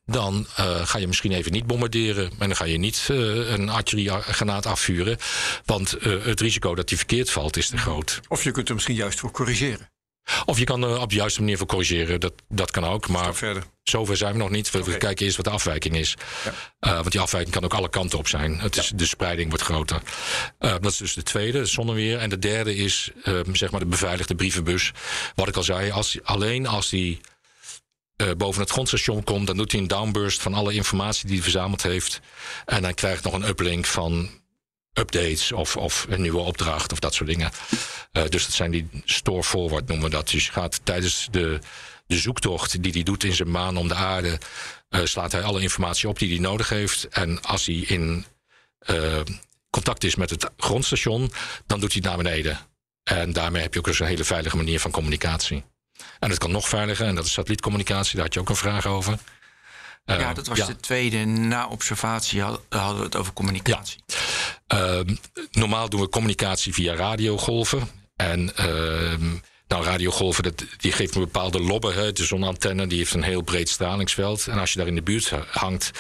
dan 0.05 0.47
uh, 0.59 0.85
ga 0.85 0.97
je 0.97 1.07
misschien 1.07 1.31
even 1.31 1.51
niet 1.51 1.67
bombarderen. 1.67 2.31
En 2.39 2.47
dan 2.47 2.55
ga 2.55 2.65
je 2.65 2.77
niet 2.77 3.07
uh, 3.11 3.49
een 3.49 3.69
artilleriegranaat 3.69 4.65
afvuren. 4.65 5.17
Want 5.65 6.05
uh, 6.05 6.25
het 6.25 6.41
risico 6.41 6.75
dat 6.75 6.87
die 6.87 6.97
verkeerd 6.97 7.29
valt 7.29 7.57
is 7.57 7.69
te 7.69 7.77
groot. 7.77 8.19
Of 8.27 8.43
je 8.43 8.51
kunt 8.51 8.67
er 8.67 8.73
misschien 8.73 8.95
juist 8.95 9.19
voor 9.19 9.31
corrigeren. 9.31 9.89
Of 10.45 10.57
je 10.57 10.63
kan 10.63 10.83
er 10.83 10.99
op 10.99 11.09
de 11.09 11.15
juiste 11.15 11.39
manier 11.39 11.57
voor 11.57 11.67
corrigeren. 11.67 12.19
Dat, 12.19 12.33
dat 12.49 12.71
kan 12.71 12.83
ook. 12.83 13.07
Maar 13.07 13.35
verder. 13.35 13.63
zover 13.83 14.17
zijn 14.17 14.31
we 14.31 14.37
nog 14.37 14.49
niet. 14.49 14.71
We, 14.71 14.79
okay. 14.79 14.97
kijken 14.97 15.25
eerst 15.25 15.37
wat 15.37 15.45
de 15.45 15.51
afwijking 15.51 15.95
is. 15.95 16.15
Ja. 16.43 16.51
Uh, 16.89 16.95
want 16.95 17.11
die 17.11 17.21
afwijking 17.21 17.53
kan 17.53 17.63
ook 17.63 17.73
alle 17.73 17.89
kanten 17.89 18.19
op 18.19 18.27
zijn. 18.27 18.59
Het 18.59 18.77
is. 18.77 18.91
De 18.95 19.05
spreiding 19.05 19.49
wordt 19.49 19.63
groter. 19.63 20.01
Uh, 20.59 20.71
dat 20.71 20.91
is 20.91 20.97
dus 20.97 21.13
de 21.13 21.23
tweede, 21.23 21.65
zonneweer. 21.65 22.17
En 22.17 22.29
de 22.29 22.39
derde 22.39 22.75
is 22.75 23.11
uh, 23.23 23.39
zeg 23.51 23.71
maar 23.71 23.79
de 23.79 23.85
beveiligde 23.85 24.35
brievenbus. 24.35 24.91
Wat 25.35 25.47
ik 25.47 25.55
al 25.55 25.63
zei, 25.63 25.91
als, 25.91 26.17
alleen 26.23 26.67
als 26.67 26.89
die 26.89 27.21
boven 28.37 28.61
het 28.61 28.71
grondstation 28.71 29.23
komt, 29.23 29.47
dan 29.47 29.57
doet 29.57 29.71
hij 29.71 29.81
een 29.81 29.87
downburst 29.87 30.41
van 30.41 30.53
alle 30.53 30.73
informatie 30.73 31.25
die 31.25 31.35
hij 31.35 31.43
verzameld 31.43 31.83
heeft. 31.83 32.19
En 32.65 32.81
dan 32.81 32.93
krijgt 32.93 33.23
nog 33.23 33.33
een 33.33 33.47
uplink 33.47 33.85
van 33.85 34.29
updates 34.97 35.51
of, 35.51 35.77
of 35.77 36.05
een 36.09 36.21
nieuwe 36.21 36.39
opdracht 36.39 36.91
of 36.91 36.99
dat 36.99 37.13
soort 37.13 37.29
dingen. 37.29 37.51
Uh, 38.11 38.23
dus 38.29 38.45
dat 38.45 38.53
zijn 38.53 38.71
die 38.71 38.89
store 39.05 39.43
forward 39.43 39.87
noemen 39.87 40.05
we 40.05 40.11
dat. 40.11 40.29
Dus 40.29 40.45
je 40.45 40.51
gaat 40.51 40.79
tijdens 40.83 41.27
de, 41.31 41.59
de 42.07 42.17
zoektocht 42.17 42.83
die 42.83 42.91
hij 42.91 43.03
doet 43.03 43.23
in 43.23 43.33
zijn 43.33 43.51
maan 43.51 43.77
om 43.77 43.87
de 43.87 43.93
aarde, 43.93 44.39
uh, 44.89 45.01
slaat 45.03 45.31
hij 45.31 45.43
alle 45.43 45.61
informatie 45.61 46.09
op 46.09 46.19
die 46.19 46.29
hij 46.29 46.39
nodig 46.39 46.69
heeft. 46.69 47.07
En 47.07 47.41
als 47.41 47.65
hij 47.65 47.75
in 47.75 48.25
uh, 48.89 49.19
contact 49.69 50.03
is 50.03 50.15
met 50.15 50.29
het 50.29 50.49
grondstation, 50.57 51.31
dan 51.65 51.79
doet 51.79 51.93
hij 51.93 52.01
het 52.01 52.09
naar 52.09 52.23
beneden. 52.23 52.59
En 53.03 53.33
daarmee 53.33 53.61
heb 53.61 53.73
je 53.73 53.79
ook 53.79 53.87
eens 53.87 53.99
een 53.99 54.07
hele 54.07 54.23
veilige 54.23 54.57
manier 54.57 54.79
van 54.79 54.91
communicatie. 54.91 55.63
En 56.19 56.29
het 56.29 56.39
kan 56.39 56.51
nog 56.51 56.67
veiliger, 56.67 57.07
en 57.07 57.15
dat 57.15 57.25
is 57.25 57.31
satellietcommunicatie, 57.31 58.15
daar 58.15 58.23
had 58.23 58.33
je 58.33 58.39
ook 58.39 58.49
een 58.49 58.55
vraag 58.55 58.85
over. 58.85 59.17
Ja, 60.15 60.33
dat 60.33 60.47
was 60.47 60.57
ja. 60.57 60.65
de 60.65 60.75
tweede. 60.75 61.25
Na 61.25 61.67
observatie 61.67 62.41
hadden 62.41 62.97
we 62.97 63.03
het 63.03 63.15
over 63.15 63.33
communicatie. 63.33 63.99
Ja. 64.67 64.97
Uh, 64.97 65.15
normaal 65.51 65.89
doen 65.89 66.01
we 66.01 66.09
communicatie 66.09 66.73
via 66.73 66.95
radiogolven. 66.95 67.87
En 68.15 68.51
uh, 68.59 69.29
nou, 69.67 69.83
radiogolven, 69.83 70.43
dat, 70.43 70.65
die 70.77 70.91
geeft 70.91 71.15
een 71.15 71.21
bepaalde 71.21 71.59
lobben. 71.59 71.93
Hè. 71.93 72.11
De 72.11 72.25
zonantenne 72.25 72.87
die 72.87 72.97
heeft 72.97 73.13
een 73.13 73.23
heel 73.23 73.41
breed 73.41 73.69
stralingsveld. 73.69 74.47
En 74.47 74.59
als 74.59 74.71
je 74.71 74.77
daar 74.77 74.87
in 74.87 74.95
de 74.95 75.01
buurt 75.01 75.31
hangt, 75.49 75.91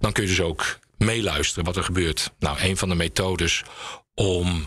dan 0.00 0.12
kun 0.12 0.22
je 0.22 0.28
dus 0.28 0.40
ook 0.40 0.78
meeluisteren 0.98 1.64
wat 1.64 1.76
er 1.76 1.84
gebeurt. 1.84 2.32
Nou, 2.38 2.58
een 2.60 2.76
van 2.76 2.88
de 2.88 2.94
methodes 2.94 3.62
om 4.14 4.66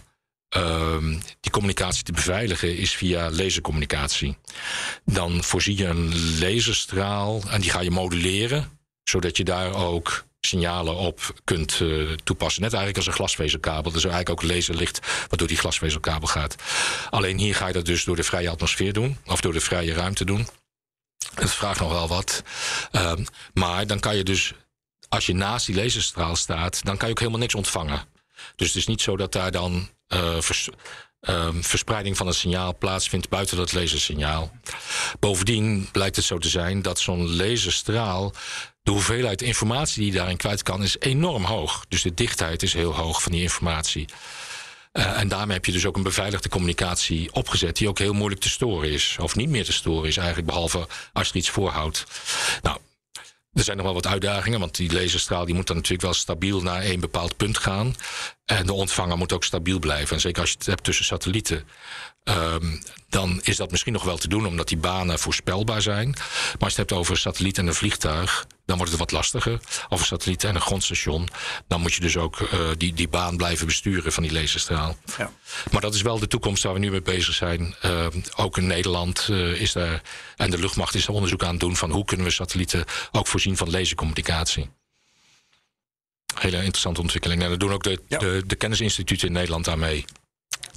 Um, 0.55 1.21
die 1.39 1.51
communicatie 1.51 2.03
te 2.03 2.11
beveiligen 2.11 2.77
is 2.77 2.95
via 2.95 3.29
lasercommunicatie. 3.31 4.37
Dan 5.05 5.43
voorzie 5.43 5.77
je 5.77 5.85
een 5.85 6.39
laserstraal 6.39 7.41
en 7.49 7.61
die 7.61 7.71
ga 7.71 7.81
je 7.81 7.91
moduleren, 7.91 8.76
zodat 9.09 9.37
je 9.37 9.43
daar 9.43 9.73
ook 9.73 10.25
signalen 10.39 10.95
op 10.95 11.33
kunt 11.43 11.79
uh, 11.79 12.11
toepassen. 12.23 12.61
Net 12.61 12.73
eigenlijk 12.73 12.97
als 12.97 13.07
een 13.07 13.19
glasvezelkabel. 13.19 13.91
Dus 13.91 14.03
eigenlijk 14.05 14.29
ook 14.29 14.51
laserlicht 14.51 14.99
wat 15.29 15.39
door 15.39 15.47
die 15.47 15.57
glasvezelkabel 15.57 16.27
gaat. 16.27 16.55
Alleen 17.09 17.37
hier 17.37 17.55
ga 17.55 17.67
je 17.67 17.73
dat 17.73 17.85
dus 17.85 18.03
door 18.03 18.15
de 18.15 18.23
vrije 18.23 18.49
atmosfeer 18.49 18.93
doen, 18.93 19.17
of 19.25 19.41
door 19.41 19.53
de 19.53 19.59
vrije 19.59 19.93
ruimte 19.93 20.25
doen. 20.25 20.47
Dat 21.35 21.53
vraagt 21.53 21.79
nog 21.79 21.91
wel 21.91 22.07
wat. 22.07 22.43
Um, 22.91 23.25
maar 23.53 23.87
dan 23.87 23.99
kan 23.99 24.15
je 24.15 24.23
dus, 24.23 24.53
als 25.09 25.25
je 25.25 25.33
naast 25.33 25.65
die 25.65 25.75
laserstraal 25.75 26.35
staat, 26.35 26.85
dan 26.85 26.97
kan 26.97 27.07
je 27.07 27.13
ook 27.13 27.19
helemaal 27.19 27.41
niks 27.41 27.55
ontvangen. 27.55 28.05
Dus 28.55 28.67
het 28.67 28.77
is 28.77 28.87
niet 28.87 29.01
zo 29.01 29.17
dat 29.17 29.31
daar 29.31 29.51
dan 29.51 29.89
vers, 30.39 30.69
uh, 31.21 31.49
verspreiding 31.61 32.17
van 32.17 32.27
het 32.27 32.35
signaal 32.35 32.77
plaatsvindt 32.77 33.29
buiten 33.29 33.57
dat 33.57 33.73
lasersignaal. 33.73 34.51
Bovendien 35.19 35.89
blijkt 35.91 36.15
het 36.15 36.25
zo 36.25 36.37
te 36.37 36.49
zijn 36.49 36.81
dat 36.81 36.99
zo'n 36.99 37.35
laserstraal. 37.35 38.33
De 38.87 38.93
hoeveelheid 38.93 39.41
informatie 39.41 40.01
die 40.01 40.11
je 40.11 40.17
daarin 40.17 40.37
kwijt 40.37 40.63
kan, 40.63 40.83
is 40.83 40.95
enorm 40.99 41.43
hoog. 41.43 41.85
Dus 41.87 42.01
de 42.01 42.13
dichtheid 42.13 42.63
is 42.63 42.73
heel 42.73 42.95
hoog 42.95 43.21
van 43.21 43.31
die 43.31 43.41
informatie. 43.41 44.05
Uh, 44.93 45.19
en 45.19 45.27
daarmee 45.27 45.55
heb 45.55 45.65
je 45.65 45.71
dus 45.71 45.85
ook 45.85 45.95
een 45.95 46.03
beveiligde 46.03 46.49
communicatie 46.49 47.33
opgezet, 47.33 47.77
die 47.77 47.87
ook 47.87 47.97
heel 47.97 48.13
moeilijk 48.13 48.41
te 48.41 48.49
storen 48.49 48.91
is. 48.91 49.17
Of 49.19 49.35
niet 49.35 49.49
meer 49.49 49.65
te 49.65 49.73
storen 49.73 50.07
is, 50.07 50.17
eigenlijk, 50.17 50.47
behalve 50.47 50.87
als 51.13 51.27
je 51.27 51.37
iets 51.37 51.49
voorhoudt. 51.49 52.05
Nou, 52.61 52.77
er 53.53 53.63
zijn 53.63 53.77
nog 53.77 53.85
wel 53.85 53.95
wat 53.95 54.07
uitdagingen, 54.07 54.59
want 54.59 54.75
die 54.75 54.93
laserstraal 54.93 55.45
die 55.45 55.55
moet 55.55 55.67
dan 55.67 55.75
natuurlijk 55.75 56.03
wel 56.03 56.13
stabiel 56.13 56.61
naar 56.61 56.81
één 56.81 56.99
bepaald 56.99 57.37
punt 57.37 57.57
gaan. 57.57 57.95
En 58.45 58.65
de 58.65 58.73
ontvanger 58.73 59.17
moet 59.17 59.33
ook 59.33 59.43
stabiel 59.43 59.79
blijven. 59.79 60.15
En 60.15 60.21
zeker 60.21 60.41
als 60.41 60.51
je 60.51 60.57
het 60.57 60.67
hebt 60.67 60.83
tussen 60.83 61.05
satellieten, 61.05 61.67
um, 62.23 62.83
dan 63.09 63.39
is 63.43 63.55
dat 63.57 63.71
misschien 63.71 63.93
nog 63.93 64.03
wel 64.03 64.17
te 64.17 64.27
doen, 64.27 64.45
omdat 64.45 64.67
die 64.67 64.77
banen 64.77 65.19
voorspelbaar 65.19 65.81
zijn. 65.81 66.09
Maar 66.09 66.57
als 66.59 66.73
je 66.73 66.81
het 66.81 66.89
hebt 66.89 66.93
over 66.93 67.11
een 67.11 67.19
satelliet 67.19 67.57
en 67.57 67.67
een 67.67 67.73
vliegtuig, 67.73 68.47
dan 68.67 68.77
wordt 68.77 68.91
het 68.91 69.01
wat 69.01 69.11
lastiger. 69.11 69.59
Of 69.89 69.99
een 69.99 70.05
satelliet 70.05 70.43
en 70.43 70.55
een 70.55 70.61
grondstation. 70.61 71.27
Dan 71.67 71.81
moet 71.81 71.93
je 71.93 72.01
dus 72.01 72.17
ook 72.17 72.39
uh, 72.39 72.69
die, 72.77 72.93
die 72.93 73.07
baan 73.07 73.37
blijven 73.37 73.65
besturen 73.65 74.13
van 74.13 74.23
die 74.23 74.31
laserstraal. 74.31 74.97
Ja. 75.17 75.31
Maar 75.71 75.81
dat 75.81 75.93
is 75.93 76.01
wel 76.01 76.19
de 76.19 76.27
toekomst 76.27 76.63
waar 76.63 76.73
we 76.73 76.79
nu 76.79 76.91
mee 76.91 77.01
bezig 77.01 77.33
zijn. 77.33 77.75
Uh, 77.85 78.07
ook 78.35 78.57
in 78.57 78.67
Nederland 78.67 79.27
uh, 79.31 79.61
is 79.61 79.71
daar. 79.71 80.01
En 80.35 80.51
de 80.51 80.57
luchtmacht 80.57 80.95
is 80.95 81.07
er 81.07 81.13
onderzoek 81.13 81.43
aan 81.43 81.51
het 81.51 81.59
doen 81.59 81.75
van 81.75 81.91
hoe 81.91 82.05
kunnen 82.05 82.25
we 82.25 82.31
satellieten 82.31 82.85
ook 83.11 83.27
voorzien 83.27 83.57
van 83.57 83.69
lasercommunicatie. 83.69 84.69
Hele 86.39 86.57
interessante 86.57 87.01
ontwikkeling. 87.01 87.41
En 87.41 87.49
daar 87.49 87.57
doen 87.57 87.73
ook 87.73 87.83
de, 87.83 88.01
ja. 88.07 88.17
de, 88.17 88.43
de 88.45 88.55
kennisinstituten 88.55 89.27
in 89.27 89.33
Nederland 89.33 89.67
aan 89.67 89.79
mee. 89.79 90.05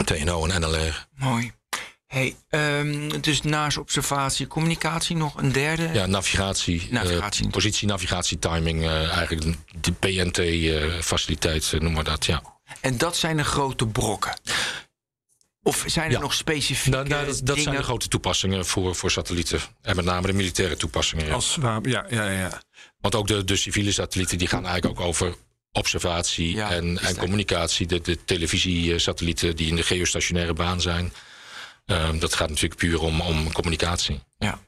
TNO 0.04 0.46
en 0.46 0.60
NLR. 0.60 1.06
Mooi. 1.14 1.52
Hey, 2.10 2.36
um, 2.50 3.20
dus 3.20 3.42
naast 3.42 3.76
observatie, 3.78 4.46
communicatie 4.46 5.16
nog 5.16 5.36
een 5.36 5.52
derde? 5.52 5.90
Ja, 5.92 6.06
navigatie. 6.06 6.88
navigatie 6.90 7.44
uh, 7.44 7.50
positie, 7.50 7.88
navigatie, 7.88 8.38
timing. 8.38 8.82
Uh, 8.82 9.16
eigenlijk 9.16 9.56
de 9.80 9.92
PNT-faciliteit, 9.92 11.72
uh, 11.74 11.80
noemen 11.80 12.04
we 12.04 12.10
dat, 12.10 12.26
ja. 12.26 12.42
En 12.80 12.98
dat 12.98 13.16
zijn 13.16 13.36
de 13.36 13.44
grote 13.44 13.86
brokken? 13.86 14.34
Of 15.62 15.84
zijn 15.86 16.06
er 16.06 16.12
ja. 16.12 16.20
nog 16.20 16.34
specifieke 16.34 16.96
nou, 16.96 17.08
nou, 17.08 17.26
dat, 17.26 17.40
dat 17.44 17.58
zijn 17.58 17.76
de 17.76 17.82
grote 17.82 18.08
toepassingen 18.08 18.66
voor, 18.66 18.94
voor 18.94 19.10
satellieten. 19.10 19.60
En 19.82 19.96
met 19.96 20.04
name 20.04 20.26
de 20.26 20.32
militaire 20.32 20.76
toepassingen. 20.76 21.26
Ja. 21.26 21.32
Als, 21.32 21.58
ja, 21.82 22.06
ja, 22.08 22.30
ja. 22.30 22.62
Want 23.00 23.14
ook 23.14 23.26
de, 23.26 23.44
de 23.44 23.56
civiele 23.56 23.92
satellieten 23.92 24.38
die 24.38 24.48
gaan 24.48 24.66
eigenlijk 24.66 25.00
ook 25.00 25.06
over 25.06 25.34
observatie 25.72 26.54
ja, 26.54 26.70
en, 26.70 26.98
en 26.98 27.16
communicatie. 27.16 27.86
De, 27.86 28.00
de 28.00 28.24
televisiesatellieten 28.24 29.56
die 29.56 29.68
in 29.68 29.76
de 29.76 29.82
geostationaire 29.82 30.52
baan 30.52 30.80
zijn. 30.80 31.12
Um, 31.90 32.18
dat 32.18 32.34
gaat 32.34 32.48
natuurlijk 32.48 32.80
puur 32.80 33.00
om, 33.00 33.20
om 33.20 33.52
communicatie. 33.52 34.20
Ja. 34.38 34.60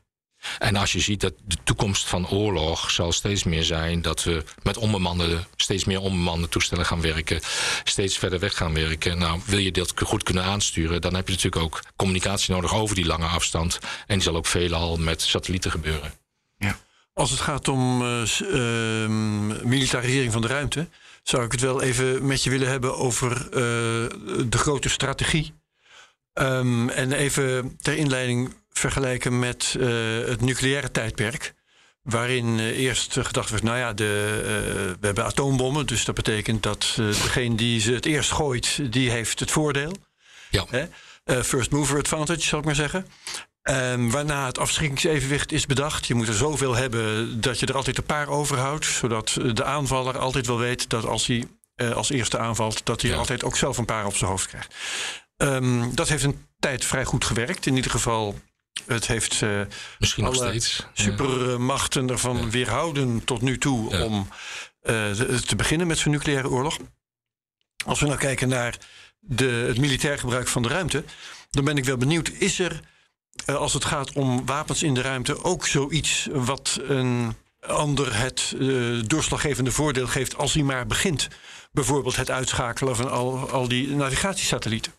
En 0.58 0.76
als 0.76 0.92
je 0.92 1.00
ziet 1.00 1.20
dat 1.20 1.34
de 1.44 1.56
toekomst 1.64 2.08
van 2.08 2.28
oorlog 2.28 2.90
zal 2.90 3.12
steeds 3.12 3.44
meer 3.44 3.64
zijn 3.64 4.02
dat 4.02 4.22
we 4.22 4.44
met 4.62 4.76
onbemande, 4.76 5.44
steeds 5.56 5.84
meer 5.84 6.00
onbemande 6.00 6.48
toestellen 6.48 6.86
gaan 6.86 7.00
werken, 7.00 7.40
steeds 7.84 8.18
verder 8.18 8.38
weg 8.38 8.56
gaan 8.56 8.74
werken. 8.74 9.18
Nou, 9.18 9.40
wil 9.46 9.58
je 9.58 9.72
dat 9.72 9.92
goed 10.04 10.22
kunnen 10.22 10.44
aansturen, 10.44 11.00
dan 11.00 11.14
heb 11.14 11.26
je 11.28 11.34
natuurlijk 11.34 11.62
ook 11.62 11.82
communicatie 11.96 12.54
nodig 12.54 12.74
over 12.74 12.94
die 12.94 13.06
lange 13.06 13.26
afstand. 13.26 13.78
En 14.06 14.14
die 14.14 14.22
zal 14.22 14.36
ook 14.36 14.46
veelal 14.46 14.96
met 14.96 15.22
satellieten 15.22 15.70
gebeuren. 15.70 16.12
Ja. 16.58 16.78
Als 17.14 17.30
het 17.30 17.40
gaat 17.40 17.68
om 17.68 18.02
uh, 18.02 18.22
uh, 18.40 19.08
militarisering 19.62 20.32
van 20.32 20.42
de 20.42 20.48
ruimte, 20.48 20.88
zou 21.22 21.44
ik 21.44 21.52
het 21.52 21.60
wel 21.60 21.82
even 21.82 22.26
met 22.26 22.42
je 22.42 22.50
willen 22.50 22.68
hebben 22.68 22.96
over 22.96 23.44
uh, 23.44 23.50
de 24.48 24.58
grote 24.58 24.88
strategie. 24.88 25.52
Um, 26.34 26.88
en 26.88 27.12
even 27.12 27.76
ter 27.80 27.96
inleiding 27.96 28.54
vergelijken 28.70 29.38
met 29.38 29.74
uh, 29.78 29.88
het 30.26 30.40
nucleaire 30.40 30.90
tijdperk. 30.90 31.54
Waarin 32.02 32.58
uh, 32.58 32.78
eerst 32.78 33.16
gedacht 33.20 33.50
werd, 33.50 33.62
nou 33.62 33.78
ja, 33.78 33.92
de, 33.92 34.40
uh, 34.40 34.46
we 35.00 35.06
hebben 35.06 35.24
atoombommen. 35.24 35.86
Dus 35.86 36.04
dat 36.04 36.14
betekent 36.14 36.62
dat 36.62 36.92
degene 36.96 37.54
die 37.54 37.80
ze 37.80 37.92
het 37.92 38.06
eerst 38.06 38.30
gooit, 38.30 38.92
die 38.92 39.10
heeft 39.10 39.40
het 39.40 39.50
voordeel. 39.50 39.96
Ja. 40.50 40.66
first 41.42 41.70
mover 41.70 41.98
advantage, 41.98 42.40
zal 42.40 42.58
ik 42.58 42.64
maar 42.64 42.74
zeggen. 42.74 43.06
Um, 43.62 44.10
waarna 44.10 44.46
het 44.46 44.58
afschrikkingsevenwicht 44.58 45.52
is 45.52 45.66
bedacht. 45.66 46.06
Je 46.06 46.14
moet 46.14 46.28
er 46.28 46.34
zoveel 46.34 46.74
hebben 46.74 47.40
dat 47.40 47.60
je 47.60 47.66
er 47.66 47.76
altijd 47.76 47.98
een 47.98 48.04
paar 48.04 48.28
overhoudt. 48.28 48.84
Zodat 48.84 49.38
de 49.52 49.64
aanvaller 49.64 50.18
altijd 50.18 50.46
wel 50.46 50.58
weet 50.58 50.88
dat 50.88 51.04
als 51.04 51.26
hij 51.26 51.44
als 51.94 52.10
eerste 52.10 52.38
aanvalt, 52.38 52.86
dat 52.86 53.02
hij 53.02 53.10
ja. 53.10 53.16
altijd 53.16 53.44
ook 53.44 53.56
zelf 53.56 53.78
een 53.78 53.84
paar 53.84 54.06
op 54.06 54.16
zijn 54.16 54.30
hoofd 54.30 54.46
krijgt. 54.46 54.74
Um, 55.42 55.94
dat 55.94 56.08
heeft 56.08 56.24
een 56.24 56.46
tijd 56.58 56.84
vrij 56.84 57.04
goed 57.04 57.24
gewerkt. 57.24 57.66
In 57.66 57.76
ieder 57.76 57.90
geval, 57.90 58.40
het 58.86 59.06
heeft 59.06 59.40
uh, 59.40 59.60
Misschien 59.98 60.24
nog 60.24 60.34
steeds. 60.34 60.86
supermachten 60.92 62.10
ervan 62.10 62.36
ja. 62.36 62.48
weerhouden 62.48 63.24
tot 63.24 63.40
nu 63.40 63.58
toe 63.58 63.90
ja. 63.90 64.04
om 64.04 64.28
uh, 64.82 65.10
te 65.40 65.56
beginnen 65.56 65.86
met 65.86 65.98
zo'n 65.98 66.12
nucleaire 66.12 66.48
oorlog. 66.48 66.78
Als 67.86 68.00
we 68.00 68.06
nou 68.06 68.18
kijken 68.18 68.48
naar 68.48 68.78
de, 69.18 69.44
het 69.44 69.78
militair 69.78 70.18
gebruik 70.18 70.48
van 70.48 70.62
de 70.62 70.68
ruimte, 70.68 71.04
dan 71.50 71.64
ben 71.64 71.76
ik 71.76 71.84
wel 71.84 71.96
benieuwd, 71.96 72.28
is 72.28 72.58
er 72.58 72.80
uh, 73.46 73.56
als 73.56 73.72
het 73.72 73.84
gaat 73.84 74.12
om 74.12 74.46
wapens 74.46 74.82
in 74.82 74.94
de 74.94 75.00
ruimte 75.00 75.44
ook 75.44 75.66
zoiets 75.66 76.28
wat 76.32 76.80
een 76.88 77.34
ander 77.60 78.16
het 78.16 78.54
doorslaggevende 79.06 79.72
voordeel 79.72 80.06
geeft 80.06 80.36
als 80.36 80.54
hij 80.54 80.62
maar 80.62 80.86
begint? 80.86 81.28
Bijvoorbeeld 81.72 82.16
het 82.16 82.30
uitschakelen 82.30 82.96
van 82.96 83.10
al, 83.10 83.50
al 83.50 83.68
die 83.68 83.88
navigatiesatellieten. 83.88 84.92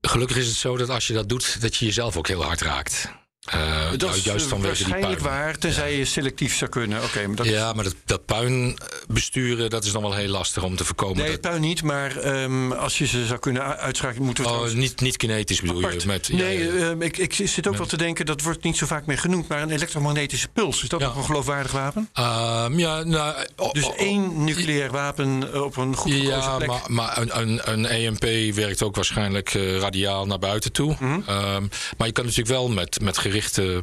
Gelukkig 0.00 0.36
is 0.36 0.46
het 0.46 0.56
zo 0.56 0.76
dat 0.76 0.88
als 0.88 1.06
je 1.06 1.12
dat 1.12 1.28
doet, 1.28 1.60
dat 1.60 1.76
je 1.76 1.84
jezelf 1.84 2.16
ook 2.16 2.28
heel 2.28 2.44
hard 2.44 2.60
raakt. 2.60 3.08
Uh, 3.54 3.90
dat 3.96 4.16
is 4.16 4.24
juist 4.24 4.48
waarschijnlijk 4.48 5.20
waar, 5.20 5.58
tenzij 5.58 5.92
ja. 5.92 5.98
je 5.98 6.04
selectief 6.04 6.56
zou 6.56 6.70
kunnen. 6.70 7.02
Okay, 7.02 7.24
maar 7.24 7.36
dat 7.36 7.46
ja, 7.46 7.72
maar 7.72 7.84
dat, 7.84 7.94
dat 8.04 8.24
puin 8.24 8.78
besturen, 9.08 9.70
dat 9.70 9.84
is 9.84 9.92
dan 9.92 10.02
wel 10.02 10.14
heel 10.14 10.28
lastig 10.28 10.62
om 10.62 10.76
te 10.76 10.84
voorkomen. 10.84 11.16
Nee, 11.16 11.30
dat... 11.30 11.40
puin 11.40 11.60
niet, 11.60 11.82
maar 11.82 12.42
um, 12.42 12.72
als 12.72 12.98
je 12.98 13.06
ze 13.06 13.26
zou 13.26 13.38
kunnen 13.38 13.78
uitschakelen, 13.78 14.24
moeten 14.24 14.44
we 14.44 14.50
oh, 14.50 14.56
trouwens... 14.56 14.80
niet, 14.80 15.00
niet 15.00 15.16
kinetisch 15.16 15.60
bedoel 15.60 15.76
Apart. 15.76 16.02
je? 16.02 16.08
Met, 16.08 16.28
nee, 16.28 16.58
ja, 16.58 16.74
ja. 16.74 16.88
Um, 16.88 17.02
ik, 17.02 17.16
ik 17.16 17.32
zit 17.32 17.58
ook 17.58 17.64
met... 17.64 17.78
wel 17.78 17.86
te 17.86 17.96
denken, 17.96 18.26
dat 18.26 18.42
wordt 18.42 18.62
niet 18.62 18.76
zo 18.76 18.86
vaak 18.86 19.06
meer 19.06 19.18
genoemd, 19.18 19.48
maar 19.48 19.62
een 19.62 19.70
elektromagnetische 19.70 20.48
puls, 20.48 20.82
is 20.82 20.88
dat 20.88 21.00
nog 21.00 21.16
een 21.16 21.24
geloofwaardig 21.24 21.72
wapen? 21.72 22.08
Um, 22.18 22.78
ja, 22.78 23.02
nou, 23.02 23.46
oh, 23.56 23.72
dus 23.72 23.84
oh, 23.84 23.98
één 23.98 24.44
nucleair 24.44 24.90
wapen 24.90 25.62
op 25.64 25.76
een 25.76 25.96
goed 25.96 26.12
gekozen 26.12 26.32
ja, 26.32 26.56
plek? 26.56 26.68
maar, 26.68 26.82
maar 26.86 27.18
een, 27.18 27.40
een, 27.40 27.72
een 27.72 27.86
EMP 27.86 28.54
werkt 28.54 28.82
ook 28.82 28.94
waarschijnlijk 28.94 29.54
uh, 29.54 29.78
radiaal 29.78 30.26
naar 30.26 30.38
buiten 30.38 30.72
toe. 30.72 30.96
Mm 30.98 31.22
-hmm. 31.26 31.68
maar 31.96 32.06
je 32.06 32.12
kan 32.12 32.24
natuurlijk 32.24 32.48
wel 32.50 32.68
met, 32.68 33.00
met 33.00 33.18
gerichte... 33.30 33.82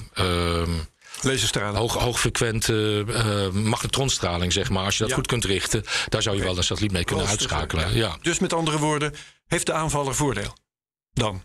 Laserstralen. 1.22 1.80
Hoog, 1.80 1.94
hoogfrequente 1.94 3.06
uh, 3.08 3.50
magnetronstraling, 3.50 4.54
zeg 4.54 4.70
maar. 4.70 4.86
Als 4.86 4.94
je 4.94 5.00
dat 5.00 5.10
ja. 5.10 5.16
goed 5.16 5.28
kunt 5.28 5.46
richten, 5.46 5.84
daar 6.10 6.22
zou 6.22 6.36
je 6.36 6.42
okay. 6.42 6.54
wel 6.54 6.58
een 6.58 6.68
satelliet 6.68 6.92
mee 6.92 7.04
kunnen 7.04 7.28
uitschakelen. 7.28 7.90
Ja. 7.90 7.96
ja. 7.96 8.18
Dus 8.22 8.40
met 8.40 8.54
andere 8.54 8.78
woorden, 8.78 9.14
heeft 9.48 9.66
de 9.66 9.74
aanvaller 9.74 10.16
voordeel? 10.16 10.56
Dan? 11.14 11.44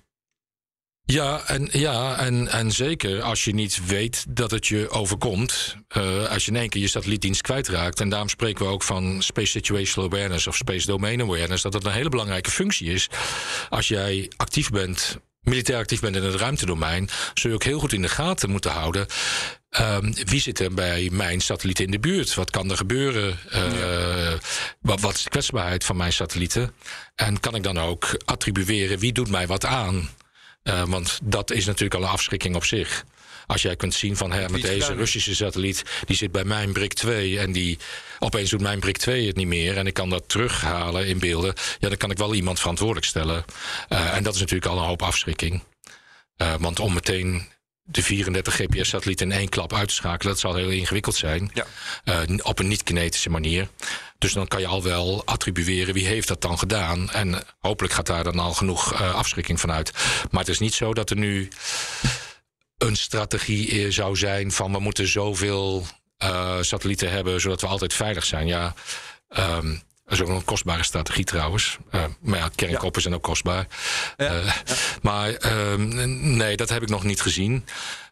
Ja, 1.04 1.42
en, 1.46 1.68
ja 1.72 2.16
en, 2.16 2.48
en 2.48 2.72
zeker 2.72 3.22
als 3.22 3.44
je 3.44 3.54
niet 3.54 3.86
weet 3.86 4.24
dat 4.28 4.50
het 4.50 4.66
je 4.66 4.90
overkomt. 4.90 5.76
Uh, 5.96 6.28
als 6.28 6.44
je 6.44 6.50
in 6.50 6.56
één 6.56 6.68
keer 6.68 6.80
je 6.80 6.88
satellietdienst 6.88 7.40
kwijtraakt. 7.40 8.00
En 8.00 8.08
daarom 8.08 8.28
spreken 8.28 8.66
we 8.66 8.72
ook 8.72 8.82
van 8.82 9.22
Space 9.22 9.50
Situational 9.50 10.10
Awareness 10.10 10.46
of 10.46 10.56
Space 10.56 10.86
Domain 10.86 11.20
Awareness. 11.20 11.62
Dat 11.62 11.72
dat 11.72 11.84
een 11.84 11.92
hele 11.92 12.08
belangrijke 12.08 12.50
functie 12.50 12.92
is. 12.92 13.08
Als 13.68 13.88
jij 13.88 14.30
actief 14.36 14.70
bent 14.70 15.18
militair 15.42 15.78
actief 15.78 16.00
bent 16.00 16.16
in 16.16 16.22
het 16.22 16.34
ruimtedomein, 16.34 17.08
zul 17.34 17.50
je 17.50 17.56
ook 17.56 17.62
heel 17.62 17.78
goed 17.78 17.92
in 17.92 18.02
de 18.02 18.08
gaten 18.08 18.50
moeten 18.50 18.70
houden. 18.70 19.06
Um, 19.80 20.14
wie 20.14 20.40
zit 20.40 20.60
er 20.60 20.74
bij 20.74 21.08
mijn 21.12 21.40
satellieten 21.40 21.84
in 21.84 21.90
de 21.90 21.98
buurt? 21.98 22.34
Wat 22.34 22.50
kan 22.50 22.70
er 22.70 22.76
gebeuren? 22.76 23.38
Ja. 23.50 24.38
wat, 24.80 25.00
wat, 25.00 25.14
is 25.14 25.22
de 25.22 25.30
kwetsbaarheid 25.30 25.84
van 25.84 25.96
mijn 25.96 26.12
satellieten? 26.12 26.74
En 27.14 27.40
kan 27.40 27.54
ik 27.54 27.62
dan 27.62 27.78
ook 27.78 28.22
attribueren 28.24 28.98
wie 28.98 29.12
doet 29.12 29.30
mij 29.30 29.46
wat 29.46 29.64
aan? 29.64 30.08
Uh, 30.64 30.82
want 30.82 31.18
dat 31.22 31.50
is 31.50 31.64
natuurlijk 31.64 31.94
al 31.94 32.02
een 32.02 32.12
afschrikking 32.14 32.56
op 32.56 32.64
zich. 32.64 33.04
Als 33.46 33.62
jij 33.62 33.76
kunt 33.76 33.94
zien 33.94 34.16
van 34.16 34.32
hè, 34.32 34.48
met 34.48 34.62
deze 34.62 34.94
Russische 34.94 35.34
satelliet, 35.34 35.82
die 36.04 36.16
zit 36.16 36.32
bij 36.32 36.44
mijn 36.44 36.72
BRIC 36.72 36.92
2 36.92 37.38
en 37.38 37.52
die 37.52 37.78
opeens 38.18 38.50
doet 38.50 38.60
mijn 38.60 38.80
BRIC 38.80 38.96
2 38.96 39.26
het 39.26 39.36
niet 39.36 39.46
meer 39.46 39.76
en 39.76 39.86
ik 39.86 39.94
kan 39.94 40.10
dat 40.10 40.28
terughalen 40.28 41.06
in 41.06 41.18
beelden, 41.18 41.54
ja, 41.78 41.88
dan 41.88 41.98
kan 41.98 42.10
ik 42.10 42.18
wel 42.18 42.34
iemand 42.34 42.60
verantwoordelijk 42.60 43.06
stellen. 43.06 43.44
Uh, 43.88 44.16
en 44.16 44.22
dat 44.22 44.34
is 44.34 44.40
natuurlijk 44.40 44.70
al 44.70 44.78
een 44.78 44.86
hoop 44.86 45.02
afschrikking. 45.02 45.62
Uh, 46.36 46.54
want 46.58 46.80
om 46.80 46.92
meteen 46.92 47.46
de 47.84 48.02
34 48.02 48.54
GPS-satellieten 48.54 49.30
in 49.30 49.38
één 49.38 49.48
klap 49.48 49.74
uit 49.74 49.88
te 49.88 49.94
schakelen, 49.94 50.32
dat 50.32 50.40
zal 50.40 50.54
heel 50.54 50.68
ingewikkeld 50.68 51.14
zijn. 51.14 51.50
Ja. 51.54 51.66
Uh, 52.04 52.38
op 52.42 52.58
een 52.58 52.68
niet-kinetische 52.68 53.30
manier. 53.30 53.68
Dus 54.18 54.32
dan 54.32 54.48
kan 54.48 54.60
je 54.60 54.66
al 54.66 54.82
wel 54.82 55.22
attribueren 55.24 55.94
wie 55.94 56.06
heeft 56.06 56.28
dat 56.28 56.40
dan 56.40 56.58
gedaan. 56.58 57.10
En 57.10 57.42
hopelijk 57.60 57.94
gaat 57.94 58.06
daar 58.06 58.24
dan 58.24 58.38
al 58.38 58.54
genoeg 58.54 58.92
uh, 58.92 59.14
afschrikking 59.14 59.60
van 59.60 59.72
uit. 59.72 59.92
Maar 60.30 60.40
het 60.40 60.48
is 60.48 60.58
niet 60.58 60.74
zo 60.74 60.94
dat 60.94 61.10
er 61.10 61.16
nu 61.16 61.48
een 62.82 62.96
strategie 62.96 63.90
zou 63.90 64.16
zijn 64.16 64.52
van 64.52 64.72
we 64.72 64.78
moeten 64.78 65.08
zoveel 65.08 65.86
uh, 66.22 66.56
satellieten 66.60 67.10
hebben 67.10 67.40
zodat 67.40 67.60
we 67.60 67.66
altijd 67.66 67.94
veilig 67.94 68.24
zijn. 68.24 68.46
Ja, 68.46 68.74
um, 69.28 69.82
dat 70.04 70.12
is 70.12 70.22
ook 70.22 70.28
een 70.28 70.44
kostbare 70.44 70.82
strategie 70.82 71.24
trouwens. 71.24 71.78
Uh, 71.94 72.04
maar 72.20 72.38
ja, 72.38 72.50
kernkoppen 72.54 72.92
ja. 72.94 73.00
zijn 73.00 73.14
ook 73.14 73.22
kostbaar. 73.22 73.66
Ja. 74.16 74.34
Uh, 74.34 74.46
ja. 74.46 74.54
Maar 75.02 75.52
um, 75.72 75.88
nee, 76.36 76.56
dat 76.56 76.68
heb 76.68 76.82
ik 76.82 76.88
nog 76.88 77.04
niet 77.04 77.20
gezien. 77.20 77.64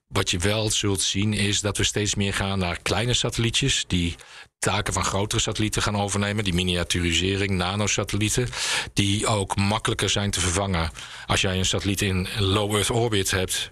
Wat 0.06 0.30
je 0.30 0.38
wel 0.38 0.70
zult 0.70 1.00
zien 1.00 1.33
is 1.33 1.61
dat 1.61 1.76
we 1.76 1.85
steeds 1.85 2.14
meer 2.14 2.35
gaan 2.35 2.59
naar 2.59 2.78
kleine 2.83 3.14
satellietjes 3.14 3.85
die 3.87 4.16
taken 4.59 4.92
van 4.92 5.04
grotere 5.04 5.40
satellieten 5.40 5.83
gaan 5.83 5.96
overnemen. 5.96 6.44
Die 6.44 6.54
miniaturisering, 6.54 7.50
nanosatellieten. 7.50 8.48
Die 8.92 9.26
ook 9.26 9.56
makkelijker 9.56 10.11
zijn 10.11 10.30
te 10.30 10.40
vervangen. 10.40 10.90
Als 11.26 11.40
jij 11.40 11.59
een 11.59 11.64
satelliet 11.64 12.02
in 12.02 12.28
low 12.38 12.74
Earth 12.74 12.90
orbit 12.90 13.30
hebt, 13.30 13.70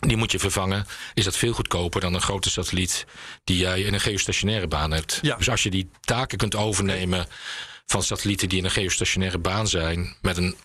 die 0.00 0.16
moet 0.16 0.32
je 0.32 0.38
vervangen, 0.38 0.86
is 1.14 1.24
dat 1.24 1.36
veel 1.36 1.52
goedkoper 1.52 2.00
dan 2.00 2.14
een 2.14 2.20
grote 2.20 2.50
satelliet 2.50 3.06
die 3.44 3.58
jij 3.58 3.80
in 3.80 3.94
een 3.94 4.00
geostationaire 4.00 4.68
baan 4.68 4.90
hebt. 4.90 5.18
Ja. 5.22 5.36
Dus 5.36 5.50
als 5.50 5.62
je 5.62 5.70
die 5.70 5.90
taken 6.00 6.38
kunt 6.38 6.56
overnemen 6.56 7.26
van 7.86 8.02
satellieten 8.02 8.48
die 8.48 8.58
in 8.58 8.64
een 8.64 8.70
geostationaire 8.70 9.38
baan 9.38 9.68
zijn, 9.68 10.16
met 10.20 10.36
een 10.36 10.56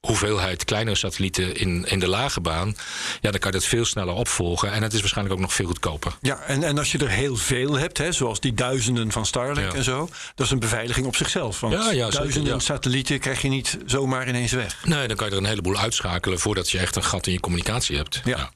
hoeveelheid 0.00 0.64
kleinere 0.64 0.96
satellieten 0.96 1.56
in, 1.56 1.84
in 1.84 1.98
de 1.98 2.08
lage 2.08 2.40
baan, 2.40 2.76
ja, 3.20 3.30
dan 3.30 3.40
kan 3.40 3.50
je 3.50 3.58
dat 3.58 3.66
veel 3.66 3.84
sneller 3.84 4.14
opvolgen. 4.14 4.72
En 4.72 4.82
het 4.82 4.92
is 4.92 5.00
waarschijnlijk 5.00 5.36
ook 5.36 5.42
nog 5.42 5.54
veel 5.54 5.66
goedkoper. 5.66 6.16
Ja, 6.20 6.40
en, 6.40 6.62
en 6.62 6.78
als 6.78 6.92
je 6.92 6.98
er 6.98 7.08
heel 7.08 7.36
veel 7.36 7.74
hebt, 7.74 7.98
hè, 7.98 8.12
zoals 8.12 8.40
die 8.40 8.54
duizenden 8.54 9.12
van 9.12 9.26
Starlink 9.26 9.72
en 9.72 9.84
zo, 9.84 10.08
dat 10.34 10.46
is 10.46 10.52
een 10.52 10.58
beveiliging 10.58 11.06
op 11.06 11.16
zichzelf. 11.16 11.60
Want 11.60 11.74
ja, 11.74 11.90
ja, 11.90 12.10
duizenden 12.10 12.60
satellieten 12.60 13.20
krijg 13.20 13.42
je 13.42 13.48
niet 13.48 13.78
zomaar 13.86 14.28
ineens 14.28 14.52
weg. 14.52 14.84
Nee, 14.84 15.08
dan 15.08 15.16
kan 15.16 15.26
je 15.26 15.32
er 15.32 15.38
een 15.38 15.48
heleboel 15.48 15.76
uitschakelen 15.78 16.38
voordat 16.38 16.70
je 16.70 16.78
echt 16.78 16.96
een 16.96 17.04
gat 17.04 17.26
in 17.26 17.32
je 17.32 17.40
communicatie 17.40 17.96
hebt. 17.96 18.20
ja. 18.24 18.50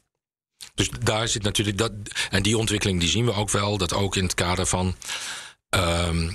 Dus 0.75 0.91
daar 1.01 1.29
zit 1.29 1.43
natuurlijk 1.43 1.79
dat. 1.79 1.93
En 2.31 2.43
die 2.43 2.59
ontwikkeling 2.59 3.01
die 3.01 3.09
zien 3.09 3.25
we 3.25 3.35
ook 3.35 3.51
wel. 3.51 3.79
Dat 3.79 3.93
ook 3.93 4.17
in 4.17 4.25
het 4.25 4.35
kader 4.35 4.67
van. 4.67 4.97
Ehm, 5.69 6.31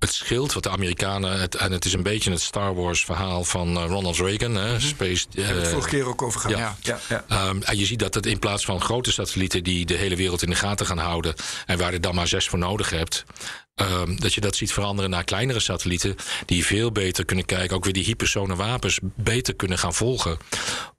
het 0.00 0.12
schild 0.12 0.52
wat 0.52 0.62
de 0.62 0.70
Amerikanen. 0.70 1.40
Het, 1.40 1.54
en 1.54 1.72
het 1.72 1.84
is 1.84 1.92
een 1.92 2.02
beetje 2.02 2.30
het 2.30 2.40
Star 2.40 2.74
Wars 2.74 3.04
verhaal 3.04 3.44
van 3.44 3.76
uh, 3.76 3.84
Ronald 3.86 4.16
Reagan. 4.16 4.54
Hè, 4.54 4.72
mm 4.72 4.80
Space. 4.80 5.26
Uh, 5.32 5.44
Hebben 5.44 5.54
we 5.54 5.60
het 5.60 5.64
eh, 5.64 5.70
vorige 5.70 5.88
keer 5.88 6.06
ook 6.06 6.22
over 6.22 6.40
gehad. 6.40 6.58
Ja. 6.58 6.76
ja, 6.80 7.00
ja, 7.08 7.24
ehm, 7.28 7.62
en 7.62 7.78
je 7.78 7.86
ziet 7.86 7.98
dat 7.98 8.14
het 8.14 8.26
in 8.26 8.38
plaats 8.38 8.64
van 8.64 8.80
grote 8.80 9.12
satellieten 9.12 9.64
die 9.64 9.86
de 9.86 9.94
hele 9.94 10.16
wereld 10.16 10.42
in 10.42 10.50
de 10.50 10.56
gaten 10.56 10.86
gaan 10.86 10.98
houden. 10.98 11.34
en 11.66 11.78
waar 11.78 11.92
je 11.92 12.00
dan 12.00 12.14
maar 12.14 12.28
zes 12.28 12.48
voor 12.48 12.58
nodig 12.58 12.90
hebt. 12.90 13.24
Um, 13.74 14.20
dat 14.20 14.34
je 14.34 14.40
dat 14.40 14.56
ziet 14.56 14.72
veranderen 14.72 15.10
naar 15.10 15.24
kleinere 15.24 15.60
satellieten. 15.60 16.16
die 16.46 16.66
veel 16.66 16.92
beter 16.92 17.24
kunnen 17.24 17.44
kijken. 17.44 17.76
ook 17.76 17.84
weer 17.84 17.92
die 17.92 18.04
hypersone 18.04 18.56
wapens 18.56 18.98
beter 19.02 19.54
kunnen 19.54 19.78
gaan 19.78 19.94
volgen. 19.94 20.38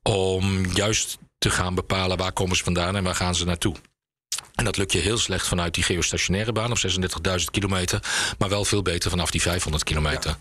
Om 0.01 0.65
juist 0.73 1.17
te 1.41 1.49
gaan 1.49 1.75
bepalen 1.75 2.17
waar 2.17 2.31
komen 2.31 2.55
ze 2.55 2.63
vandaan 2.63 2.95
en 2.95 3.03
waar 3.03 3.15
gaan 3.15 3.35
ze 3.35 3.45
naartoe. 3.45 3.75
En 4.55 4.65
dat 4.65 4.77
lukt 4.77 4.91
je 4.91 4.99
heel 4.99 5.17
slecht 5.17 5.47
vanuit 5.47 5.73
die 5.73 5.83
geostationaire 5.83 6.51
baan 6.51 6.71
op 6.71 6.77
36.000 7.39 7.45
kilometer, 7.51 8.03
maar 8.37 8.49
wel 8.49 8.65
veel 8.65 8.81
beter 8.81 9.09
vanaf 9.09 9.31
die 9.31 9.41
500 9.41 9.83
kilometer. 9.83 10.37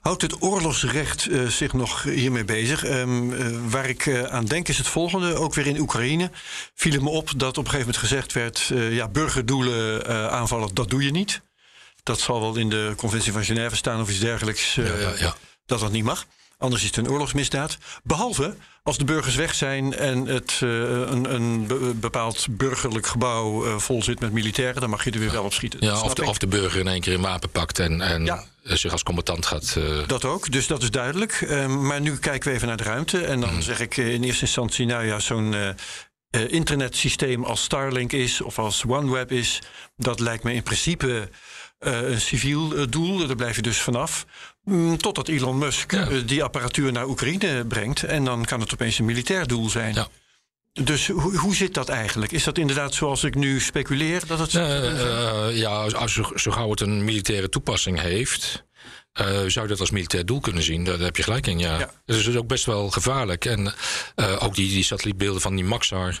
Houdt 0.00 0.22
het 0.22 0.42
oorlogsrecht 0.42 1.28
uh, 1.28 1.48
zich 1.48 1.72
nog 1.72 2.02
hiermee 2.02 2.44
bezig? 2.44 2.84
Um, 2.84 3.32
uh, 3.32 3.70
waar 3.70 3.88
ik 3.88 4.06
uh, 4.06 4.22
aan 4.22 4.44
denk 4.44 4.68
is 4.68 4.78
het 4.78 4.86
volgende, 4.86 5.34
ook 5.34 5.54
weer 5.54 5.66
in 5.66 5.80
Oekraïne. 5.80 6.30
Viel 6.74 6.92
het 6.92 7.02
me 7.02 7.08
op 7.08 7.30
dat 7.36 7.58
op 7.58 7.64
een 7.64 7.70
gegeven 7.70 7.78
moment 7.78 7.96
gezegd 7.96 8.32
werd: 8.32 8.72
ja, 8.90 9.08
burgerdoelen 9.08 10.06
aanvallen, 10.30 10.74
dat 10.74 10.90
doe 10.90 11.04
je 11.04 11.10
niet. 11.10 11.40
Dat 12.02 12.20
zal 12.20 12.40
wel 12.40 12.56
in 12.56 12.68
de 12.68 12.92
Conventie 12.96 13.32
van 13.32 13.44
Genève 13.44 13.76
staan 13.76 14.00
of 14.00 14.10
iets 14.10 14.18
dergelijks, 14.20 14.74
ja, 14.74 14.84
ja, 14.84 15.12
ja. 15.18 15.36
dat 15.66 15.80
dat 15.80 15.92
niet 15.92 16.04
mag. 16.04 16.26
Anders 16.58 16.82
is 16.82 16.88
het 16.88 16.96
een 16.96 17.10
oorlogsmisdaad. 17.10 17.78
Behalve 18.02 18.56
als 18.82 18.98
de 18.98 19.04
burgers 19.04 19.34
weg 19.34 19.54
zijn 19.54 19.94
en 19.94 20.26
het, 20.26 20.60
uh, 20.64 20.70
een, 20.90 21.34
een, 21.34 21.66
bepaald 22.00 22.46
burgerlijk 22.50 23.06
gebouw 23.06 23.66
uh, 23.66 23.78
vol 23.78 24.02
zit 24.02 24.20
met 24.20 24.32
militairen, 24.32 24.80
dan 24.80 24.90
mag 24.90 25.04
je 25.04 25.10
er 25.10 25.18
weer 25.18 25.32
wel 25.32 25.44
op 25.44 25.52
schieten. 25.52 25.78
Ja, 25.82 26.00
of 26.00 26.14
de, 26.14 26.24
of 26.24 26.38
de, 26.38 26.46
burger 26.46 26.80
in 26.80 26.88
één 26.88 27.00
keer 27.00 27.14
een 27.14 27.20
wapen 27.20 27.50
pakt 27.50 27.78
en, 27.78 28.00
en 28.00 28.44
zich 28.62 28.92
als 28.92 29.02
combatant 29.02 29.46
gaat. 29.46 29.74
Uh... 29.78 30.06
Dat 30.06 30.24
ook, 30.24 30.52
dus 30.52 30.66
dat 30.66 30.82
is 30.82 30.90
duidelijk. 30.90 31.32
Ehm, 31.32 31.86
maar 31.86 32.00
nu 32.00 32.18
kijken 32.18 32.48
we 32.48 32.54
even 32.54 32.68
naar 32.68 32.76
de 32.76 32.82
ruimte. 32.82 33.24
En 33.24 33.40
dan 33.40 33.48
hmm. 33.48 33.62
zeg 33.62 33.80
ik 33.80 33.96
in 33.96 34.22
eerste 34.22 34.44
instantie, 34.44 34.86
nou 34.86 35.06
ja, 35.06 35.18
zo'n 35.20 35.54
internetsysteem 36.30 37.44
als 37.44 37.62
Starlink 37.62 38.12
is 38.12 38.40
of 38.40 38.58
als 38.58 38.84
OneWeb 38.84 39.32
is, 39.32 39.62
dat 39.96 40.20
lijkt 40.20 40.44
me 40.44 40.54
in 40.54 40.62
principe 40.62 41.28
een 41.78 42.20
civiel 42.20 42.90
doel. 42.90 43.26
Daar 43.26 43.36
blijf 43.36 43.56
je 43.56 43.62
dus 43.62 43.80
vanaf. 43.80 44.26
Mm, 44.66 44.96
totdat 44.96 45.28
Elon 45.28 45.58
Musk 45.58 45.92
eh, 45.92 46.06
die 46.26 46.42
apparatuur 46.42 46.92
naar 46.92 47.06
Oekraïne 47.06 47.64
brengt. 47.66 48.02
En 48.02 48.24
dan 48.24 48.44
kan 48.44 48.60
het 48.60 48.72
opeens 48.72 48.98
een 48.98 49.04
militair 49.04 49.46
doel 49.46 49.68
zijn. 49.68 49.94
Ja. 49.94 50.08
Dus 50.72 51.08
hoe, 51.08 51.36
hoe 51.36 51.54
zit 51.54 51.74
dat 51.74 51.88
eigenlijk? 51.88 52.32
Is 52.32 52.44
dat 52.44 52.58
inderdaad 52.58 52.94
zoals 52.94 53.24
ik 53.24 53.34
nu 53.34 53.60
speculeer? 53.60 54.26
Dat 54.26 54.38
het 54.38 54.52
uh, 54.52 55.56
ja, 55.56 55.70
als, 55.70 56.12
zo, 56.12 56.32
zo 56.34 56.50
gauw 56.50 56.70
het 56.70 56.80
een 56.80 57.04
militaire 57.04 57.48
toepassing 57.48 58.00
heeft. 58.00 58.64
Uh, 59.20 59.26
zou 59.26 59.60
je 59.60 59.66
dat 59.66 59.80
als 59.80 59.90
militair 59.90 60.26
doel 60.26 60.40
kunnen 60.40 60.62
zien? 60.62 60.84
Daar 60.84 60.98
heb 60.98 61.16
je 61.16 61.22
gelijk 61.22 61.46
in, 61.46 61.58
ja. 61.58 61.78
ja. 61.78 61.90
Dus 62.04 62.16
het 62.16 62.26
is 62.26 62.36
ook 62.36 62.46
best 62.46 62.64
wel 62.64 62.90
gevaarlijk. 62.90 63.44
En 63.44 63.74
ook 64.38 64.54
die, 64.54 64.68
die 64.68 64.84
satellietbeelden 64.84 65.40
van 65.40 65.54
die 65.54 65.64
Maxar. 65.64 66.20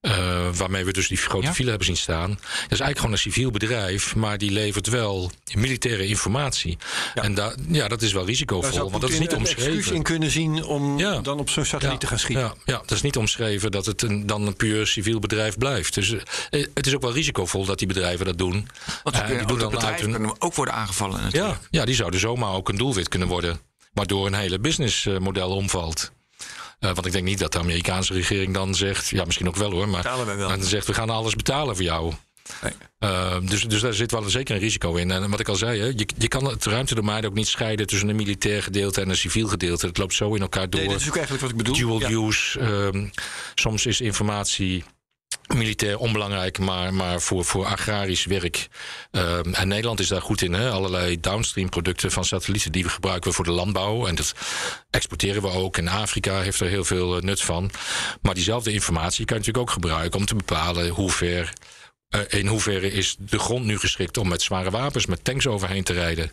Uh, 0.00 0.48
waarmee 0.54 0.84
we 0.84 0.92
dus 0.92 1.08
die 1.08 1.16
grote 1.16 1.46
ja? 1.46 1.54
file 1.54 1.68
hebben 1.68 1.86
zien 1.86 1.96
staan. 1.96 2.28
Dat 2.30 2.40
is 2.50 2.54
eigenlijk 2.68 2.98
gewoon 2.98 3.12
een 3.12 3.18
civiel 3.18 3.50
bedrijf, 3.50 4.14
maar 4.14 4.38
die 4.38 4.50
levert 4.50 4.86
wel 4.86 5.30
militaire 5.54 6.06
informatie. 6.06 6.78
Ja. 7.14 7.22
En 7.22 7.34
da 7.34 7.54
ja, 7.68 7.88
dat 7.88 8.02
is 8.02 8.12
wel 8.12 8.26
risicovol, 8.26 8.90
want 8.90 9.02
dat 9.02 9.10
is 9.10 9.18
niet 9.18 9.34
omschreven. 9.34 9.72
excuus 9.72 9.90
in 9.90 10.02
kunnen 10.02 10.30
zien 10.30 10.64
om 10.64 10.98
ja. 10.98 11.20
dan 11.20 11.38
op 11.38 11.50
zo'n 11.50 11.64
satelliet 11.64 12.00
te 12.00 12.06
gaan 12.06 12.18
schieten. 12.18 12.44
Ja, 12.44 12.54
ja, 12.64 12.78
dat 12.78 12.90
is 12.90 13.02
niet 13.02 13.16
omschreven 13.16 13.70
dat 13.70 13.86
het 13.86 14.02
een, 14.02 14.26
dan 14.26 14.46
een 14.46 14.56
puur 14.56 14.86
civiel 14.86 15.18
bedrijf 15.18 15.58
blijft. 15.58 15.94
Dus 15.94 16.10
uh, 16.10 16.20
het 16.74 16.86
is 16.86 16.94
ook 16.94 17.02
wel 17.02 17.12
risicovol 17.12 17.64
dat 17.64 17.78
die 17.78 17.88
bedrijven 17.88 18.26
dat 18.26 18.38
doen. 18.38 18.68
Want 19.02 19.16
uh, 19.16 19.26
die 19.26 19.46
doen 19.46 19.58
dan 19.58 19.80
uit 19.80 20.00
hun... 20.00 20.10
kunnen 20.10 20.34
ook 20.38 20.54
worden 20.54 20.74
aangevallen 20.74 21.22
natuurlijk. 21.22 21.60
Ja, 21.70 21.80
ja, 21.80 21.84
die 21.84 21.94
zouden 21.94 22.20
zomaar 22.20 22.52
ook 22.52 22.68
een 22.68 22.76
doelwit 22.76 23.08
kunnen 23.08 23.28
worden. 23.28 23.60
Waardoor 23.92 24.26
een 24.26 24.34
hele 24.34 24.58
businessmodel 24.58 25.50
omvalt. 25.50 26.12
Uh, 26.80 26.90
want 26.94 27.06
ik 27.06 27.12
denk 27.12 27.24
niet 27.24 27.38
dat 27.38 27.52
de 27.52 27.58
Amerikaanse 27.58 28.12
regering 28.12 28.54
dan 28.54 28.74
zegt, 28.74 29.08
ja, 29.08 29.24
misschien 29.24 29.48
ook 29.48 29.56
wel 29.56 29.70
hoor, 29.70 29.88
maar 29.88 30.02
dan 30.36 30.62
zegt 30.62 30.86
we 30.86 30.94
gaan 30.94 31.10
alles 31.10 31.36
betalen 31.36 31.76
voor 31.76 31.84
jou. 31.84 32.12
Nee. 32.62 32.72
Uh, 33.00 33.36
dus, 33.42 33.64
dus 33.64 33.80
daar 33.80 33.94
zit 33.94 34.10
wel 34.10 34.22
zeker 34.22 34.54
een 34.54 34.60
risico 34.60 34.94
in. 34.94 35.10
En 35.10 35.30
wat 35.30 35.40
ik 35.40 35.48
al 35.48 35.54
zei, 35.54 35.80
hè, 35.80 35.84
je, 35.84 36.06
je 36.18 36.28
kan 36.28 36.44
het 36.44 36.64
ruimtedomein 36.64 37.26
ook 37.26 37.34
niet 37.34 37.48
scheiden 37.48 37.86
tussen 37.86 38.08
een 38.08 38.16
militair 38.16 38.62
gedeelte 38.62 39.00
en 39.00 39.08
een 39.08 39.16
civiel 39.16 39.48
gedeelte. 39.48 39.86
Het 39.86 39.98
loopt 39.98 40.14
zo 40.14 40.34
in 40.34 40.40
elkaar 40.40 40.70
door. 40.70 40.80
Nee, 40.80 40.88
dat 40.88 41.00
is 41.00 41.08
ook 41.08 41.16
eigenlijk 41.16 41.42
wat 41.42 41.50
ik 41.50 41.56
bedoel. 41.56 41.98
Dual 41.98 42.26
use. 42.28 42.60
Uh, 42.60 43.04
soms 43.54 43.86
is 43.86 44.00
informatie 44.00 44.84
militair 45.54 45.98
onbelangrijk, 45.98 46.58
maar, 46.58 46.94
maar 46.94 47.20
voor, 47.20 47.44
voor 47.44 47.66
agrarisch 47.66 48.24
werk. 48.24 48.68
Um, 49.10 49.54
en 49.54 49.68
Nederland 49.68 50.00
is 50.00 50.08
daar 50.08 50.22
goed 50.22 50.42
in. 50.42 50.52
Hè? 50.52 50.70
Allerlei 50.70 51.20
downstream 51.20 51.68
producten 51.68 52.10
van 52.10 52.24
satellieten 52.24 52.72
die 52.72 52.82
we 52.82 52.88
gebruiken 52.88 53.32
voor 53.32 53.44
de 53.44 53.50
landbouw. 53.50 54.06
En 54.06 54.14
dat 54.14 54.34
exporteren 54.90 55.42
we 55.42 55.48
ook. 55.48 55.76
En 55.76 55.88
Afrika 55.88 56.40
heeft 56.40 56.60
er 56.60 56.68
heel 56.68 56.84
veel 56.84 57.16
uh, 57.16 57.22
nut 57.22 57.42
van. 57.42 57.70
Maar 58.22 58.34
diezelfde 58.34 58.72
informatie 58.72 59.24
kan 59.24 59.36
je 59.36 59.42
natuurlijk 59.42 59.68
ook 59.68 59.82
gebruiken 59.82 60.20
om 60.20 60.26
te 60.26 60.34
bepalen 60.34 60.88
hoe 60.88 61.10
ver. 61.10 61.52
Uh, 62.14 62.20
in 62.28 62.46
hoeverre 62.46 62.92
is 62.92 63.16
de 63.18 63.38
grond 63.38 63.64
nu 63.64 63.78
geschikt 63.78 64.16
om 64.16 64.28
met 64.28 64.42
zware 64.42 64.70
wapens, 64.70 65.06
met 65.06 65.24
tanks 65.24 65.46
overheen 65.46 65.84
te 65.84 65.92
rijden? 65.92 66.30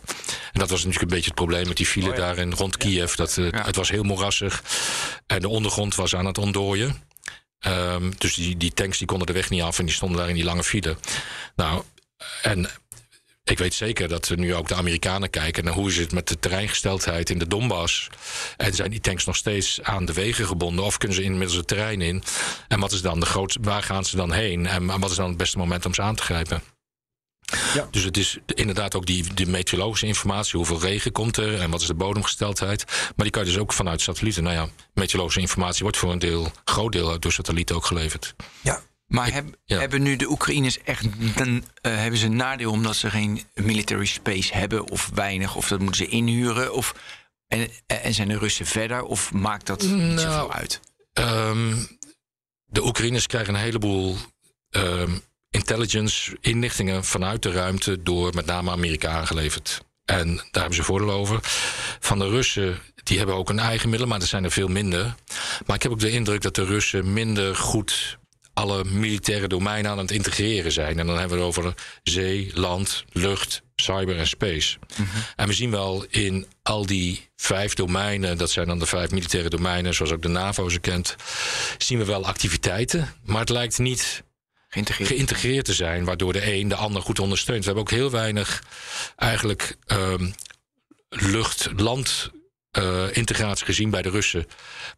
En 0.52 0.60
dat 0.60 0.70
was 0.70 0.84
natuurlijk 0.84 1.02
een 1.02 1.16
beetje 1.16 1.30
het 1.30 1.34
probleem 1.34 1.66
met 1.68 1.76
die 1.76 1.86
file 1.86 2.08
oh 2.08 2.16
ja. 2.16 2.20
daar 2.20 2.38
in 2.38 2.52
rond 2.52 2.76
Kiev. 2.76 3.14
Dat, 3.14 3.36
uh, 3.36 3.50
ja. 3.50 3.64
Het 3.64 3.76
was 3.76 3.90
heel 3.90 4.02
moerassig 4.02 4.62
en 5.26 5.40
de 5.40 5.48
ondergrond 5.48 5.94
was 5.94 6.14
aan 6.14 6.26
het 6.26 6.38
ontdooien. 6.38 7.07
Um, 7.66 8.12
dus 8.18 8.34
die, 8.34 8.56
die 8.56 8.72
tanks 8.72 8.98
die 8.98 9.06
konden 9.06 9.26
de 9.26 9.32
weg 9.32 9.50
niet 9.50 9.62
af 9.62 9.78
en 9.78 9.84
die 9.84 9.94
stonden 9.94 10.18
daar 10.18 10.28
in 10.28 10.34
die 10.34 10.44
lange 10.44 10.64
file. 10.64 10.96
Nou, 11.56 11.82
en 12.42 12.70
ik 13.44 13.58
weet 13.58 13.74
zeker 13.74 14.08
dat 14.08 14.28
we 14.28 14.34
nu 14.34 14.54
ook 14.54 14.68
de 14.68 14.74
Amerikanen 14.74 15.30
kijken 15.30 15.64
naar 15.64 15.74
hoe 15.74 15.88
is 15.88 15.96
het 15.96 16.12
met 16.12 16.28
de 16.28 16.38
terreingesteldheid 16.38 17.30
in 17.30 17.38
de 17.38 17.46
Donbass. 17.46 18.08
En 18.56 18.74
zijn 18.74 18.90
die 18.90 19.00
tanks 19.00 19.24
nog 19.24 19.36
steeds 19.36 19.82
aan 19.82 20.04
de 20.04 20.12
wegen 20.12 20.46
gebonden 20.46 20.84
of 20.84 20.98
kunnen 20.98 21.16
ze 21.16 21.22
inmiddels 21.22 21.56
het 21.56 21.66
terrein 21.66 22.00
in? 22.00 22.22
En 22.68 22.80
wat 22.80 22.92
is 22.92 23.02
dan 23.02 23.20
de 23.20 23.26
grootste, 23.26 23.60
waar 23.62 23.82
gaan 23.82 24.04
ze 24.04 24.16
dan 24.16 24.32
heen? 24.32 24.66
En 24.66 25.00
wat 25.00 25.10
is 25.10 25.16
dan 25.16 25.28
het 25.28 25.36
beste 25.36 25.58
moment 25.58 25.86
om 25.86 25.94
ze 25.94 26.02
aan 26.02 26.14
te 26.14 26.22
grijpen? 26.22 26.62
Ja. 27.74 27.88
Dus 27.90 28.02
het 28.04 28.16
is 28.16 28.38
inderdaad 28.46 28.94
ook 28.94 29.06
die, 29.06 29.34
die 29.34 29.46
meteorologische 29.46 30.06
informatie. 30.06 30.56
Hoeveel 30.56 30.80
regen 30.80 31.12
komt 31.12 31.36
er 31.36 31.60
en 31.60 31.70
wat 31.70 31.80
is 31.80 31.86
de 31.86 31.94
bodemgesteldheid. 31.94 32.84
Maar 32.86 33.12
die 33.16 33.30
kan 33.30 33.44
je 33.44 33.50
dus 33.50 33.58
ook 33.58 33.72
vanuit 33.72 34.00
satellieten. 34.00 34.42
Nou 34.42 34.54
ja, 34.54 34.68
meteorologische 34.94 35.40
informatie 35.40 35.82
wordt 35.82 35.96
voor 35.96 36.12
een 36.12 36.18
deel, 36.18 36.52
groot 36.64 36.92
deel 36.92 37.20
door 37.20 37.32
satellieten 37.32 37.76
ook 37.76 37.84
geleverd. 37.84 38.34
Ja. 38.60 38.80
Maar 39.06 39.32
heb, 39.32 39.58
ja. 39.64 39.78
hebben 39.78 40.02
nu 40.02 40.16
de 40.16 40.30
Oekraïners 40.30 40.82
echt 40.82 41.04
een, 41.34 41.64
uh, 41.82 41.96
hebben 41.96 42.18
ze 42.18 42.26
een 42.26 42.36
nadeel 42.36 42.70
omdat 42.70 42.96
ze 42.96 43.10
geen 43.10 43.42
military 43.54 44.04
space 44.04 44.54
hebben 44.54 44.90
of 44.90 45.10
weinig 45.14 45.56
of 45.56 45.68
dat 45.68 45.78
moeten 45.78 46.04
ze 46.04 46.10
inhuren? 46.10 46.74
Of, 46.74 46.94
en, 47.46 47.68
en 47.86 48.14
zijn 48.14 48.28
de 48.28 48.38
Russen 48.38 48.66
verder 48.66 49.02
of 49.02 49.32
maakt 49.32 49.66
dat 49.66 49.82
niet 49.82 49.90
nou, 49.90 50.18
zoveel 50.18 50.52
uit? 50.52 50.80
Um, 51.12 51.98
de 52.64 52.84
Oekraïners 52.84 53.26
krijgen 53.26 53.54
een 53.54 53.60
heleboel 53.60 54.16
um, 54.70 55.22
intelligence 55.50 56.36
inlichtingen 56.40 57.04
vanuit 57.04 57.42
de 57.42 57.50
ruimte 57.50 58.02
door 58.02 58.34
met 58.34 58.46
name 58.46 58.70
Amerika 58.70 59.08
aangeleverd. 59.08 59.80
En 60.04 60.36
daar 60.36 60.46
hebben 60.50 60.74
ze 60.74 60.82
voordeel 60.82 61.10
over. 61.10 61.38
Van 62.00 62.18
de 62.18 62.28
Russen, 62.28 62.78
die 63.02 63.18
hebben 63.18 63.36
ook 63.36 63.48
een 63.48 63.58
eigen 63.58 63.88
middelen, 63.88 64.08
maar 64.12 64.20
er 64.20 64.26
zijn 64.26 64.44
er 64.44 64.50
veel 64.50 64.68
minder. 64.68 65.14
Maar 65.66 65.76
ik 65.76 65.82
heb 65.82 65.92
ook 65.92 66.00
de 66.00 66.10
indruk 66.10 66.42
dat 66.42 66.54
de 66.54 66.64
Russen 66.64 67.12
minder 67.12 67.56
goed 67.56 68.18
alle 68.58 68.84
militaire 68.84 69.48
domeinen 69.48 69.90
aan 69.90 69.98
het 69.98 70.10
integreren 70.10 70.72
zijn. 70.72 70.98
En 70.98 71.06
dan 71.06 71.18
hebben 71.18 71.38
we 71.38 71.44
het 71.44 71.56
over 71.56 71.74
zee, 72.02 72.50
land, 72.54 73.04
lucht, 73.12 73.62
cyber 73.76 74.18
en 74.18 74.26
space. 74.26 74.78
Mm 74.78 75.06
-hmm. 75.06 75.22
En 75.36 75.48
we 75.48 75.52
zien 75.52 75.70
wel 75.70 76.04
in 76.10 76.46
al 76.62 76.86
die 76.86 77.28
vijf 77.36 77.74
domeinen, 77.74 78.38
dat 78.38 78.50
zijn 78.50 78.66
dan 78.66 78.78
de 78.78 78.86
vijf 78.86 79.10
militaire 79.10 79.48
domeinen, 79.48 79.94
zoals 79.94 80.12
ook 80.12 80.22
de 80.22 80.28
NAVO 80.28 80.68
ze 80.68 80.78
kent, 80.78 81.16
zien 81.78 81.98
we 81.98 82.04
wel 82.04 82.26
activiteiten. 82.26 83.08
Maar 83.24 83.40
het 83.40 83.48
lijkt 83.48 83.78
niet 83.78 84.22
geïntegreerd. 84.68 85.10
geïntegreerd 85.10 85.64
te 85.64 85.74
zijn, 85.74 86.04
waardoor 86.04 86.32
de 86.32 86.52
een 86.54 86.68
de 86.68 86.74
ander 86.74 87.02
goed 87.02 87.18
ondersteunt. 87.18 87.60
We 87.60 87.66
hebben 87.66 87.82
ook 87.82 87.98
heel 87.98 88.10
weinig 88.10 88.62
eigenlijk 89.16 89.76
um, 89.86 90.34
lucht-land 91.08 92.30
integratie 93.12 93.64
gezien 93.64 93.90
bij 93.90 94.02
de 94.02 94.10
Russen. 94.10 94.46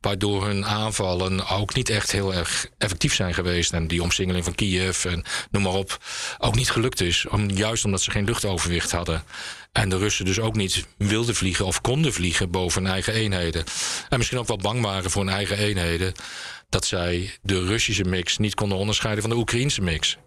Waardoor 0.01 0.47
hun 0.47 0.67
aanvallen 0.67 1.49
ook 1.49 1.75
niet 1.75 1.89
echt 1.89 2.13
heel 2.13 2.35
erg 2.35 2.67
effectief 2.79 3.15
zijn 3.15 3.35
geweest. 3.35 3.73
En 3.73 3.89
die 3.89 4.03
omsingeling 4.03 4.45
van 4.45 4.55
Kiev 4.55 5.05
en 5.05 5.25
noem 5.51 5.63
maar 5.63 5.73
op 5.73 5.99
ook 6.39 6.55
niet 6.55 6.71
gelukt 6.71 7.01
is. 7.01 7.27
Juist 7.47 7.85
omdat 7.85 8.03
ze 8.03 8.11
geen 8.11 8.25
luchtoverwicht 8.25 8.91
hadden. 8.91 9.25
En 9.73 9.89
de 9.89 9.99
Russen 9.99 10.25
dus 10.25 10.41
ook 10.41 10.57
niet 10.57 10.87
wilden 10.97 11.35
vliegen 11.35 11.67
of 11.67 11.81
konden 11.81 12.13
vliegen 12.13 12.51
boven 12.51 12.83
hun 12.83 12.93
eigen 12.93 13.13
eenheden. 13.13 13.65
En 14.09 14.17
misschien 14.17 14.39
ook 14.39 14.47
wel 14.47 14.57
bang 14.57 14.83
waren 14.83 15.11
voor 15.11 15.25
hun 15.25 15.35
eigen 15.35 15.59
eenheden. 15.59 16.13
Dat 16.71 16.85
zij 16.85 17.39
de 17.43 17.65
Russische 17.65 18.05
mix 18.05 18.39
niet 18.39 18.55
konden 18.55 18.79
onderscheiden 18.79 19.23
van 19.23 19.31
de 19.31 19.37
Oekraïnse 19.37 19.83
mix. 19.83 20.19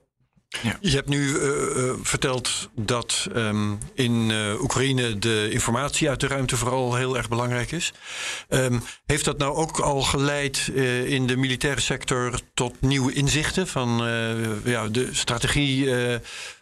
Ja. 0.61 0.77
Je 0.81 0.95
hebt 0.95 1.07
nu 1.09 1.27
uh, 1.27 1.93
verteld 2.01 2.69
dat 2.75 3.27
um, 3.35 3.77
in 3.93 4.29
uh, 4.29 4.61
Oekraïne 4.61 5.19
de 5.19 5.49
informatie 5.51 6.09
uit 6.09 6.19
de 6.19 6.27
ruimte 6.27 6.57
vooral 6.57 6.95
heel 6.95 7.17
erg 7.17 7.29
belangrijk 7.29 7.71
is. 7.71 7.93
Um, 8.49 8.83
heeft 9.05 9.25
dat 9.25 9.37
nou 9.37 9.55
ook 9.55 9.79
al 9.79 10.01
geleid 10.01 10.67
in 11.05 11.27
de 11.27 11.37
militaire 11.37 11.81
sector 11.81 12.39
tot 12.53 12.81
nieuwe 12.81 13.13
inzichten 13.13 13.67
van 13.67 13.89
ja, 14.63 14.87
de 14.87 15.09
strategie 15.11 15.89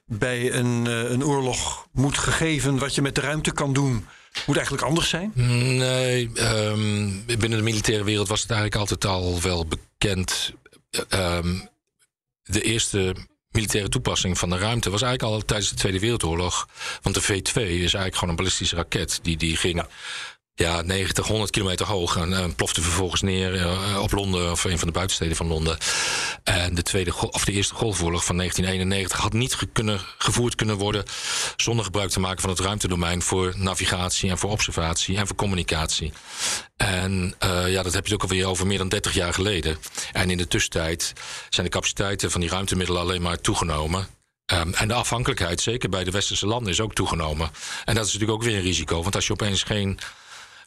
bij 0.05 0.53
een, 0.53 0.85
een 0.85 1.25
oorlog 1.25 1.87
moet 1.91 2.17
gegeven 2.17 2.77
wat 2.77 2.95
je 2.95 3.01
met 3.01 3.15
de 3.15 3.21
ruimte 3.21 3.51
kan 3.51 3.73
doen? 3.73 4.05
Moet 4.45 4.55
eigenlijk 4.55 4.87
anders 4.87 5.09
zijn? 5.09 5.31
Nee, 5.77 6.31
um, 6.39 7.25
binnen 7.25 7.57
de 7.57 7.63
militaire 7.63 8.03
wereld 8.03 8.27
was 8.27 8.41
het 8.41 8.51
eigenlijk 8.51 8.79
altijd 8.79 9.05
al 9.05 9.41
wel 9.41 9.65
bekend. 9.65 10.53
de 12.43 12.61
eerste 12.61 13.15
militaire 13.51 13.89
toepassing 13.89 14.37
van 14.37 14.49
de 14.49 14.57
ruimte 14.57 14.89
was 14.89 15.01
eigenlijk 15.01 15.33
al 15.33 15.45
tijdens 15.45 15.69
de 15.69 15.75
Tweede 15.75 15.99
Wereldoorlog. 15.99 16.67
Want 17.01 17.15
de 17.15 17.21
V2 17.21 17.53
is 17.53 17.79
eigenlijk 17.79 18.13
gewoon 18.13 18.29
een 18.29 18.35
ballistische 18.35 18.75
raket. 18.75 19.19
Die, 19.21 19.37
die 19.37 19.55
ging 19.55 19.75
ja, 19.75 19.87
90, 20.55 21.27
100 21.27 21.51
kilometer 21.51 21.85
hoog. 21.85 22.15
En, 22.15 22.33
en 22.33 22.55
plofte 22.55 22.81
vervolgens 22.81 23.21
neer 23.21 23.53
uh, 23.55 23.99
op 24.01 24.11
Londen, 24.11 24.51
of 24.51 24.63
een 24.63 24.77
van 24.77 24.87
de 24.87 24.93
buitensteden 24.93 25.35
van 25.35 25.47
Londen. 25.47 25.77
En 26.43 26.75
de, 26.75 26.83
tweede, 26.83 27.13
of 27.31 27.45
de 27.45 27.51
Eerste 27.51 27.73
Golfoorlog 27.73 28.25
van 28.25 28.37
1991 28.37 29.19
had 29.19 29.33
niet 29.33 29.57
kunnen, 29.73 29.99
gevoerd 30.17 30.55
kunnen 30.55 30.77
worden. 30.77 31.03
zonder 31.55 31.85
gebruik 31.85 32.09
te 32.09 32.19
maken 32.19 32.41
van 32.41 32.49
het 32.49 32.59
ruimtedomein 32.59 33.21
voor 33.21 33.53
navigatie 33.57 34.29
en 34.29 34.37
voor 34.37 34.49
observatie 34.49 35.17
en 35.17 35.27
voor 35.27 35.35
communicatie. 35.35 36.13
En 36.77 37.35
uh, 37.43 37.71
ja, 37.71 37.83
dat 37.83 37.93
heb 37.93 38.07
je 38.07 38.13
ook 38.13 38.21
alweer 38.21 38.45
over 38.45 38.67
meer 38.67 38.77
dan 38.77 38.89
30 38.89 39.13
jaar 39.13 39.33
geleden. 39.33 39.77
En 40.11 40.29
in 40.29 40.37
de 40.37 40.47
tussentijd 40.47 41.13
zijn 41.49 41.65
de 41.65 41.71
capaciteiten 41.71 42.31
van 42.31 42.41
die 42.41 42.49
ruimtemiddelen 42.49 43.01
alleen 43.01 43.21
maar 43.21 43.41
toegenomen. 43.41 44.07
Um, 44.53 44.73
en 44.73 44.87
de 44.87 44.93
afhankelijkheid, 44.93 45.61
zeker 45.61 45.89
bij 45.89 46.03
de 46.03 46.11
westerse 46.11 46.47
landen, 46.47 46.71
is 46.71 46.79
ook 46.79 46.93
toegenomen. 46.93 47.51
En 47.85 47.95
dat 47.95 48.05
is 48.05 48.13
natuurlijk 48.13 48.39
ook 48.39 48.47
weer 48.47 48.57
een 48.57 48.63
risico. 48.63 49.01
Want 49.01 49.15
als 49.15 49.27
je 49.27 49.33
opeens 49.33 49.63
geen 49.63 49.99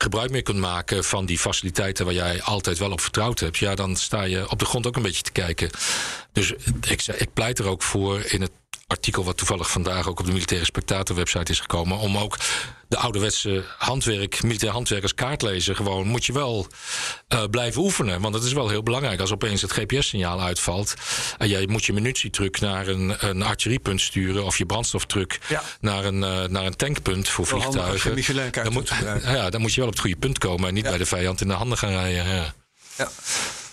gebruik 0.05 0.31
meer 0.31 0.43
kunt 0.43 0.59
maken 0.59 1.05
van 1.05 1.27
die 1.27 1.39
faciliteiten 1.39 2.05
waar 2.05 2.15
jij 2.15 2.43
altijd 2.43 2.79
wel 2.79 2.93
op 2.93 3.01
vertrouwd 3.01 3.41
hebt, 3.41 3.57
ja, 3.57 3.75
dan 3.75 3.97
sta 3.97 4.23
je 4.23 4.51
op 4.51 4.59
de 4.59 4.65
grond 4.65 4.87
ook 4.87 4.97
een 4.97 5.03
beetje 5.03 5.23
te 5.23 5.33
kijken. 5.33 5.71
Dus 6.33 6.53
ik, 6.89 7.07
ik 7.07 7.33
pleit 7.33 7.59
er 7.59 7.67
ook 7.67 7.83
voor 7.83 8.25
in 8.25 8.41
het 8.41 8.53
artikel 8.87 9.25
wat 9.25 9.37
toevallig 9.37 9.71
vandaag 9.71 10.09
ook 10.09 10.21
op 10.21 10.27
de 10.27 10.33
Militaire 10.33 10.67
Spectator 10.67 11.17
website 11.17 11.53
is 11.53 11.61
gekomen. 11.61 11.99
Om 11.99 12.19
ook 12.19 12.37
de 12.95 13.01
ouderwetse 13.01 13.64
handwerk, 13.78 14.42
militair 14.42 14.72
handwerk 14.72 15.03
als 15.03 15.14
kaartlezer, 15.14 15.76
gewoon 15.76 16.07
moet 16.07 16.24
je 16.24 16.32
wel 16.32 16.66
uh, 17.28 17.45
blijven 17.51 17.82
oefenen. 17.82 18.20
Want 18.20 18.34
het 18.34 18.45
is 18.45 18.53
wel 18.53 18.68
heel 18.68 18.82
belangrijk 18.82 19.20
als 19.20 19.32
opeens 19.32 19.62
het 19.62 19.72
GPS-signaal 19.72 20.40
uitvalt. 20.40 20.95
En 21.38 21.49
jij 21.49 21.66
moet 21.66 21.84
je 21.84 21.92
munitietruck 21.92 22.61
naar 22.61 22.88
een, 22.88 23.14
een 23.18 23.42
artilleriepunt 23.42 24.01
sturen. 24.01 24.45
Of 24.45 24.59
je 24.59 24.66
brandstoftruck 24.66 25.38
ja. 25.49 25.62
naar, 25.80 26.05
een, 26.05 26.22
uh, 26.22 26.45
naar 26.45 26.64
een 26.66 26.76
tankpunt 26.76 27.28
voor 27.28 27.47
wel 27.47 27.61
vliegtuigen. 27.61 28.53
Dan 28.53 28.72
moet, 28.72 28.92
ja, 29.22 29.51
dan 29.51 29.61
moet 29.61 29.74
je 29.74 29.80
wel 29.80 29.88
op 29.88 29.95
het 29.95 30.03
goede 30.03 30.16
punt 30.16 30.38
komen 30.38 30.68
en 30.68 30.74
niet 30.74 30.84
ja. 30.84 30.90
bij 30.90 30.99
de 30.99 31.07
vijand 31.07 31.40
in 31.40 31.49
de 31.49 31.55
handen 31.55 31.78
gaan 31.78 31.90
rijden. 31.90 32.55
Ja. 32.97 33.11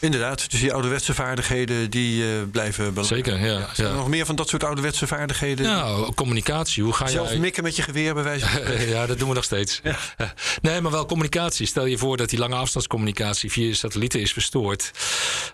Inderdaad, 0.02 0.52
dus 0.52 0.60
die 0.60 0.74
ouderwetse 0.74 1.14
vaardigheden 1.14 1.90
die 1.90 2.24
uh, 2.24 2.42
blijven 2.52 2.94
belangrijk. 2.94 3.26
Zeker, 3.26 3.46
ja. 3.46 3.70
ja, 3.76 3.84
er 3.84 3.96
nog 3.96 4.08
meer 4.08 4.26
van 4.26 4.36
dat 4.36 4.50
soort 4.50 4.64
ouderwetse 4.64 5.08
vaardigheden? 5.08 5.66
Nou, 5.66 6.14
communicatie. 6.14 6.84
Hoe 6.84 6.94
ga 6.94 7.06
je... 7.06 7.12
Zelf 7.12 7.38
mikken 7.38 7.64
met 7.64 7.76
je 7.76 7.82
geweer 7.82 8.14
bij 8.14 8.24
wijze 8.24 8.46
van 8.46 8.62
Ja, 8.96 9.06
dat 9.06 9.20
doen 9.20 9.30
we 9.30 9.36
nog 9.36 9.44
steeds. 9.44 9.80
Ja. 9.84 9.98
Nee, 10.62 10.82
maar 10.82 10.92
wel 10.92 11.06
communicatie. 11.06 11.66
Stel 11.66 11.86
je 11.86 11.98
voor 11.98 12.18
dat 12.18 12.30
die 12.30 12.40
lange 12.40 12.56
afstandscommunicatie 12.56 13.52
via 13.52 13.74
satellieten 13.74 14.22
is 14.22 14.34
verstoord. 14.34 14.92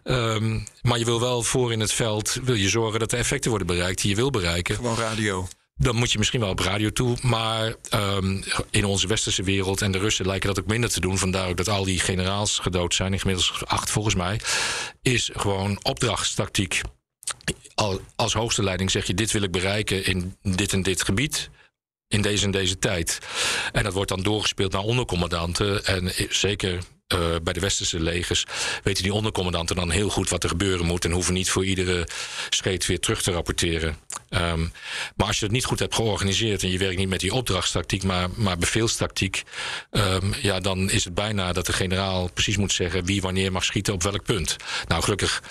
Um, 0.03 0.65
maar 0.81 0.99
je 0.99 1.05
wil 1.05 1.19
wel 1.19 1.43
voor 1.43 1.71
in 1.71 1.79
het 1.79 1.93
veld 1.93 2.37
wil 2.43 2.55
je 2.55 2.69
zorgen 2.69 2.99
dat 2.99 3.09
de 3.09 3.17
effecten 3.17 3.49
worden 3.49 3.67
bereikt 3.67 4.01
die 4.01 4.09
je 4.09 4.15
wil 4.15 4.29
bereiken. 4.29 4.75
Gewoon 4.75 4.97
radio 4.97 5.47
dan 5.77 5.95
moet 5.95 6.11
je 6.11 6.17
misschien 6.17 6.39
wel 6.39 6.49
op 6.49 6.59
radio 6.59 6.89
toe. 6.89 7.17
Maar 7.21 7.75
um, 7.93 8.43
in 8.69 8.85
onze 8.85 9.07
westerse 9.07 9.43
wereld 9.43 9.81
en 9.81 9.91
de 9.91 9.97
Russen 9.97 10.25
lijken 10.25 10.47
dat 10.47 10.59
ook 10.59 10.67
minder 10.69 10.89
te 10.89 10.99
doen. 10.99 11.17
Vandaar 11.17 11.49
ook 11.49 11.57
dat 11.57 11.69
al 11.69 11.83
die 11.83 11.99
generaals 11.99 12.59
gedood 12.59 12.93
zijn, 12.93 13.13
inmiddels 13.13 13.65
acht 13.65 13.89
volgens 13.91 14.15
mij. 14.15 14.39
Is 15.01 15.29
gewoon 15.33 15.79
opdrachtstactiek. 15.83 16.81
Als 18.15 18.33
hoogste 18.33 18.63
leiding 18.63 18.91
zeg 18.91 19.05
je: 19.05 19.13
dit 19.13 19.31
wil 19.31 19.41
ik 19.41 19.51
bereiken 19.51 20.05
in 20.05 20.35
dit 20.41 20.73
en 20.73 20.83
dit 20.83 21.03
gebied 21.03 21.49
in 22.07 22.21
deze 22.21 22.45
en 22.45 22.51
deze 22.51 22.79
tijd. 22.79 23.19
En 23.71 23.83
dat 23.83 23.93
wordt 23.93 24.09
dan 24.09 24.21
doorgespeeld 24.21 24.71
naar 24.71 24.81
ondercommandanten. 24.81 25.85
En 25.85 26.11
zeker 26.29 26.79
uh, 27.13 27.35
bij 27.43 27.53
de 27.53 27.59
westerse 27.59 27.99
legers 27.99 28.45
weten 28.83 29.03
die 29.03 29.13
ondercommandanten 29.13 29.75
dan 29.75 29.91
heel 29.91 30.09
goed 30.09 30.29
wat 30.29 30.43
er 30.43 30.49
gebeuren 30.49 30.85
moet 30.85 31.05
en 31.05 31.11
hoeven 31.11 31.33
niet 31.33 31.49
voor 31.49 31.65
iedere 31.65 32.07
scheet 32.49 32.85
weer 32.85 32.99
terug 32.99 33.21
te 33.21 33.31
rapporteren. 33.31 33.97
Um, 34.29 34.71
maar 35.15 35.27
als 35.27 35.39
je 35.39 35.45
het 35.45 35.53
niet 35.53 35.65
goed 35.65 35.79
hebt 35.79 35.95
georganiseerd 35.95 36.63
en 36.63 36.69
je 36.69 36.77
werkt 36.77 36.97
niet 36.97 37.09
met 37.09 37.19
die 37.19 37.33
opdrachtstactiek, 37.33 38.03
maar, 38.03 38.29
maar 38.35 38.57
beveelstactiek, 38.57 39.43
um, 39.91 40.33
ja, 40.41 40.59
dan 40.59 40.89
is 40.89 41.03
het 41.03 41.13
bijna 41.13 41.53
dat 41.53 41.65
de 41.65 41.73
generaal 41.73 42.31
precies 42.31 42.57
moet 42.57 42.71
zeggen 42.71 43.05
wie 43.05 43.21
wanneer 43.21 43.51
mag 43.51 43.63
schieten 43.63 43.93
op 43.93 44.03
welk 44.03 44.23
punt. 44.23 44.55
Nou, 44.87 45.03
gelukkig 45.03 45.41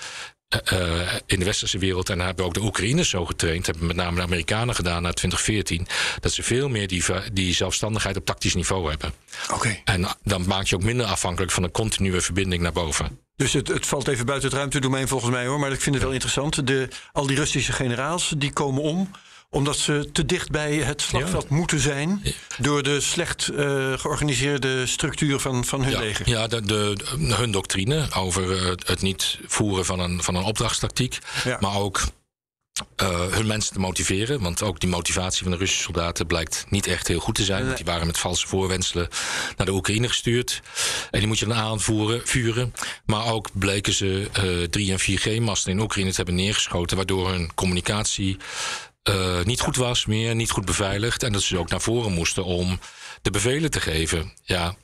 uh, 0.73 1.13
in 1.25 1.39
de 1.39 1.45
westerse 1.45 1.77
wereld, 1.77 2.09
en 2.09 2.19
hebben 2.19 2.45
ook 2.45 2.53
de 2.53 2.61
Oekraïners 2.61 3.09
zo 3.09 3.25
getraind, 3.25 3.65
hebben 3.65 3.87
met 3.87 3.95
name 3.95 4.15
de 4.15 4.21
Amerikanen 4.21 4.75
gedaan 4.75 5.01
na 5.01 5.11
2014, 5.11 5.87
dat 6.19 6.31
ze 6.31 6.43
veel 6.43 6.69
meer 6.69 6.87
die, 6.87 7.03
die 7.33 7.53
zelfstandigheid 7.53 8.17
op 8.17 8.25
tactisch 8.25 8.55
niveau 8.55 8.89
hebben. 8.89 9.13
Oké. 9.43 9.53
Okay. 9.53 9.81
En 9.85 10.07
dan 10.23 10.47
maak 10.47 10.65
je 10.65 10.75
ook 10.75 10.83
minder 10.83 11.05
afhankelijk 11.05 11.51
van 11.51 11.63
een 11.63 11.71
continue 11.71 12.21
verbinding 12.21 12.61
naar 12.61 12.71
boven. 12.71 13.19
Dus 13.35 13.53
het, 13.53 13.67
het, 13.67 13.85
valt 13.85 14.07
even 14.07 14.25
buiten 14.25 14.49
het 14.49 14.57
ruimtedomein 14.57 15.07
volgens 15.07 15.31
mij 15.31 15.45
hoor, 15.45 15.59
maar 15.59 15.71
ik 15.71 15.81
vind 15.81 15.95
het 15.95 16.03
wel 16.03 16.13
interessant. 16.13 16.67
De, 16.67 16.87
al 17.11 17.27
die 17.27 17.37
Russische 17.37 17.71
generaals 17.71 18.33
die 18.37 18.53
komen 18.53 18.81
om 18.81 19.11
omdat 19.49 19.77
ze 19.77 20.09
te 20.11 20.25
dicht 20.25 20.51
bij 20.51 20.75
het 20.75 21.01
slagveld 21.01 21.49
moeten 21.49 21.79
zijn. 21.79 22.21
door 22.57 22.83
de 22.83 23.01
slecht 23.01 23.49
uh, 23.53 23.57
georganiseerde 23.97 24.85
structuur 24.85 25.39
van, 25.39 25.65
van 25.65 25.83
hun 25.83 25.91
ja. 25.91 25.99
leger. 25.99 26.29
Ja, 26.29 26.47
de, 26.47 26.61
de, 26.61 26.95
hun 27.33 27.51
doctrine 27.51 28.07
over 28.15 28.61
uh, 28.61 28.71
het 28.85 29.01
niet 29.01 29.39
voeren 29.45 29.85
van 29.85 29.99
een, 29.99 30.23
van 30.23 30.35
een 30.35 30.43
opdrachtstactiek. 30.43 31.17
Ja. 31.43 31.57
Maar 31.59 31.75
ook 31.75 32.01
uh, 33.01 33.25
hun 33.27 33.47
mensen 33.47 33.73
te 33.73 33.79
motiveren. 33.79 34.41
Want 34.41 34.63
ook 34.63 34.79
die 34.79 34.89
motivatie 34.89 35.41
van 35.43 35.51
de 35.51 35.57
Russische 35.57 35.83
soldaten 35.83 36.27
blijkt 36.27 36.65
niet 36.69 36.87
echt 36.87 37.07
heel 37.07 37.19
goed 37.19 37.35
te 37.35 37.43
zijn. 37.43 37.65
Want 37.65 37.77
die 37.77 37.85
waren 37.85 38.07
met 38.07 38.17
valse 38.17 38.47
voorwenselen 38.47 39.07
naar 39.57 39.65
de 39.65 39.73
Oekraïne 39.73 40.07
gestuurd. 40.07 40.61
En 41.11 41.19
die 41.19 41.27
moet 41.27 41.39
je 41.39 41.45
dan 41.45 41.57
aanvoeren, 41.57 42.21
vuren. 42.23 42.73
Maar 43.05 43.25
ook 43.31 43.49
bleken 43.53 43.93
ze 43.93 44.29
uh, 44.75 44.87
3- 44.87 44.91
en 44.91 45.17
4G-masten 45.17 45.71
in 45.71 45.79
Oekraïne 45.79 46.09
te 46.09 46.15
hebben 46.15 46.35
neergeschoten. 46.35 46.97
Waardoor 46.97 47.29
hun 47.29 47.53
communicatie 47.55 48.37
uh, 49.09 49.43
niet 49.43 49.61
goed 49.61 49.75
was 49.75 50.05
meer, 50.05 50.35
niet 50.35 50.51
goed 50.51 50.65
beveiligd. 50.65 51.23
En 51.23 51.31
dat 51.31 51.41
ze 51.41 51.57
ook 51.57 51.69
naar 51.69 51.81
voren 51.81 52.11
moesten 52.11 52.43
om 52.43 52.79
de 53.21 53.31
bevelen 53.31 53.71
te 53.71 53.79
geven. 53.79 54.31
Ja. 54.43 54.75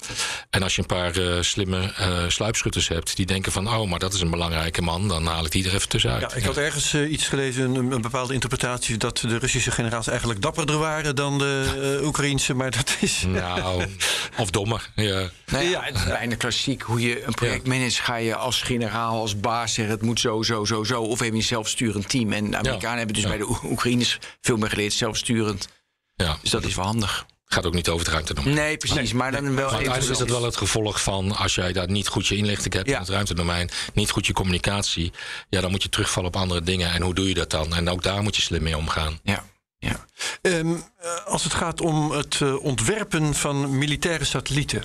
En 0.50 0.64
als 0.64 0.76
je 0.76 0.82
een 0.82 0.88
paar 0.88 1.18
uh, 1.18 1.42
slimme 1.42 1.94
uh, 2.00 2.24
sluipschutters 2.28 2.88
hebt 2.88 3.16
die 3.16 3.26
denken 3.26 3.52
van... 3.52 3.68
oh, 3.68 3.90
maar 3.90 4.00
dat 4.00 4.14
is 4.14 4.22
een 4.22 4.30
belangrijke 4.30 4.82
man, 4.82 5.08
dan 5.08 5.26
haal 5.26 5.46
ik 5.46 5.52
die 5.52 5.68
er 5.68 5.74
even 5.74 5.90
tussenuit. 5.90 6.22
Ja, 6.22 6.38
ik 6.38 6.44
had 6.44 6.58
ergens 6.58 6.94
uh, 6.94 7.12
iets 7.12 7.28
gelezen, 7.28 7.76
een, 7.76 7.92
een, 7.92 8.02
bepaalde 8.02 8.34
interpretatie... 8.34 8.98
dat 8.98 9.18
de 9.18 9.38
Russische 9.38 9.72
generaals 9.72 10.08
eigenlijk 10.08 10.42
dapperder 10.42 10.78
waren 10.78 11.16
dan 11.16 11.38
de 11.38 12.00
Oekraïnse, 12.04 12.54
maar 12.54 12.72
dat 12.72 12.98
is... 13.00 13.24
Nou, 13.28 13.86
of 14.38 14.50
dommer, 14.50 14.90
ja. 14.96 15.30
Nou 15.46 15.66
ja, 15.66 15.82
het 15.84 15.96
is 15.96 16.04
bijna 16.04 16.36
klassiek. 16.36 16.82
Hoe 16.82 17.02
je 17.02 17.26
een 17.26 17.34
project 17.34 17.68
managt, 17.68 18.00
ga 18.00 18.16
je 18.16 18.36
als 18.36 18.62
generaal, 18.62 19.20
als 19.20 19.40
baas 19.40 19.74
zeggen... 19.74 19.94
het 19.94 20.04
moet 20.04 20.20
zo, 20.20 20.42
zo, 20.42 20.66
zo, 20.66 20.84
zo. 20.84 21.02
Of 21.02 21.20
heb 21.20 21.30
je 21.30 21.36
een 21.36 21.44
zelfsturend 21.44 22.10
team. 22.10 22.32
En 22.32 22.52
de 22.52 22.58
Amerikanen 22.58 22.92
ja. 22.92 22.98
hebben 22.98 23.16
dus 23.16 23.24
ja. 23.24 23.30
bij 23.30 23.38
de 23.38 23.58
Oekraïners 23.64 24.13
veel 24.42 24.58
meer 24.58 24.70
geleerd 24.70 24.94
zelfsturend. 24.94 25.68
Ja. 26.16 26.38
Dus 26.42 26.50
dat 26.50 26.66
is 26.66 26.76
wel 26.76 26.86
handig 26.86 27.26
gaat 27.54 27.66
ook 27.66 27.74
niet 27.74 27.90
over 27.90 28.06
het 28.06 28.14
ruimtedomein. 28.14 28.56
Nee, 28.56 28.78
precies. 28.78 28.98
Nee, 28.98 29.14
maar 29.14 29.32
dan 29.32 29.44
wel 29.44 29.54
maar 29.54 29.64
uiteindelijk 29.64 30.12
is 30.12 30.18
dat 30.18 30.30
wel 30.30 30.44
het 30.44 30.58
gevolg 30.58 31.02
van 31.02 31.36
als 31.36 31.56
jij 31.56 31.74
daar 31.74 31.90
niet 31.90 32.08
goed 32.08 32.28
je 32.28 32.36
inlichting 32.36 32.74
hebt 32.74 32.88
ja. 32.88 32.94
in 32.94 33.02
het 33.02 33.10
ruimtedomein, 33.10 33.70
niet 33.94 34.10
goed 34.10 34.26
je 34.26 34.34
communicatie, 34.34 35.12
ja, 35.50 35.62
dan 35.62 35.72
moet 35.72 35.84
je 35.84 35.90
terugvallen 35.90 36.30
op 36.30 36.36
andere 36.36 36.62
dingen. 36.62 36.92
En 36.92 37.02
hoe 37.02 37.14
doe 37.14 37.28
je 37.28 37.34
dat 37.34 37.50
dan? 37.50 37.74
En 37.74 37.90
ook 37.90 38.04
daar 38.04 38.24
moet 38.24 38.36
je 38.36 38.42
slim 38.42 38.64
mee 38.64 38.78
omgaan. 38.78 39.20
Ja. 39.24 39.44
Ja. 39.78 40.06
Um, 40.42 40.84
als 41.26 41.44
het 41.44 41.54
gaat 41.54 41.82
om 41.82 42.12
het 42.12 42.40
uh, 42.40 42.64
ontwerpen 42.64 43.34
van 43.34 43.78
militaire 43.78 44.24
satellieten, 44.24 44.84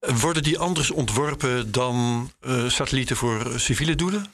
worden 0.00 0.42
die 0.42 0.58
anders 0.58 0.90
ontworpen 0.90 1.72
dan 1.72 2.30
uh, 2.40 2.68
satellieten 2.68 3.16
voor 3.16 3.52
civiele 3.56 3.94
doelen? 3.94 4.26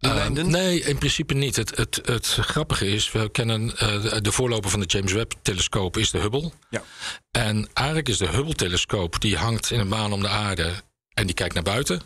Uh, 0.00 0.26
nee, 0.28 0.80
in 0.80 0.98
principe 0.98 1.34
niet. 1.34 1.56
Het, 1.56 1.76
het, 1.76 2.00
het 2.04 2.26
grappige 2.26 2.86
is, 2.86 3.12
we 3.12 3.30
kennen 3.30 3.72
uh, 3.82 4.16
de 4.20 4.32
voorloper 4.32 4.70
van 4.70 4.80
de 4.80 4.86
James 4.86 5.12
Webb-telescoop 5.12 5.96
is 5.96 6.10
de 6.10 6.18
Hubble. 6.18 6.52
Ja. 6.70 6.82
En 7.30 7.68
eigenlijk 7.72 8.08
is 8.08 8.18
de 8.18 8.28
Hubble-telescoop, 8.28 9.20
die 9.20 9.36
hangt 9.36 9.70
in 9.70 9.80
een 9.80 9.88
baan 9.88 10.12
om 10.12 10.20
de 10.20 10.28
aarde 10.28 10.72
en 11.14 11.26
die 11.26 11.34
kijkt 11.34 11.54
naar 11.54 11.62
buiten. 11.62 12.02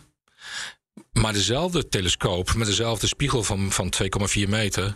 Maar 1.11 1.33
dezelfde 1.33 1.87
telescoop 1.87 2.53
met 2.53 2.67
dezelfde 2.67 3.07
spiegel 3.07 3.43
van, 3.43 3.71
van 3.71 3.93
2,4 4.43 4.49
meter, 4.49 4.95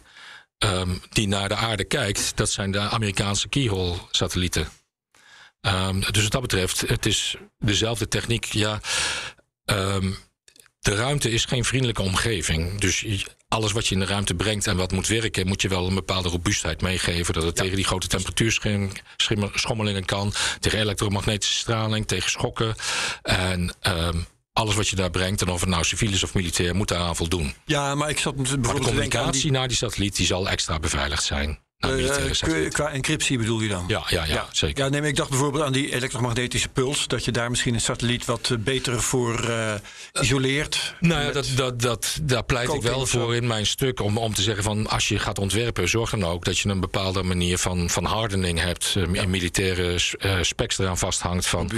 um, 0.57 1.01
die 1.09 1.27
naar 1.27 1.49
de 1.49 1.55
aarde 1.55 1.83
kijkt, 1.83 2.37
dat 2.37 2.49
zijn 2.49 2.71
de 2.71 2.79
Amerikaanse 2.79 3.47
Keyhole-satellieten. 3.47 4.67
Um, 5.61 5.99
dus 5.99 6.23
wat 6.23 6.31
dat 6.31 6.41
betreft, 6.41 6.81
het 6.81 7.05
is 7.05 7.35
dezelfde 7.57 8.07
techniek. 8.07 8.45
Ja, 8.45 8.79
um, 9.65 10.17
de 10.85 10.95
ruimte 10.95 11.31
is 11.31 11.45
geen 11.45 11.65
vriendelijke 11.65 12.01
omgeving. 12.01 12.79
Dus 12.79 13.05
alles 13.47 13.71
wat 13.71 13.87
je 13.87 13.93
in 13.93 13.99
de 13.99 14.05
ruimte 14.05 14.35
brengt 14.35 14.67
en 14.67 14.77
wat 14.77 14.91
moet 14.91 15.07
werken, 15.07 15.47
moet 15.47 15.61
je 15.61 15.67
wel 15.67 15.87
een 15.87 15.95
bepaalde 15.95 16.29
robuustheid 16.29 16.81
meegeven. 16.81 17.33
Dat 17.33 17.43
het 17.43 17.55
tegen 17.55 17.75
die 17.75 17.85
grote 17.85 18.07
temperatuurschommelingen 18.07 20.05
kan, 20.05 20.33
tegen 20.59 20.79
elektromagnetische 20.79 21.57
straling, 21.57 22.07
tegen 22.07 22.29
schokken. 22.29 22.75
En 23.21 23.73
um, 23.87 24.25
alles 24.53 24.75
wat 24.75 24.87
je 24.87 24.95
daar 24.95 25.09
brengt, 25.09 25.41
en 25.41 25.49
of 25.49 25.59
het 25.59 25.69
nou 25.69 25.83
civiel 25.83 26.11
is 26.11 26.23
of 26.23 26.33
militair, 26.33 26.75
moet 26.75 26.87
daaraan 26.87 27.15
voldoen. 27.15 27.53
Ja, 27.65 27.95
maar 27.95 28.09
ik 28.09 28.19
zat 28.19 28.35
bijvoorbeeld 28.35 28.73
maar 28.73 28.81
de 28.81 28.87
communicatie 28.87 29.41
die... 29.41 29.51
naar 29.51 29.67
die 29.67 29.77
satelliet 29.77 30.15
die 30.15 30.25
zal 30.25 30.49
extra 30.49 30.79
beveiligd 30.79 31.23
zijn. 31.23 31.59
Uh, 31.79 32.69
qua 32.69 32.89
encryptie 32.89 33.37
bedoel 33.37 33.59
je 33.59 33.67
dan? 33.67 33.83
Ja, 33.87 34.03
ja, 34.07 34.25
ja, 34.25 34.47
zeker. 34.51 34.83
Ja, 34.83 34.89
nee, 34.89 35.01
ik 35.01 35.15
dacht 35.15 35.29
bijvoorbeeld 35.29 35.63
aan 35.63 35.71
die 35.71 35.93
elektromagnetische 35.93 36.69
puls. 36.69 37.07
Dat 37.07 37.25
je 37.25 37.31
daar 37.31 37.49
misschien 37.49 37.73
een 37.73 37.81
satelliet 37.81 38.25
wat 38.25 38.49
eh, 38.51 38.57
beter 38.57 39.01
voor 39.01 39.49
uh, 39.49 39.73
isoleert. 40.21 40.95
Nou 40.99 41.23
ja, 41.23 41.31
dat, 41.31 41.47
dat, 41.55 41.81
dat, 41.81 42.19
daar 42.21 42.43
pleit 42.43 42.73
ik 42.73 42.81
wel 42.81 43.05
voor 43.05 43.35
in 43.35 43.47
mijn 43.47 43.65
stuk. 43.65 43.99
Om, 43.99 44.17
om 44.17 44.33
te 44.33 44.41
zeggen 44.41 44.63
van 44.63 44.87
als 44.87 45.07
je 45.07 45.19
gaat 45.19 45.39
ontwerpen, 45.39 45.89
zorg 45.89 46.09
dan 46.09 46.23
ook 46.23 46.45
dat 46.45 46.59
je 46.59 46.69
een 46.69 46.79
bepaalde 46.79 47.23
manier 47.23 47.57
van, 47.57 47.89
van 47.89 48.05
hardening 48.05 48.59
hebt. 48.59 48.95
In 49.11 49.29
militaire 49.29 49.95
specs 50.41 50.77
eraan 50.77 50.97
vasthangt. 50.97 51.45
Van, 51.45 51.71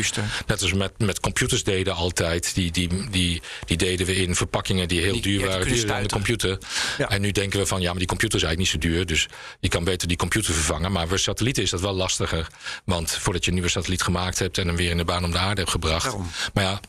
net 0.48 0.62
als 0.62 0.74
met, 0.74 0.92
met 0.98 1.20
computers 1.20 1.64
deden 1.64 1.96
altijd. 1.96 2.56
Die, 2.56 2.72
die, 2.72 3.10
die, 3.10 3.42
die 3.66 3.78
deden 3.78 4.06
we 4.06 4.16
in 4.16 4.36
verpakkingen 4.36 4.88
die 4.88 5.02
heel 5.02 5.14
die, 5.14 5.22
duur 5.22 5.46
waren. 5.48 5.68
Duur 5.68 5.94
aan 5.94 6.04
de 6.04 6.10
computer. 6.10 6.58
Ja. 6.98 7.10
En 7.10 7.22
nu 7.22 7.32
denken 7.32 7.60
we 7.60 7.66
van 7.66 7.82
ja, 7.82 7.90
maar 7.90 8.00
die 8.00 8.08
computer 8.08 8.38
is 8.38 8.44
eigenlijk 8.44 8.74
niet 8.74 8.84
zo 8.84 8.90
duur. 8.90 9.06
Dus 9.06 9.28
je 9.60 9.68
kan 9.68 9.86
beter 9.90 10.08
die 10.08 10.18
computer 10.18 10.54
vervangen. 10.54 10.92
Maar 10.92 11.08
voor 11.08 11.20
satellieten 11.20 11.64
is 11.64 11.70
dat 11.70 11.82
wel 11.82 11.94
lastiger. 11.94 12.48
Want 12.86 13.12
voordat 13.12 13.44
je 13.44 13.50
een 13.50 13.56
nieuwe 13.56 13.72
satelliet 13.72 14.02
gemaakt 14.02 14.40
hebt 14.40 14.58
en 14.58 14.68
hem 14.68 14.76
weer 14.76 14.90
in 14.90 14.98
de 14.98 15.06
baan 15.06 15.24
om 15.24 15.32
de 15.32 15.38
aarde 15.38 15.60
hebt 15.60 15.72
gebracht. 15.72 16.04
Daarom. 16.04 16.30
Maar 16.54 16.64
ja, 16.64 16.80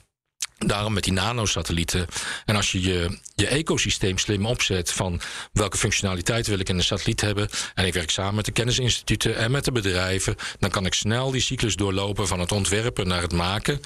Daarom 0.58 0.92
met 0.92 1.04
die 1.04 1.12
nanosatellieten. 1.12 2.06
En 2.44 2.56
als 2.56 2.72
je, 2.72 2.82
je 2.82 3.18
je 3.34 3.46
ecosysteem 3.46 4.18
slim 4.18 4.46
opzet 4.46 4.92
van 4.92 5.20
welke 5.52 5.76
functionaliteit 5.76 6.46
wil 6.46 6.58
ik 6.58 6.68
in 6.68 6.76
een 6.76 6.84
satelliet 6.84 7.20
hebben. 7.20 7.48
En 7.74 7.86
ik 7.86 7.94
werk 7.94 8.10
samen 8.10 8.34
met 8.34 8.44
de 8.44 8.52
kennisinstituten 8.52 9.36
en 9.36 9.50
met 9.50 9.64
de 9.64 9.72
bedrijven. 9.72 10.36
Dan 10.58 10.70
kan 10.70 10.86
ik 10.86 10.94
snel 10.94 11.30
die 11.30 11.40
cyclus 11.40 11.76
doorlopen 11.76 12.26
van 12.26 12.40
het 12.40 12.52
ontwerpen 12.52 13.06
naar 13.06 13.22
het 13.22 13.32
maken. 13.32 13.80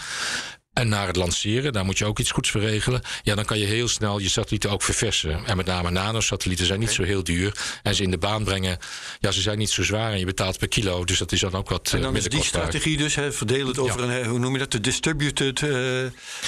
En 0.73 0.89
naar 0.89 1.07
het 1.07 1.17
lanceren, 1.17 1.73
daar 1.73 1.85
moet 1.85 1.99
je 1.99 2.05
ook 2.05 2.19
iets 2.19 2.31
goeds 2.31 2.51
voor 2.51 2.61
regelen. 2.61 3.03
Ja, 3.23 3.35
dan 3.35 3.45
kan 3.45 3.59
je 3.59 3.65
heel 3.65 3.89
snel 3.89 4.19
je 4.19 4.29
satellieten 4.29 4.71
ook 4.71 4.83
verversen. 4.83 5.47
En 5.47 5.57
met 5.57 5.67
name 5.67 5.91
nanosatellieten 5.91 6.67
zijn 6.67 6.81
niet 6.81 6.91
zo 6.91 7.03
heel 7.03 7.25
duur. 7.25 7.57
En 7.83 7.95
ze 7.95 8.03
in 8.03 8.11
de 8.11 8.19
baan 8.19 8.45
brengen, 8.45 8.79
ja, 9.21 9.31
ze 9.31 9.41
zijn 9.41 9.59
niet 9.59 9.71
zo 9.71 9.83
zwaar 9.83 10.13
en 10.13 10.19
je 10.19 10.25
betaalt 10.25 10.59
per 10.59 10.69
kilo. 10.69 11.05
Dus 11.05 11.19
dat 11.19 11.33
is 11.33 11.41
dan 11.41 11.55
ook 11.55 11.69
wat 11.69 11.93
En 11.93 12.01
dan 12.01 12.17
is 12.17 12.29
die 12.29 12.45
strategie 12.45 12.97
dus, 12.97 13.15
hè, 13.15 13.33
verdeel 13.33 13.67
het 13.67 13.79
over 13.79 14.03
een, 14.03 14.27
hoe 14.27 14.39
noem 14.39 14.53
je 14.53 14.59
dat, 14.59 14.71
de 14.71 14.81
distributed 14.81 15.61
uh, 15.61 16.05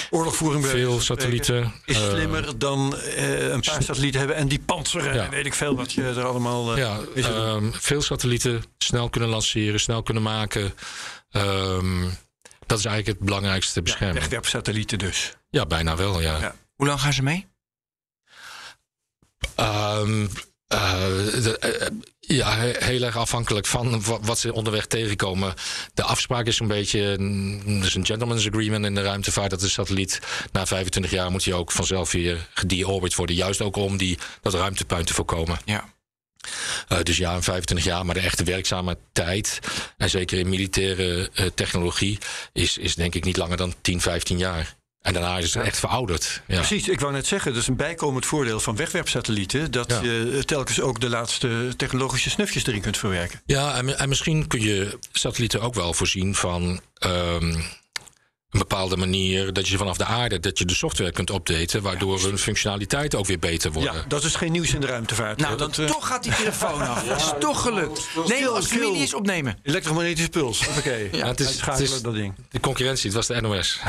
oorlogvoering. 0.09 0.65
Veel 0.67 0.99
satellieten. 0.99 1.73
Is 1.85 1.95
slimmer 1.95 2.59
dan 2.59 2.95
uh, 2.95 3.51
een 3.51 3.61
paar 3.61 3.83
satellieten 3.83 4.19
hebben 4.19 4.37
en 4.37 4.47
die 4.47 4.59
panzeren 4.59 5.13
ja. 5.15 5.29
weet 5.29 5.45
ik 5.45 5.53
veel 5.53 5.75
wat 5.75 5.93
je 5.93 6.03
er 6.03 6.23
allemaal... 6.23 6.77
Ja, 6.77 6.99
um, 7.15 7.73
veel 7.73 8.01
satellieten 8.01 8.63
snel 8.77 9.09
kunnen 9.09 9.29
lanceren, 9.29 9.79
snel 9.79 10.03
kunnen 10.03 10.23
maken... 10.23 10.73
Um, 11.31 12.23
dat 12.65 12.79
is 12.79 12.85
eigenlijk 12.85 13.17
het 13.17 13.27
belangrijkste 13.27 13.81
bescherming. 13.81 14.15
Ja, 14.15 14.21
wegwerpsatellieten 14.21 14.97
dus. 14.97 15.33
Ja, 15.49 15.65
bijna 15.65 15.95
wel, 15.95 16.21
ja. 16.21 16.37
ja. 16.37 16.55
Hoe 16.75 16.87
lang 16.87 17.01
gaan 17.01 17.13
ze 17.13 17.23
mee? 17.23 17.47
Um, 19.59 20.29
ja, 22.19 22.55
heel 22.59 23.01
erg 23.01 23.17
afhankelijk 23.17 23.65
van 23.65 24.03
wat 24.21 24.39
ze 24.39 24.53
onderweg 24.53 24.85
tegenkomen. 24.85 25.53
De 25.93 26.03
afspraak 26.03 26.45
is 26.45 26.59
een 26.59 26.67
beetje. 26.67 27.01
Er 27.01 27.85
is 27.85 27.95
een 27.95 28.05
gentleman's 28.05 28.47
agreement 28.47 28.85
in 28.85 28.95
de 28.95 29.01
ruimtevaart. 29.01 29.49
Dat 29.49 29.59
de 29.59 29.69
satelliet 29.69 30.19
na 30.51 30.65
25 30.65 31.11
jaar 31.11 31.31
moet 31.31 31.45
hij 31.45 31.53
ook 31.53 31.71
vanzelf 31.71 32.11
weer 32.11 32.49
gedeorbit 32.53 33.15
worden. 33.15 33.35
Juist 33.35 33.61
ook 33.61 33.75
om 33.75 33.97
die, 33.97 34.17
dat 34.41 34.53
ruimtepuin 34.53 35.05
te 35.05 35.13
voorkomen. 35.13 35.59
Ja. 35.65 35.93
Uh, 36.89 36.99
dus 37.03 37.17
ja, 37.17 37.41
25 37.41 37.85
jaar, 37.85 38.05
maar 38.05 38.15
de 38.15 38.21
echte 38.21 38.43
werkzame 38.43 38.97
tijd, 39.13 39.59
en 39.97 40.09
zeker 40.09 40.39
in 40.39 40.49
militaire 40.49 41.29
uh, 41.33 41.45
technologie, 41.55 42.17
is, 42.53 42.77
is 42.77 42.95
denk 42.95 43.15
ik 43.15 43.23
niet 43.23 43.37
langer 43.37 43.57
dan 43.57 43.73
10, 43.81 44.01
15 44.01 44.37
jaar. 44.37 44.75
En 45.01 45.13
daarna 45.13 45.37
is 45.37 45.53
het 45.53 45.63
echt 45.63 45.79
verouderd. 45.79 46.41
Ja. 46.47 46.55
Precies, 46.55 46.87
ik 46.87 46.99
wou 46.99 47.13
net 47.13 47.27
zeggen, 47.27 47.53
dat 47.53 47.61
is 47.61 47.67
een 47.67 47.75
bijkomend 47.75 48.25
voordeel 48.25 48.59
van 48.59 48.75
wegwerpsatellieten. 48.75 49.71
Dat 49.71 49.89
ja. 49.89 50.01
je 50.01 50.43
telkens 50.45 50.81
ook 50.81 50.99
de 50.99 51.09
laatste 51.09 51.73
technologische 51.77 52.29
snufjes 52.29 52.65
erin 52.65 52.81
kunt 52.81 52.97
verwerken. 52.97 53.41
Ja, 53.45 53.75
en, 53.75 53.97
en 53.97 54.09
misschien 54.09 54.47
kun 54.47 54.61
je 54.61 54.99
satellieten 55.11 55.61
ook 55.61 55.73
wel 55.73 55.93
voorzien 55.93 56.35
van. 56.35 56.81
Um, 57.05 57.63
een 58.55 58.67
bepaalde 58.67 58.97
manier 58.97 59.53
dat 59.53 59.67
je 59.67 59.77
vanaf 59.77 59.97
de 59.97 60.05
aarde 60.05 60.39
dat 60.39 60.57
je 60.57 60.65
de 60.65 60.75
software 60.75 61.11
kunt 61.11 61.29
updaten, 61.29 61.81
waardoor 61.81 62.21
hun 62.21 62.37
functionaliteit 62.37 63.15
ook 63.15 63.25
weer 63.25 63.39
beter 63.39 63.71
wordt. 63.71 63.93
Ja, 63.93 64.05
dat 64.07 64.23
is 64.23 64.35
geen 64.35 64.51
nieuws 64.51 64.73
in 64.73 64.81
de 64.81 64.87
ruimtevaart. 64.87 65.37
Nou, 65.37 65.57
dan 65.57 65.73
uh... 65.79 65.85
toch 65.85 66.07
gaat 66.07 66.23
die 66.23 66.35
telefoon 66.35 66.81
af. 66.81 67.03
Dat 67.07 67.17
is 67.17 67.33
toch 67.39 67.61
gelukt. 67.61 68.07
Nee, 68.27 68.47
als 68.47 68.65
familie 68.65 69.01
is 69.01 69.13
opnemen. 69.13 69.57
Elektromagnetische 69.63 70.29
puls. 70.29 70.59
Oké. 70.67 70.77
Okay. 70.77 71.09
Ja, 71.11 71.27
het 71.27 71.39
is, 71.39 71.61
het 71.61 71.79
is 71.79 72.01
dat 72.01 72.13
ding. 72.13 72.33
De 72.51 72.59
concurrentie, 72.59 73.05
het 73.05 73.15
was 73.15 73.27
de 73.27 73.41
NOS. 73.41 73.79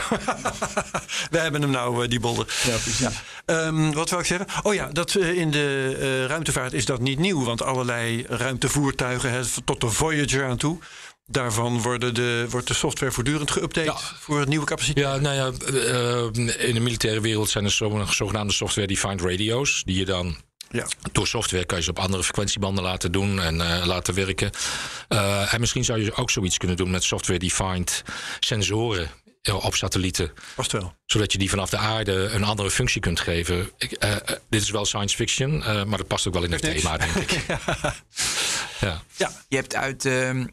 We 1.31 1.39
hebben 1.39 1.63
hem 1.63 1.71
nou, 1.71 2.03
uh, 2.03 2.11
die 2.11 2.21
bolder. 2.21 2.47
Ja, 2.65 2.77
precies. 2.77 2.99
Ja. 3.47 3.67
Um, 3.67 3.93
wat 3.93 4.11
wil 4.11 4.19
ik 4.19 4.25
zeggen? 4.25 4.47
Oh 4.63 4.75
ja, 4.75 4.89
dat 4.93 5.15
uh, 5.15 5.39
in 5.39 5.51
de 5.51 5.97
uh, 6.01 6.25
ruimtevaart 6.25 6.73
is 6.73 6.85
dat 6.85 7.01
niet 7.01 7.19
nieuw, 7.19 7.45
want 7.45 7.63
allerlei 7.63 8.25
ruimtevoertuigen, 8.29 9.31
hè, 9.31 9.41
tot 9.65 9.81
de 9.81 9.89
Voyager 9.89 10.45
aan 10.45 10.57
toe 10.57 10.79
Daarvan 11.27 11.83
worden 11.83 12.15
de, 12.15 12.47
wordt 12.51 12.67
de 12.67 12.75
software 12.75 13.13
voortdurend 13.13 13.51
geüpdate 13.51 14.19
voor 14.19 14.49
nieuwe 14.49 14.67
capaciteit? 14.67 15.07
Ja, 15.07 15.17
nou 15.17 15.35
ja, 15.35 15.53
uh, 15.73 16.69
in 16.69 16.75
de 16.75 16.81
militaire 16.81 17.21
wereld 17.21 17.51
zijn 17.51 17.65
er 17.65 17.71
zogenaamde 18.11 18.53
software-defined 18.53 19.21
radio's. 19.21 19.83
Die 19.85 19.99
je 19.99 20.05
dan 20.05 20.37
ja. 20.71 20.87
Door 21.13 21.27
software 21.27 21.65
kan 21.65 21.79
je 21.79 21.85
ze 21.85 21.91
op 21.91 21.99
andere 21.99 22.23
frequentiebanden 22.23 22.85
laten 22.85 23.13
doen 23.13 23.41
en 23.41 23.55
uh, 23.55 23.87
laten 23.87 24.15
werken. 24.15 24.51
Uh, 25.09 25.55
en 25.55 25.61
misschien 25.61 25.85
zou 25.85 26.05
je 26.05 26.15
ook 26.15 26.31
zoiets 26.31 26.57
kunnen 26.57 26.77
doen 26.77 26.91
met 26.91 27.05
software-defined 27.05 28.03
sensoren 28.41 29.11
op 29.53 29.75
satellieten. 29.75 30.33
Past 30.55 30.73
wel. 30.73 30.95
Zodat 31.05 31.33
je 31.33 31.39
die 31.39 31.51
vanaf 31.51 31.71
de 31.71 31.77
aarde 31.77 32.13
een 32.13 32.45
andere 32.45 32.71
functie 32.71 33.01
kunt 33.01 33.21
geven. 33.21 33.71
Ik, 33.79 34.05
uh, 34.05 34.17
dit 34.49 34.63
is 34.63 34.71
wel 34.71 34.85
science 34.85 35.17
fiction, 35.17 35.59
maar 35.59 35.99
dat 35.99 36.07
past 36.07 36.27
ook 36.27 36.35
wel 36.35 36.43
in 36.43 36.53
het 36.53 36.63
thema, 36.63 36.97
denk 36.97 37.15
ik. 37.15 37.31
ja. 37.49 37.61
ja. 38.81 39.03
ja. 39.17 39.33
Je 39.49 39.57
hebt 39.57 39.75
uit 39.75 40.05
ehm, 40.05 40.47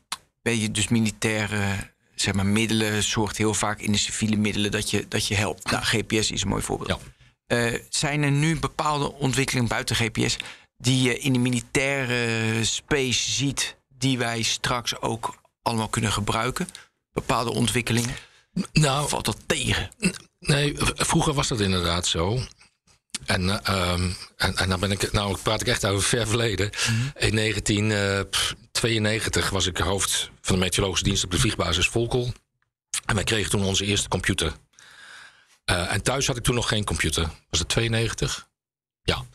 ben 0.43 0.59
je 0.59 0.71
dus 0.71 0.87
militaire 0.87 1.91
zeg 2.15 2.33
maar, 2.33 2.45
middelen 2.45 3.03
zorgt 3.03 3.37
heel 3.37 3.53
vaak 3.53 3.79
in 3.79 3.91
de 3.91 3.97
civiele 3.97 4.35
middelen 4.35 4.71
dat 4.71 4.89
je, 4.89 5.07
dat 5.07 5.27
je 5.27 5.35
helpt. 5.35 5.71
Nou, 5.71 5.83
GPS 5.83 6.31
is 6.31 6.41
een 6.41 6.47
mooi 6.47 6.61
voorbeeld. 6.61 7.01
Ja. 7.47 7.71
Uh, 7.71 7.79
zijn 7.89 8.23
er 8.23 8.31
nu 8.31 8.59
bepaalde 8.59 9.13
ontwikkelingen 9.13 9.67
buiten 9.69 9.95
GPS 9.95 10.37
die 10.77 11.01
je 11.01 11.19
in 11.19 11.33
de 11.33 11.39
militaire 11.39 12.65
space 12.65 13.31
ziet, 13.31 13.75
die 13.97 14.17
wij 14.17 14.41
straks 14.41 15.01
ook 15.01 15.35
allemaal 15.61 15.87
kunnen 15.87 16.11
gebruiken? 16.11 16.67
Bepaalde 17.11 17.51
ontwikkelingen? 17.51 18.15
Nou, 18.71 19.09
valt 19.09 19.25
dat 19.25 19.37
tegen? 19.45 19.89
Nee, 20.39 20.73
vroeger 20.95 21.33
was 21.33 21.47
dat 21.47 21.59
inderdaad 21.59 22.07
zo. 22.07 22.39
En, 23.25 23.43
uh, 23.43 23.93
en, 24.37 24.55
en 24.55 24.69
dan 24.69 24.79
ben 24.79 24.91
ik, 24.91 25.11
nou 25.11 25.37
praat 25.43 25.61
ik 25.61 25.67
echt 25.67 25.85
over 25.85 26.03
ver 26.03 26.27
verleden. 26.27 26.69
Mm 26.89 27.11
In 27.15 27.37
1992 28.81 29.49
was 29.49 29.65
ik 29.65 29.77
hoofd 29.77 30.29
van 30.41 30.55
de 30.55 30.61
meteorologische 30.61 31.05
dienst 31.05 31.23
op 31.23 31.31
de 31.31 31.39
vliegbasis 31.39 31.87
Volkel. 31.87 32.33
En 33.05 33.15
wij 33.15 33.23
kregen 33.23 33.49
toen 33.49 33.63
onze 33.63 33.85
eerste 33.85 34.07
computer. 34.07 34.53
Uh, 35.65 35.93
en 35.93 36.03
thuis 36.03 36.27
had 36.27 36.37
ik 36.37 36.43
toen 36.43 36.55
nog 36.55 36.67
geen 36.67 36.83
computer. 36.83 37.29
Was 37.49 37.59
het 37.59 37.69
92? 37.69 38.47
Ja. 39.03 39.25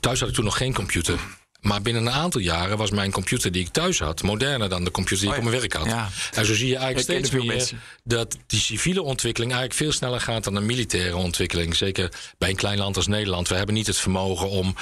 Thuis 0.00 0.20
had 0.20 0.28
ik 0.28 0.34
toen 0.34 0.44
nog 0.44 0.56
geen 0.56 0.74
computer. 0.74 1.18
Maar 1.64 1.82
binnen 1.82 2.06
een 2.06 2.12
aantal 2.12 2.40
jaren 2.40 2.76
was 2.76 2.90
mijn 2.90 3.10
computer 3.10 3.52
die 3.52 3.62
ik 3.62 3.68
thuis 3.68 3.98
had 3.98 4.22
moderner 4.22 4.68
dan 4.68 4.84
de 4.84 4.90
computer 4.90 5.24
die 5.24 5.34
ik 5.34 5.36
op 5.36 5.48
mijn 5.50 5.60
werk 5.60 5.72
had. 5.72 5.86
Ja. 5.86 6.08
En 6.32 6.46
zo 6.46 6.54
zie 6.54 6.68
je 6.68 6.76
eigenlijk 6.76 7.04
steeds 7.04 7.30
meer 7.30 7.44
mensen. 7.44 7.80
dat 8.02 8.36
die 8.46 8.60
civiele 8.60 9.02
ontwikkeling 9.02 9.52
eigenlijk 9.52 9.82
veel 9.82 9.92
sneller 9.92 10.20
gaat 10.20 10.44
dan 10.44 10.54
de 10.54 10.60
militaire 10.60 11.16
ontwikkeling. 11.16 11.76
Zeker 11.76 12.12
bij 12.38 12.48
een 12.48 12.56
klein 12.56 12.78
land 12.78 12.96
als 12.96 13.06
Nederland. 13.06 13.48
We 13.48 13.54
hebben 13.54 13.74
niet 13.74 13.86
het 13.86 13.98
vermogen 13.98 14.48
om 14.48 14.74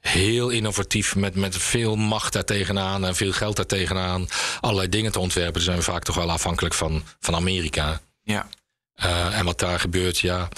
heel 0.00 0.48
innovatief 0.48 1.16
met, 1.16 1.34
met 1.34 1.56
veel 1.56 1.96
macht 1.96 2.32
daar 2.32 2.44
tegenaan 2.44 3.04
en 3.04 3.16
veel 3.16 3.32
geld 3.32 3.56
daar 3.56 3.66
tegenaan 3.66 4.28
allerlei 4.60 4.88
dingen 4.88 5.12
te 5.12 5.18
ontwerpen. 5.18 5.54
Daar 5.54 5.62
zijn 5.62 5.76
we 5.76 5.82
vaak 5.82 6.02
toch 6.02 6.16
wel 6.16 6.30
afhankelijk 6.30 6.74
van, 6.74 7.02
van 7.20 7.34
Amerika. 7.34 8.00
Ja. 8.22 8.48
Uh, 9.04 9.38
en 9.38 9.44
wat 9.44 9.58
daar 9.58 9.80
gebeurt, 9.80 10.18
ja. 10.18 10.48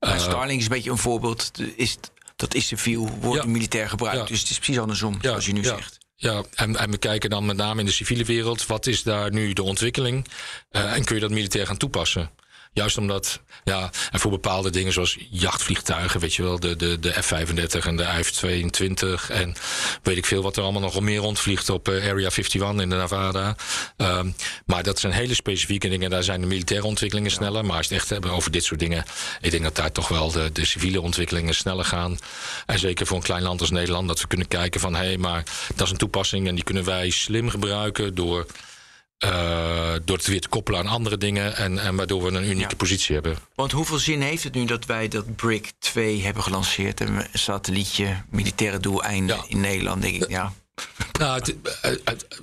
Uh, 0.00 0.18
Starlink 0.18 0.58
is 0.58 0.64
een 0.64 0.72
beetje 0.72 0.90
een 0.90 0.98
voorbeeld. 0.98 1.50
Is 1.76 1.98
dat 2.38 2.54
is 2.54 2.66
civiel, 2.66 3.10
wordt 3.20 3.46
militair 3.46 3.88
gebruikt. 3.88 4.28
Dus 4.28 4.40
het 4.40 4.50
is 4.50 4.56
precies 4.56 4.78
andersom, 4.78 5.18
zoals 5.20 5.46
je 5.46 5.52
nu 5.52 5.64
zegt. 5.64 5.98
Ja, 6.14 6.42
en, 6.54 6.76
en, 6.76 6.90
we 6.90 6.98
kijken 6.98 7.30
dan 7.30 7.46
met 7.46 7.56
name 7.56 7.80
in 7.80 7.86
de 7.86 7.92
civiele 7.92 8.24
wereld, 8.24 8.66
wat 8.66 8.86
is 8.86 9.02
daar 9.02 9.32
nu 9.32 9.52
de 9.52 9.62
ontwikkeling? 9.62 10.26
Uh, 10.70 10.96
en 10.96 11.04
kun 11.04 11.14
je 11.14 11.20
dat 11.20 11.30
militair 11.30 11.66
gaan 11.66 11.76
toepassen? 11.76 12.30
Juist 12.78 12.98
omdat, 12.98 13.40
ja, 13.64 13.90
en 14.10 14.20
voor 14.20 14.30
bepaalde 14.30 14.70
dingen 14.70 14.92
zoals 14.92 15.18
jachtvliegtuigen, 15.30 16.20
weet 16.20 16.34
je 16.34 16.42
wel, 16.42 16.60
de, 16.60 16.76
de, 16.76 16.98
de 16.98 17.22
F-35 17.22 17.86
en 17.86 17.96
de 17.96 18.04
F-22 18.24 19.30
en 19.30 19.54
weet 20.02 20.16
ik 20.16 20.26
veel 20.26 20.42
wat 20.42 20.56
er 20.56 20.62
allemaal 20.62 20.80
nog 20.80 21.00
meer 21.00 21.18
rondvliegt 21.18 21.70
op 21.70 21.88
uh, 21.88 21.94
Area 21.94 22.30
51 22.30 22.70
in 22.70 22.76
de 22.76 22.96
Nevada. 22.96 23.56
Um, 23.96 24.34
maar 24.66 24.82
dat 24.82 24.98
zijn 24.98 25.12
hele 25.12 25.34
specifieke 25.34 25.88
dingen, 25.88 26.10
daar 26.10 26.22
zijn 26.22 26.40
de 26.40 26.46
militaire 26.46 26.86
ontwikkelingen 26.86 27.30
sneller. 27.30 27.64
Maar 27.64 27.76
als 27.76 27.86
je 27.86 27.92
het 27.94 28.02
echt 28.02 28.10
hebben 28.10 28.30
over 28.30 28.50
dit 28.50 28.64
soort 28.64 28.80
dingen, 28.80 29.04
ik 29.40 29.50
denk 29.50 29.62
dat 29.62 29.76
daar 29.76 29.92
toch 29.92 30.08
wel 30.08 30.30
de, 30.30 30.52
de 30.52 30.64
civiele 30.64 31.00
ontwikkelingen 31.00 31.54
sneller 31.54 31.84
gaan. 31.84 32.18
En 32.66 32.78
zeker 32.78 33.06
voor 33.06 33.16
een 33.16 33.22
klein 33.22 33.42
land 33.42 33.60
als 33.60 33.70
Nederland, 33.70 34.08
dat 34.08 34.20
we 34.20 34.26
kunnen 34.26 34.48
kijken 34.48 34.80
van 34.80 34.94
hé, 34.94 35.04
hey, 35.04 35.16
maar 35.16 35.42
dat 35.74 35.86
is 35.86 35.92
een 35.92 35.98
toepassing 35.98 36.48
en 36.48 36.54
die 36.54 36.64
kunnen 36.64 36.84
wij 36.84 37.10
slim 37.10 37.48
gebruiken 37.48 38.14
door 38.14 38.46
uh, 39.24 39.94
door 40.04 40.16
het 40.16 40.26
weer 40.26 40.40
te 40.40 40.48
koppelen 40.48 40.80
aan 40.80 40.86
andere 40.86 41.18
dingen. 41.18 41.56
En, 41.56 41.78
en 41.78 41.96
waardoor 41.96 42.22
we 42.22 42.38
een 42.38 42.50
unieke 42.50 42.76
positie 42.76 43.14
hebben. 43.14 43.36
Want 43.54 43.72
hoeveel 43.72 43.98
zin 43.98 44.20
heeft 44.20 44.44
het 44.44 44.54
nu 44.54 44.64
dat 44.64 44.86
wij 44.86 45.08
dat 45.08 45.36
BRIC 45.36 45.72
2 45.78 46.22
hebben 46.22 46.42
gelanceerd? 46.42 47.00
Een 47.00 47.26
satellietje, 47.32 48.22
militaire 48.30 48.78
doeleinden 48.78 49.44
in 49.48 49.60
Nederland, 49.60 50.02
denk 50.02 50.22
ik. 50.22 50.28
Ja. 50.28 50.52
Nou, 51.18 51.40
eh, 51.82 51.92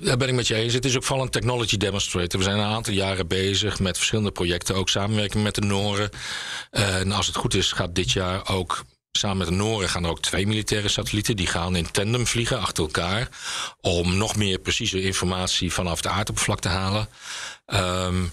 daar 0.00 0.16
ben 0.16 0.28
ik 0.28 0.34
met 0.34 0.46
je 0.46 0.54
eens. 0.54 0.72
Het 0.72 0.84
is 0.84 0.96
ook 0.96 1.04
vooral 1.04 1.24
een 1.24 1.30
technology 1.30 1.76
demonstrator. 1.76 2.38
We 2.38 2.44
zijn 2.44 2.58
een 2.58 2.64
aantal 2.64 2.94
jaren 2.94 3.26
bezig 3.26 3.80
met 3.80 3.96
verschillende 3.96 4.30
projecten. 4.30 4.74
Ook 4.74 4.88
samenwerking 4.88 5.42
met 5.42 5.54
de 5.54 5.60
Noren. 5.60 6.10
En 6.70 7.12
als 7.12 7.26
het 7.26 7.36
goed 7.36 7.54
is, 7.54 7.72
gaat 7.72 7.94
dit 7.94 8.12
jaar 8.12 8.48
ook 8.48 8.84
Samen 9.16 9.36
met 9.36 9.46
de 9.46 9.52
Noren 9.52 9.88
gaan 9.88 10.04
er 10.04 10.10
ook 10.10 10.20
twee 10.20 10.46
militaire 10.46 10.88
satellieten. 10.88 11.36
Die 11.36 11.46
gaan 11.46 11.76
in 11.76 11.90
tandem 11.90 12.26
vliegen 12.26 12.60
achter 12.60 12.84
elkaar. 12.84 13.28
Om 13.80 14.16
nog 14.16 14.36
meer 14.36 14.58
precieze 14.58 15.02
informatie 15.02 15.72
vanaf 15.72 16.00
de 16.00 16.08
aardoppervlak 16.08 16.60
te 16.60 16.68
halen. 16.68 17.08
Um, 17.66 18.32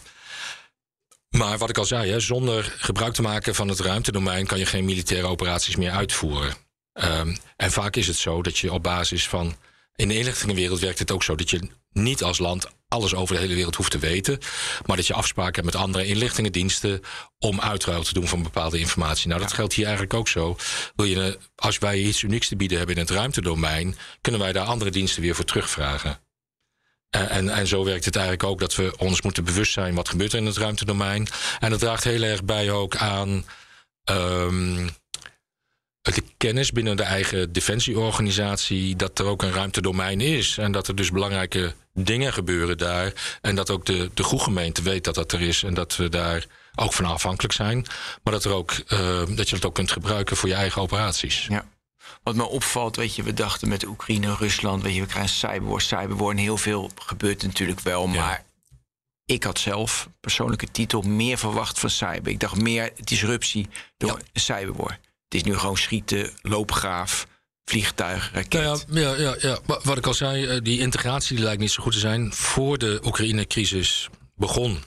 maar 1.30 1.58
wat 1.58 1.70
ik 1.70 1.78
al 1.78 1.86
zei, 1.86 2.12
hè, 2.12 2.20
zonder 2.20 2.76
gebruik 2.78 3.14
te 3.14 3.22
maken 3.22 3.56
van 3.56 3.68
het 3.68 3.80
ruimtedomein 3.80 4.46
kan 4.46 4.60
je 4.60 4.66
geen 4.66 4.86
militaire 4.86 5.28
operaties 5.28 5.76
meer 5.76 5.92
uitvoeren. 5.92 6.56
Um, 6.94 7.38
en 7.56 7.72
vaak 7.72 7.96
is 7.96 8.08
het 8.08 8.16
zo 8.16 8.42
dat 8.42 8.58
je 8.58 8.74
op 8.74 8.84
basis 8.84 9.28
van. 9.28 9.56
In 9.96 10.08
de 10.08 10.18
inlichtingenwereld 10.18 10.80
werkt 10.80 11.00
het 11.00 11.12
ook 11.12 11.24
zo 11.24 11.36
dat 11.36 11.50
je 11.50 11.70
niet 11.94 12.24
als 12.24 12.38
land 12.38 12.68
alles 12.88 13.16
over 13.16 13.36
de 13.36 13.42
hele 13.42 13.54
wereld 13.54 13.76
hoeft 13.76 13.92
te 13.92 14.00
weten. 14.00 14.40
Maar 14.86 14.96
dat 14.96 15.08
je 15.08 15.14
afspraken 15.14 15.54
hebt 15.54 15.66
met 15.66 15.84
andere 15.84 16.06
inlichtingendiensten 16.06 17.02
om 17.40 17.60
uitruil 17.60 18.04
te 18.04 18.14
doen 18.14 18.28
van 18.28 18.44
bepaalde 18.44 18.80
informatie. 18.80 19.28
Nou, 19.28 19.42
dat 19.42 19.54
geldt 19.54 19.74
hier 19.74 19.86
eigenlijk 19.86 20.14
ook 20.14 20.28
zo. 20.28 20.58
Wil 20.96 21.06
je, 21.06 21.38
als 21.56 21.78
wij 21.78 22.00
iets 22.00 22.22
unieks 22.22 22.48
te 22.48 22.56
bieden 22.56 22.78
hebben 22.78 22.96
in 22.96 23.02
het 23.02 23.12
ruimtedomein, 23.12 23.98
kunnen 24.22 24.42
wij 24.42 24.52
daar 24.52 24.66
andere 24.66 24.92
diensten 24.92 25.22
weer 25.22 25.36
voor 25.36 25.46
terugvragen. 25.46 26.20
En, 27.10 27.30
en, 27.30 27.50
en, 27.50 27.68
zo 27.68 27.84
werkt 27.84 28.06
het 28.06 28.16
eigenlijk 28.16 28.46
ook 28.50 28.60
dat 28.60 28.76
we 28.76 28.94
ons 28.98 29.22
moeten 29.22 29.44
bewust 29.44 29.72
zijn 29.72 29.96
wat 29.96 30.10
gebeurt 30.10 30.34
er 30.34 30.40
in 30.40 30.46
het 30.46 30.58
ruimtedomein. 30.58 31.28
En 31.60 31.70
dat 31.70 31.80
draagt 31.80 32.04
heel 32.04 32.22
erg 32.22 32.44
bij 32.44 32.72
ook 32.72 32.96
aan. 32.96 33.46
Um, 34.12 34.90
de 36.02 36.24
kennis 36.38 36.72
binnen 36.72 36.98
de 36.98 37.04
eigen 37.04 37.52
defensieorganisatie 37.54 38.96
dat 38.96 39.20
er 39.20 39.26
ook 39.26 39.44
een 39.44 39.52
ruimtedomein 39.52 40.22
is. 40.22 40.58
En 40.58 40.72
dat 40.72 40.88
er 40.88 40.96
dus 40.96 41.12
belangrijke 41.12 41.74
dingen 41.94 42.34
gebeuren 42.34 42.78
daar. 42.78 43.38
En 43.42 43.56
dat 43.56 43.70
ook 43.70 43.86
de, 43.86 44.10
de 44.14 44.24
gemeente 44.24 44.82
weet 44.82 45.04
dat 45.04 45.16
dat 45.16 45.32
er 45.32 45.42
is. 45.42 45.64
En 45.64 45.74
dat 45.74 45.96
we 45.96 46.10
daar 46.10 46.46
ook 46.76 46.94
van 46.94 47.06
afhankelijk 47.06 47.54
zijn. 47.54 47.86
Maar 48.24 48.34
dat, 48.34 48.44
er 48.44 48.54
ook, 48.54 48.72
uh, 48.72 49.22
dat 49.36 49.50
je 49.50 49.56
het 49.56 49.66
ook 49.66 49.76
kunt 49.76 49.92
gebruiken 49.92 50.38
voor 50.38 50.50
je 50.50 50.56
eigen 50.56 50.82
operaties. 50.82 51.46
Ja. 51.50 51.66
Wat 52.24 52.36
me 52.36 52.44
opvalt, 52.44 52.96
weet 52.96 53.16
je, 53.16 53.24
we 53.24 53.34
dachten 53.34 53.68
met 53.68 53.86
Oekraïne, 53.86 54.36
Rusland, 54.36 54.82
weet 54.82 54.96
je, 54.96 55.02
we 55.02 55.08
krijgen 55.08 55.36
cyberwar, 55.36 55.82
cyberwar. 55.82 56.32
En 56.32 56.38
heel 56.38 56.58
veel 56.58 56.92
gebeurt 56.96 57.44
natuurlijk 57.44 57.80
wel. 57.80 58.08
Maar 58.08 58.44
ik 59.26 59.44
had 59.44 59.60
zelf, 59.60 60.10
persoonlijke 60.20 60.72
titel, 60.72 61.02
meer 61.02 61.38
verwacht 61.38 61.80
van 61.80 61.90
cyber. 61.90 62.32
Ik 62.32 62.40
dacht 62.40 62.62
meer 62.62 62.92
disruptie 63.04 63.70
door 63.98 64.20
ja. 64.32 64.40
cyberwar. 64.40 65.00
Het 65.24 65.34
is 65.34 65.44
nu 65.44 65.58
gewoon 65.58 65.78
schieten, 65.78 66.34
loopgraaf, 66.42 67.28
vliegtuig, 67.66 68.32
raket. 68.34 68.86
Nou 68.88 69.00
ja, 69.00 69.16
ja, 69.16 69.16
ja, 69.18 69.36
ja, 69.40 69.60
wat 69.84 69.98
ik 69.98 70.08
al 70.08 70.14
zei, 70.14 70.46
eh, 70.46 70.58
die 70.62 70.80
integratie 70.80 71.40
lijkt 71.40 71.62
niet 71.62 71.72
zo 71.72 71.84
goed 71.84 71.94
te 71.94 72.00
zijn. 72.00 72.34
Voor 72.34 72.78
de 72.78 73.00
Oekraïne-crisis 73.04 74.10
begon, 74.36 74.84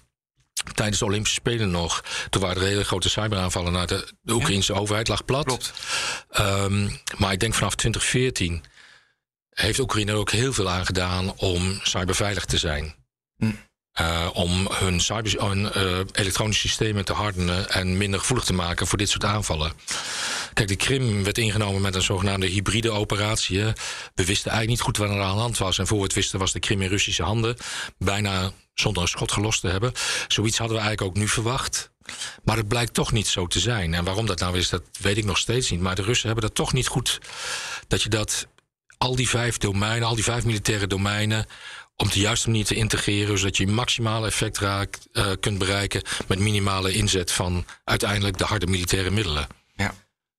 tijdens 0.75 0.99
de 0.99 1.05
Olympische 1.05 1.41
Spelen 1.41 1.71
nog... 1.71 2.05
toen 2.31 2.43
waren 2.43 2.63
er 2.63 2.69
hele 2.69 2.85
grote 2.85 3.09
cyberaanvallen 3.09 3.73
naar 3.73 3.87
de, 3.87 4.09
de 4.23 4.33
Oekraïnse 4.33 4.73
overheid, 4.73 5.09
lag 5.09 5.25
plat. 5.25 5.45
Klopt. 5.45 5.73
Um, 6.41 7.01
maar 7.19 7.33
ik 7.33 7.41
denk 7.41 7.55
vanaf 7.55 7.75
2014 7.75 8.65
heeft 9.51 9.79
Oekraïne 9.79 10.13
er 10.13 10.19
ook 10.19 10.31
heel 10.31 10.53
veel 10.53 10.71
aan 10.71 10.87
gedaan 10.87 11.33
om 11.37 11.81
cyberveilig 11.83 12.45
te 12.45 12.59
zijn. 12.59 12.95
Hm. 13.37 13.51
Uh, 14.01 14.31
om 14.33 14.69
hun, 14.73 15.01
cyber, 15.01 15.45
hun 15.45 15.71
uh, 15.77 15.99
elektronische 16.13 16.69
systemen 16.69 17.05
te 17.05 17.13
hardenen 17.13 17.71
en 17.71 17.97
minder 17.97 18.21
gevoelig 18.21 18.45
te 18.45 18.53
maken 18.53 18.87
voor 18.87 18.99
dit 18.99 19.09
soort 19.09 19.25
aanvallen. 19.25 19.73
Kijk, 20.57 20.69
de 20.69 20.77
Krim 20.77 21.25
werd 21.25 21.39
ingenomen 21.39 21.81
met 21.81 21.95
een 21.95 22.03
zogenaamde 22.03 22.47
hybride 22.47 22.91
operatie. 22.91 23.59
We 23.59 23.75
wisten 24.15 24.51
eigenlijk 24.51 24.69
niet 24.69 24.81
goed 24.81 24.97
wat 24.97 25.09
er 25.09 25.21
aan 25.23 25.35
de 25.35 25.41
hand 25.41 25.59
was. 25.59 25.79
En 25.79 25.87
voor 25.87 25.97
we 25.97 26.03
het 26.03 26.13
wisten 26.13 26.39
was 26.39 26.53
de 26.53 26.59
Krim 26.59 26.83
in 26.83 26.89
Russische 26.89 27.23
handen. 27.23 27.57
Bijna 27.99 28.53
zonder 28.75 29.03
een 29.03 29.09
schot 29.09 29.33
gelost 29.33 29.61
te 29.61 29.69
hebben. 29.69 29.93
Zoiets 30.29 30.59
hadden 30.59 30.77
we 30.77 30.83
eigenlijk 30.83 31.17
ook 31.17 31.23
nu 31.23 31.29
verwacht. 31.29 31.91
Maar 32.45 32.57
het 32.57 32.69
blijkt 32.69 32.95
toch 32.95 33.13
niet 33.13 33.27
zo 33.27 33.47
te 33.47 33.61
zijn. 33.61 33.95
En 33.95 34.05
waarom 34.05 34.27
dat 34.27 34.39
nou 34.39 34.59
is, 34.59 34.69
dat 34.69 34.83
weet 35.01 35.17
ik 35.17 35.25
nog 35.25 35.39
steeds 35.39 35.71
niet. 35.71 35.81
Maar 35.81 35.95
de 35.95 36.03
Russen 36.03 36.27
hebben 36.27 36.45
dat 36.47 36.55
toch 36.55 36.73
niet 36.73 36.87
goed. 36.87 37.19
Dat 37.89 38.03
je 38.03 38.09
dat 38.09 38.47
al 38.99 39.17
die 39.17 39.29
vijf 39.29 39.59
domeinen, 39.59 40.09
al 40.09 40.15
die 40.15 40.25
vijf 40.25 40.45
militaire 40.45 40.87
domeinen 40.87 41.47
om 41.97 42.11
de 42.11 42.21
juiste 42.21 42.49
manier 42.49 42.65
te 42.65 42.75
integreren, 42.75 43.39
zodat 43.39 43.57
je 43.57 43.67
maximale 43.67 44.27
effect 44.27 44.59
raakt, 44.59 45.09
uh, 45.13 45.27
kunt 45.41 45.59
bereiken 45.59 46.03
met 46.27 46.39
minimale 46.39 46.93
inzet 46.93 47.33
van 47.33 47.65
uiteindelijk 47.85 48.39
de 48.39 48.45
harde 48.45 48.67
militaire 48.67 49.11
middelen. 49.11 49.56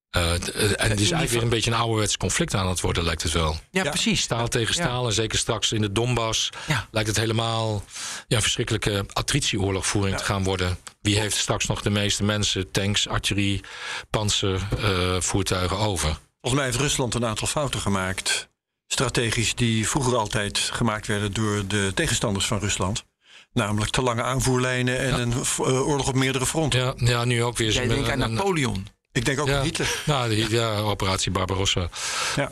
Ja. 0.10 0.20
Uh, 0.20 0.32
en 0.32 0.90
het 0.90 1.00
is 1.00 1.12
eigenlijk 1.12 1.30
weer 1.30 1.42
een 1.42 1.50
beetje 1.50 1.72
een 1.72 1.78
ouderwets 1.78 2.18
conflict 2.18 2.54
aan 2.54 2.68
het 2.68 2.82
worden, 2.82 3.04
lijkt 3.04 3.24
het 3.24 3.32
wel. 3.32 3.60
Ja, 3.72 3.84
precies. 3.84 4.22
Staal 4.22 4.48
tegen 4.48 4.74
staal. 4.74 5.06
En 5.06 5.14
zeker 5.14 5.38
straks 5.38 5.72
in 5.72 5.82
de 5.82 5.92
Donbass 5.92 6.50
lijkt 6.92 7.10
het 7.10 7.18
helemaal 7.18 7.84
ja, 8.28 8.36
een 8.36 8.42
verschrikkelijke 8.42 9.06
attritieoorlogvoering 9.14 10.18
te 10.18 10.24
gaan 10.24 10.44
worden. 10.44 10.78
Wie 11.02 11.20
heeft 11.20 11.36
straks 11.36 11.66
nog 11.66 11.82
de 11.82 11.90
meeste 11.90 12.24
mensen, 12.24 12.72
tanks, 12.72 13.08
artillerie, 13.08 13.62
panzervoertuigen 14.10 15.78
uh, 15.78 15.88
over? 15.88 16.18
Volgens 16.42 16.62
mij 16.62 16.64
heeft 16.64 16.80
Rusland 16.80 17.14
een 17.14 17.26
aantal 17.26 17.48
fouten 17.48 17.80
gemaakt 17.80 18.50
strategisch 18.88 19.56
die 19.56 19.88
vroeger 19.88 20.16
altijd 20.16 20.58
gemaakt 20.58 21.08
werden 21.08 21.34
door 21.34 21.68
de 21.68 21.92
tegenstanders 21.96 22.46
van 22.46 22.60
Rusland. 22.60 23.06
Namelijk 23.54 23.92
te 23.92 24.02
lange 24.02 24.24
aanvoerlijnen 24.24 25.00
en 25.00 25.20
een 25.20 25.32
uh, 25.32 25.88
oorlog 25.88 26.08
op 26.08 26.16
meerdere 26.16 26.46
fronten. 26.46 26.80
Ja, 26.80 26.94
ja 26.98 27.26
nu 27.26 27.44
ook 27.44 27.58
weer. 27.58 27.72
Jij 27.72 27.88
denkt 27.88 28.10
aan 28.10 28.20
Napoleon. 28.20 28.88
Ik 29.18 29.26
denk 29.26 29.40
ook 29.40 29.48
ja, 29.48 29.58
aan 29.58 29.64
Hitler. 30.30 30.54
Ja, 30.54 30.80
operatie 30.80 31.32
Barbarossa. 31.32 31.90
Ja, 32.36 32.52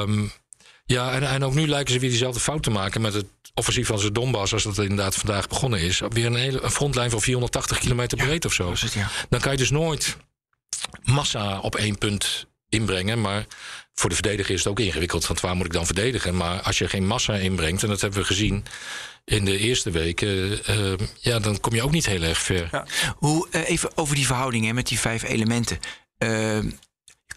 um, 0.00 0.32
ja 0.84 1.12
en, 1.12 1.22
en 1.22 1.44
ook 1.44 1.54
nu 1.54 1.68
lijken 1.68 1.92
ze 1.92 1.98
weer 1.98 2.10
diezelfde 2.10 2.40
fout 2.40 2.62
te 2.62 2.70
maken 2.70 3.00
met 3.00 3.14
het 3.14 3.26
offensief 3.54 3.86
van 3.86 3.98
de 3.98 4.12
Donbass, 4.12 4.52
als 4.52 4.62
dat 4.62 4.78
inderdaad 4.78 5.14
vandaag 5.14 5.48
begonnen 5.48 5.80
is. 5.80 6.00
Weer 6.08 6.26
een 6.26 6.34
hele 6.34 6.62
een 6.62 6.70
frontlijn 6.70 7.10
van 7.10 7.20
480 7.20 7.78
kilometer 7.78 8.18
breed 8.18 8.44
of 8.44 8.52
zo. 8.52 8.70
Het, 8.70 8.92
ja. 8.92 9.10
Dan 9.28 9.40
kan 9.40 9.52
je 9.52 9.58
dus 9.58 9.70
nooit 9.70 10.16
massa 11.04 11.60
op 11.60 11.74
één 11.76 11.98
punt 11.98 12.46
inbrengen. 12.68 13.20
Maar 13.20 13.46
voor 13.94 14.08
de 14.08 14.14
verdediger 14.14 14.54
is 14.54 14.58
het 14.58 14.68
ook 14.68 14.80
ingewikkeld. 14.80 15.26
Want 15.26 15.40
waar 15.40 15.56
moet 15.56 15.66
ik 15.66 15.72
dan 15.72 15.86
verdedigen? 15.86 16.36
Maar 16.36 16.60
als 16.60 16.78
je 16.78 16.88
geen 16.88 17.06
massa 17.06 17.34
inbrengt, 17.34 17.82
en 17.82 17.88
dat 17.88 18.00
hebben 18.00 18.20
we 18.20 18.26
gezien 18.26 18.64
in 19.26 19.44
de 19.44 19.58
eerste 19.58 19.90
weken, 19.90 20.60
uh, 20.70 20.94
ja, 21.20 21.38
dan 21.38 21.60
kom 21.60 21.74
je 21.74 21.82
ook 21.82 21.90
niet 21.90 22.06
heel 22.06 22.22
erg 22.22 22.38
ver. 22.38 22.84
Hoe, 23.16 23.48
uh, 23.50 23.68
even 23.68 23.96
over 23.96 24.14
die 24.14 24.26
verhoudingen 24.26 24.74
met 24.74 24.86
die 24.88 24.98
vijf 24.98 25.22
elementen. 25.22 25.78
Uh, 26.18 26.58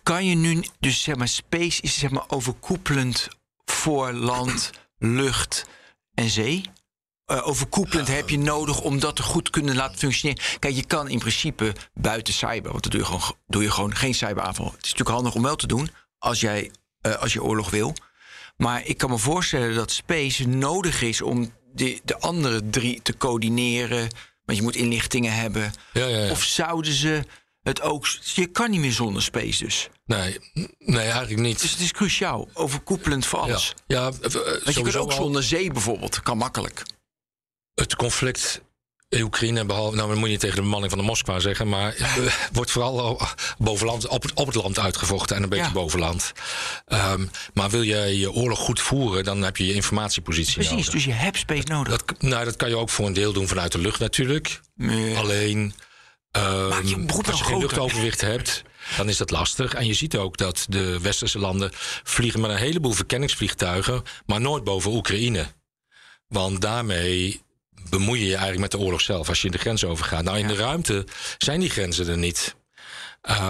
kan 0.04 0.26
je 0.26 0.36
nu, 0.36 0.64
dus 0.80 1.02
zeg 1.02 1.16
maar, 1.16 1.28
space 1.28 1.82
is 1.82 2.00
zeg 2.00 2.10
maar 2.10 2.24
overkoepelend 2.28 3.28
voor 3.66 4.14
land, 4.14 4.70
lucht 4.98 5.66
en 6.14 6.30
zee? 6.30 6.64
Uh, 7.32 7.48
overkoepelend 7.48 8.08
heb 8.08 8.30
je 8.30 8.38
nodig 8.38 8.82
om 8.82 9.00
dat 9.00 9.20
goed 9.20 9.50
kunnen 9.50 9.76
laten 9.76 9.98
functioneren. 9.98 10.44
Kijk, 10.60 10.76
je 10.76 10.86
kan 10.86 11.10
in 11.10 11.20
principe 11.20 11.74
buiten 11.94 12.34
cyber, 12.34 12.72
want 12.72 12.84
dan 12.84 12.92
doe 12.92 13.00
je 13.00 13.06
gewoon, 13.06 13.36
doe 13.48 13.64
je 13.64 13.72
gewoon 13.72 13.96
geen 13.96 14.14
cyberaanval. 14.14 14.66
Het 14.66 14.86
is 14.86 14.92
natuurlijk 14.92 15.10
handig 15.10 15.36
om 15.36 15.42
wel 15.42 15.56
te 15.56 15.68
doen 15.68 15.90
als, 16.18 16.40
jij, 16.40 16.72
uh, 17.02 17.16
als 17.16 17.34
je 17.34 17.44
oorlog 17.44 17.70
wil. 17.70 17.94
Maar 18.58 18.86
ik 18.86 18.98
kan 18.98 19.10
me 19.10 19.18
voorstellen 19.18 19.76
dat 19.76 19.92
space 19.92 20.48
nodig 20.48 21.02
is 21.02 21.22
om 21.22 21.52
de, 21.80 22.02
de 22.04 22.20
andere 22.20 22.70
drie 22.70 23.02
te 23.02 23.18
coördineren. 23.18 24.08
Want 24.46 24.58
je 24.58 24.64
moet 24.64 24.76
inlichtingen 24.76 25.34
hebben. 25.34 25.74
Ja, 25.94 26.06
ja, 26.06 26.18
ja. 26.18 26.32
Of 26.32 26.44
zouden 26.44 26.94
ze 26.94 27.24
het 27.62 27.82
ook. 27.82 28.08
Je 28.34 28.46
kan 28.46 28.70
niet 28.70 28.80
meer 28.80 28.92
zonder 28.92 29.22
space 29.22 29.64
dus. 29.64 29.90
Nee, 30.06 30.38
nee 30.78 31.08
eigenlijk 31.08 31.42
niet. 31.42 31.62
Dus 31.62 31.72
het 31.72 31.80
is 31.80 31.92
cruciaal, 31.92 32.48
overkoepelend 32.54 33.26
voor 33.26 33.40
alles. 33.40 33.74
Ja, 33.88 34.04
ja 34.04 34.12
Want 34.64 34.76
je 34.76 34.82
kunt 34.82 34.96
ook 34.96 35.12
zonder 35.12 35.44
zee 35.44 35.72
bijvoorbeeld, 35.72 36.22
kan 36.22 36.38
makkelijk 36.38 36.84
het 37.74 37.96
conflict 37.96 38.62
Oekraïne, 39.18 39.66
behalve, 39.66 39.96
nou, 39.96 40.10
dat 40.10 40.18
moet 40.18 40.30
je 40.30 40.38
tegen 40.38 40.56
de 40.56 40.62
bemanning 40.62 40.92
van 40.92 41.02
de 41.02 41.08
Moskwa 41.08 41.40
zeggen, 41.40 41.70
maar 41.70 41.96
wordt 42.54 42.72
vooral 42.72 43.22
bovenland, 43.58 44.08
op, 44.08 44.22
het, 44.22 44.34
op 44.34 44.46
het 44.46 44.56
land 44.56 44.80
uitgevochten 44.80 45.36
en 45.36 45.44
een 45.44 45.50
beetje 45.50 45.72
bovenland. 45.72 46.32
Um, 46.88 47.30
maar 47.54 47.70
wil 47.70 47.82
je 47.82 48.20
je 48.20 48.32
oorlog 48.32 48.60
goed 48.60 48.80
voeren, 48.80 49.24
dan 49.24 49.42
heb 49.42 49.58
je 49.58 49.66
je 49.66 49.74
informatiepositie 49.74 50.54
Precies, 50.54 50.72
nodig. 50.72 50.90
dus 50.90 51.06
je 51.06 51.12
hebt 51.12 51.38
space 51.38 51.68
nodig. 51.68 52.04
Dat, 52.06 52.22
nou, 52.22 52.46
dat 52.46 52.56
kan 52.56 52.70
je 52.70 52.78
ook 52.78 52.90
voor 52.90 53.06
een 53.06 53.14
deel 53.14 53.34
doen 53.34 53.48
vanuit 53.48 53.72
de 53.72 53.78
lucht 53.78 54.00
natuurlijk. 54.00 54.62
Alleen, 55.16 55.74
um, 56.32 56.88
je 56.88 57.06
als 57.26 57.40
je 57.40 57.44
geen 57.44 57.60
luchtoverwicht 57.60 58.22
hebt, 58.22 58.64
dan 58.98 59.10
is 59.10 59.18
dat 59.18 59.32
lastig. 59.32 59.74
En 59.74 59.86
je 59.86 59.94
ziet 59.94 60.18
ook 60.18 60.38
dat 60.38 60.66
de 60.70 61.00
westerse 61.02 61.40
landen 61.40 61.72
vliegen 62.04 62.42
met 62.42 62.50
een 62.50 62.58
heleboel 62.58 62.92
verkenningsvliegtuigen, 62.92 64.04
maar 64.26 64.42
nooit 64.42 64.64
boven 64.64 64.92
Oekraïne. 64.92 65.48
Want 66.28 66.62
daarmee 66.62 67.42
bemoei 67.90 68.20
je 68.20 68.26
je 68.26 68.32
eigenlijk 68.32 68.62
met 68.62 68.72
de 68.72 68.80
oorlog 68.80 69.02
zelf 69.02 69.30
als 69.30 69.42
je 69.42 69.52
de 69.52 69.58
grens 69.58 69.84
overgaat. 69.84 70.24
Nou, 70.24 70.38
in 70.38 70.48
de 70.48 70.56
ruimte 70.56 71.06
zijn 71.38 71.60
die 71.60 71.70
grenzen 71.70 72.08
er 72.08 72.18
niet. 72.18 72.56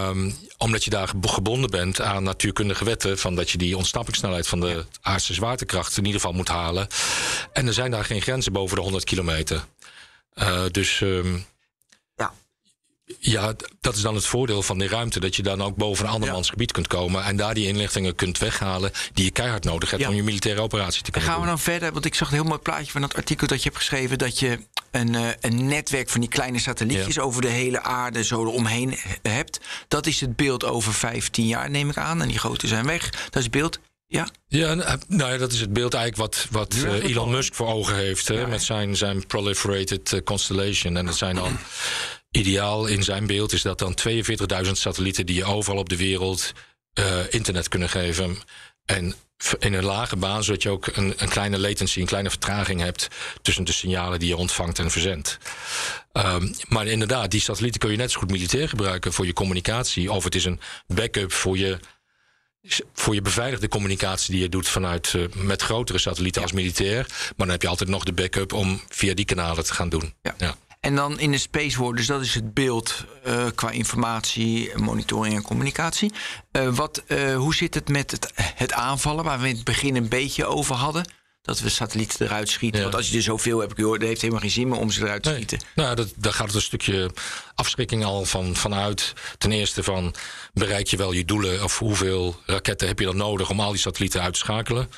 Um, 0.01 0.36
omdat 0.57 0.84
je 0.84 0.89
daar 0.89 1.09
gebonden 1.21 1.69
bent 1.69 2.01
aan 2.01 2.23
natuurkundige 2.23 2.86
wetten. 2.86 3.17
Van 3.17 3.36
dat 3.36 3.49
je 3.49 3.57
die 3.57 3.77
ontsnappingssnelheid 3.77 4.47
van 4.47 4.59
de 4.59 4.86
aardse 5.01 5.34
zwaartekracht 5.34 5.97
in 5.97 6.05
ieder 6.05 6.21
geval 6.21 6.36
moet 6.36 6.47
halen. 6.47 6.88
En 7.53 7.67
er 7.67 7.73
zijn 7.73 7.91
daar 7.91 8.05
geen 8.05 8.21
grenzen 8.21 8.53
boven 8.53 8.75
de 8.75 8.82
100 8.82 9.03
kilometer. 9.03 9.65
Uh, 10.36 10.63
dus 10.71 11.01
um, 11.01 11.45
ja, 13.20 13.53
dat 13.82 13.95
is 13.95 14.01
dan 14.01 14.16
het 14.16 14.26
voordeel 14.26 14.62
van 14.62 14.80
die 14.80 14.88
ruimte. 14.88 15.20
Dat 15.20 15.36
je 15.36 15.43
dan 15.43 15.62
ook 15.62 15.76
boven 15.76 16.05
een 16.05 16.12
andermans 16.12 16.49
gebied 16.49 16.72
kunt 16.72 16.88
komen. 16.88 17.24
En 17.24 17.36
daar 17.36 17.53
die 17.53 17.68
inlichtingen 17.68 18.16
kunt 18.16 18.38
weghalen. 18.38 18.91
die 19.14 19.26
je 19.26 19.32
keihard 19.32 19.64
nodig 19.64 19.91
hebt 19.91 20.07
om 20.07 20.16
je 20.16 20.24
militaire 20.24 20.62
operatie 20.62 21.03
te 21.03 21.12
kunnen 21.12 21.30
gaan 21.30 21.39
doen. 21.39 21.47
Gaan 21.47 21.55
we 21.55 21.64
dan 21.64 21.74
verder? 21.74 21.93
Want 21.93 22.05
ik 22.05 22.16
zag 22.16 22.28
een 22.28 22.34
heel 22.34 22.43
mooi 22.43 22.60
plaatje 22.60 22.91
van 22.91 23.01
dat 23.01 23.16
artikel 23.16 23.47
dat 23.47 23.57
je 23.57 23.64
hebt 23.64 23.82
geschreven. 23.82 24.18
dat 24.18 24.39
je 24.39 24.60
een, 24.91 25.14
uh, 25.14 25.28
een 25.39 25.68
netwerk 25.68 26.10
van 26.10 26.22
die 26.22 26.30
kleine 26.30 26.60
satellietjes 26.60 27.20
over 27.20 27.41
de 27.41 27.47
hele 27.47 27.82
aarde 27.82 28.24
zo 28.24 28.41
eromheen 28.45 28.97
hebt. 29.22 29.60
Dat 29.88 30.05
is 30.07 30.22
het 30.22 30.36
beeld 30.36 30.66
over 30.66 30.93
15 30.93 31.47
jaar, 31.47 31.70
neem 31.70 31.89
ik 31.89 31.97
aan. 31.97 32.22
En 32.22 32.28
die 32.28 32.39
grote 32.39 32.68
zijn 32.68 32.86
weg. 32.86 33.10
Dat 33.10 33.36
is 33.36 33.43
het 33.43 33.51
beeld. 33.51 33.80
Ja. 34.07 34.28
Ja, 34.47 34.74
nou 35.07 35.32
ja, 35.32 35.38
dat 35.38 35.51
is 35.51 35.60
het 35.60 35.74
beeld 35.74 35.93
eigenlijk 35.93 36.34
wat, 36.34 36.47
wat 36.51 36.76
uh, 36.76 37.03
Elon 37.03 37.32
Musk 37.32 37.53
voor 37.53 37.68
ogen 37.68 37.95
heeft. 37.95 38.28
Hè, 38.28 38.47
met 38.47 38.64
zijn, 38.64 38.95
zijn 38.95 39.26
proliferated 39.28 40.12
uh, 40.12 40.22
constellation. 40.24 40.97
En 40.97 41.05
dat 41.05 41.18
zijn 41.18 41.36
dan 41.36 41.57
ideaal 42.32 42.86
in 42.86 43.03
zijn 43.03 43.27
beeld 43.27 43.53
is 43.53 43.61
dat 43.61 43.80
dan 43.80 43.97
42.000 44.65 44.71
satellieten 44.71 45.25
die 45.25 45.36
je 45.36 45.45
overal 45.45 45.80
op 45.80 45.89
de 45.89 45.97
wereld 45.97 46.53
uh, 46.99 47.05
internet 47.30 47.67
kunnen 47.67 47.89
geven. 47.89 48.38
En 48.86 49.15
in 49.59 49.73
een 49.73 49.84
lage 49.84 50.15
baan, 50.15 50.43
zodat 50.43 50.63
je 50.63 50.69
ook 50.69 50.88
een, 50.88 51.13
een, 51.17 51.30
kleine 51.30 51.59
latency, 51.59 51.99
een 51.99 52.05
kleine 52.05 52.30
vertraging 52.30 52.82
hebt 52.82 53.07
tussen 53.41 53.63
de 53.63 53.71
signalen 53.71 54.19
die 54.19 54.27
je 54.27 54.38
ontvangt 54.38 54.80
en 54.80 54.91
verzendt. 54.91 55.38
Um, 56.13 56.53
maar 56.67 56.88
inderdaad, 56.88 57.32
die 57.32 57.41
satellieten 57.41 57.80
kun 57.80 57.91
je 57.91 57.97
net 57.97 58.11
zo 58.11 58.19
goed 58.19 58.32
militair 58.32 58.69
gebruiken 58.69 59.13
voor 59.13 59.25
je 59.25 59.34
communicatie. 59.34 60.11
Of 60.11 60.23
het 60.23 60.36
is 60.36 60.45
een 60.45 60.59
backup 60.88 61.32
voor 61.34 61.57
je, 61.57 61.80
voor 62.93 63.13
je 63.13 63.21
beveiligde 63.21 63.67
communicatie 63.67 64.32
die 64.32 64.41
je 64.41 64.49
doet 64.49 64.67
vanuit 64.67 65.13
uh, 65.13 65.27
met 65.34 65.61
grotere 65.61 65.99
satellieten 65.99 66.41
ja. 66.41 66.47
als 66.47 66.55
militair. 66.55 67.05
Maar 67.07 67.34
dan 67.38 67.49
heb 67.49 67.61
je 67.61 67.67
altijd 67.67 67.89
nog 67.89 68.03
de 68.03 68.13
backup 68.13 68.53
om 68.53 68.82
via 68.89 69.13
die 69.13 69.25
kanalen 69.25 69.63
te 69.63 69.73
gaan 69.73 69.89
doen. 69.89 70.13
Ja. 70.21 70.36
ja. 70.38 70.55
En 70.80 70.95
dan 70.95 71.19
in 71.19 71.32
de 71.32 71.38
space 71.38 71.77
world, 71.77 71.97
dus 71.97 72.05
dat 72.05 72.21
is 72.21 72.34
het 72.34 72.53
beeld 72.53 73.05
uh, 73.27 73.45
qua 73.55 73.69
informatie, 73.69 74.71
monitoring 74.77 75.36
en 75.36 75.41
communicatie. 75.41 76.11
Uh, 76.51 76.75
wat, 76.75 77.03
uh, 77.07 77.36
hoe 77.36 77.55
zit 77.55 77.73
het 77.73 77.89
met 77.89 78.11
het, 78.11 78.32
het, 78.36 78.73
aanvallen, 78.73 79.23
waar 79.23 79.39
we 79.39 79.47
in 79.47 79.55
het 79.55 79.63
begin 79.63 79.95
een 79.95 80.09
beetje 80.09 80.45
over 80.45 80.75
hadden? 80.75 81.17
Dat 81.41 81.59
we 81.59 81.69
satellieten 81.69 82.25
eruit 82.25 82.49
schieten. 82.49 82.77
Ja. 82.77 82.86
Want 82.86 82.95
als 82.95 83.09
je 83.09 83.17
er 83.17 83.23
zoveel 83.23 83.59
hebt, 83.59 83.77
dat 83.77 84.01
heeft 84.01 84.21
helemaal 84.21 84.41
geen 84.41 84.51
zin 84.51 84.67
meer 84.67 84.80
om 84.80 84.91
ze 84.91 85.01
eruit 85.01 85.23
te 85.23 85.30
nee. 85.30 85.38
schieten. 85.38 85.67
Nou, 85.75 85.95
dat, 85.95 86.13
daar 86.15 86.34
gaat 86.34 86.45
het 86.45 86.55
een 86.55 86.61
stukje 86.61 87.11
afschrikking 87.55 88.05
al 88.05 88.25
van, 88.25 88.55
vanuit. 88.55 89.13
Ten 89.38 89.51
eerste 89.51 89.84
van 89.84 90.15
bereik 90.53 90.88
je 90.88 90.97
wel 90.97 91.11
je 91.11 91.25
doelen 91.25 91.63
of 91.63 91.80
hoeveel 91.80 92.39
raketten 92.45 92.88
heb 92.88 92.99
je 92.99 93.05
dan 93.05 93.17
nodig 93.17 93.49
om 93.49 93.59
al 93.59 93.71
die 93.71 93.80
satellieten 93.80 94.21
uit 94.21 94.34
te 94.34 94.39
schakelen. 94.39 94.89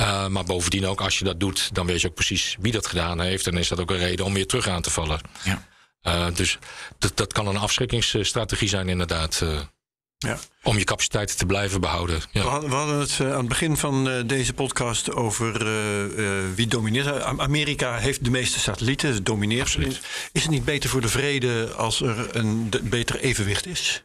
Uh, 0.00 0.26
maar 0.26 0.44
bovendien 0.44 0.86
ook, 0.86 1.00
als 1.00 1.18
je 1.18 1.24
dat 1.24 1.40
doet, 1.40 1.74
dan 1.74 1.86
weet 1.86 2.00
je 2.00 2.08
ook 2.08 2.14
precies 2.14 2.56
wie 2.60 2.72
dat 2.72 2.86
gedaan 2.86 3.20
heeft. 3.20 3.46
En 3.46 3.56
is 3.56 3.68
dat 3.68 3.80
ook 3.80 3.90
een 3.90 3.98
reden 3.98 4.24
om 4.24 4.34
weer 4.34 4.46
terug 4.46 4.68
aan 4.68 4.82
te 4.82 4.90
vallen. 4.90 5.20
Ja. 5.42 5.68
Uh, 6.02 6.34
dus 6.34 6.58
dat, 6.98 7.16
dat 7.16 7.32
kan 7.32 7.46
een 7.46 7.56
afschrikkingsstrategie 7.56 8.68
zijn, 8.68 8.88
inderdaad. 8.88 9.40
Uh, 9.42 9.60
ja. 10.18 10.38
Om 10.62 10.78
je 10.78 10.84
capaciteiten 10.84 11.36
te 11.36 11.46
blijven 11.46 11.80
behouden. 11.80 12.20
Ja. 12.32 12.42
We, 12.42 12.48
hadden, 12.48 12.70
we, 12.70 12.76
hadden, 12.76 12.98
het 12.98 13.20
aan 13.20 13.26
het 13.26 13.48
begin 13.48 13.76
van 13.76 14.26
deze 14.26 14.52
podcast 14.52 15.12
over 15.12 15.64
wie 16.54 16.66
domineert. 16.66 17.22
Amerika 17.22 17.96
heeft 17.96 18.24
de 18.24 18.30
meeste 18.30 18.58
satellieten, 18.58 19.14
het 19.14 19.26
domineert. 19.26 19.62
Absoluut. 19.62 20.00
Is 20.32 20.42
het 20.42 20.50
niet 20.50 20.64
beter 20.64 20.90
voor 20.90 21.00
de 21.00 21.08
vrede 21.08 21.72
als 21.76 22.00
er 22.00 22.36
een 22.36 22.72
beter 22.82 23.20
evenwicht 23.20 23.66
is? 23.66 24.04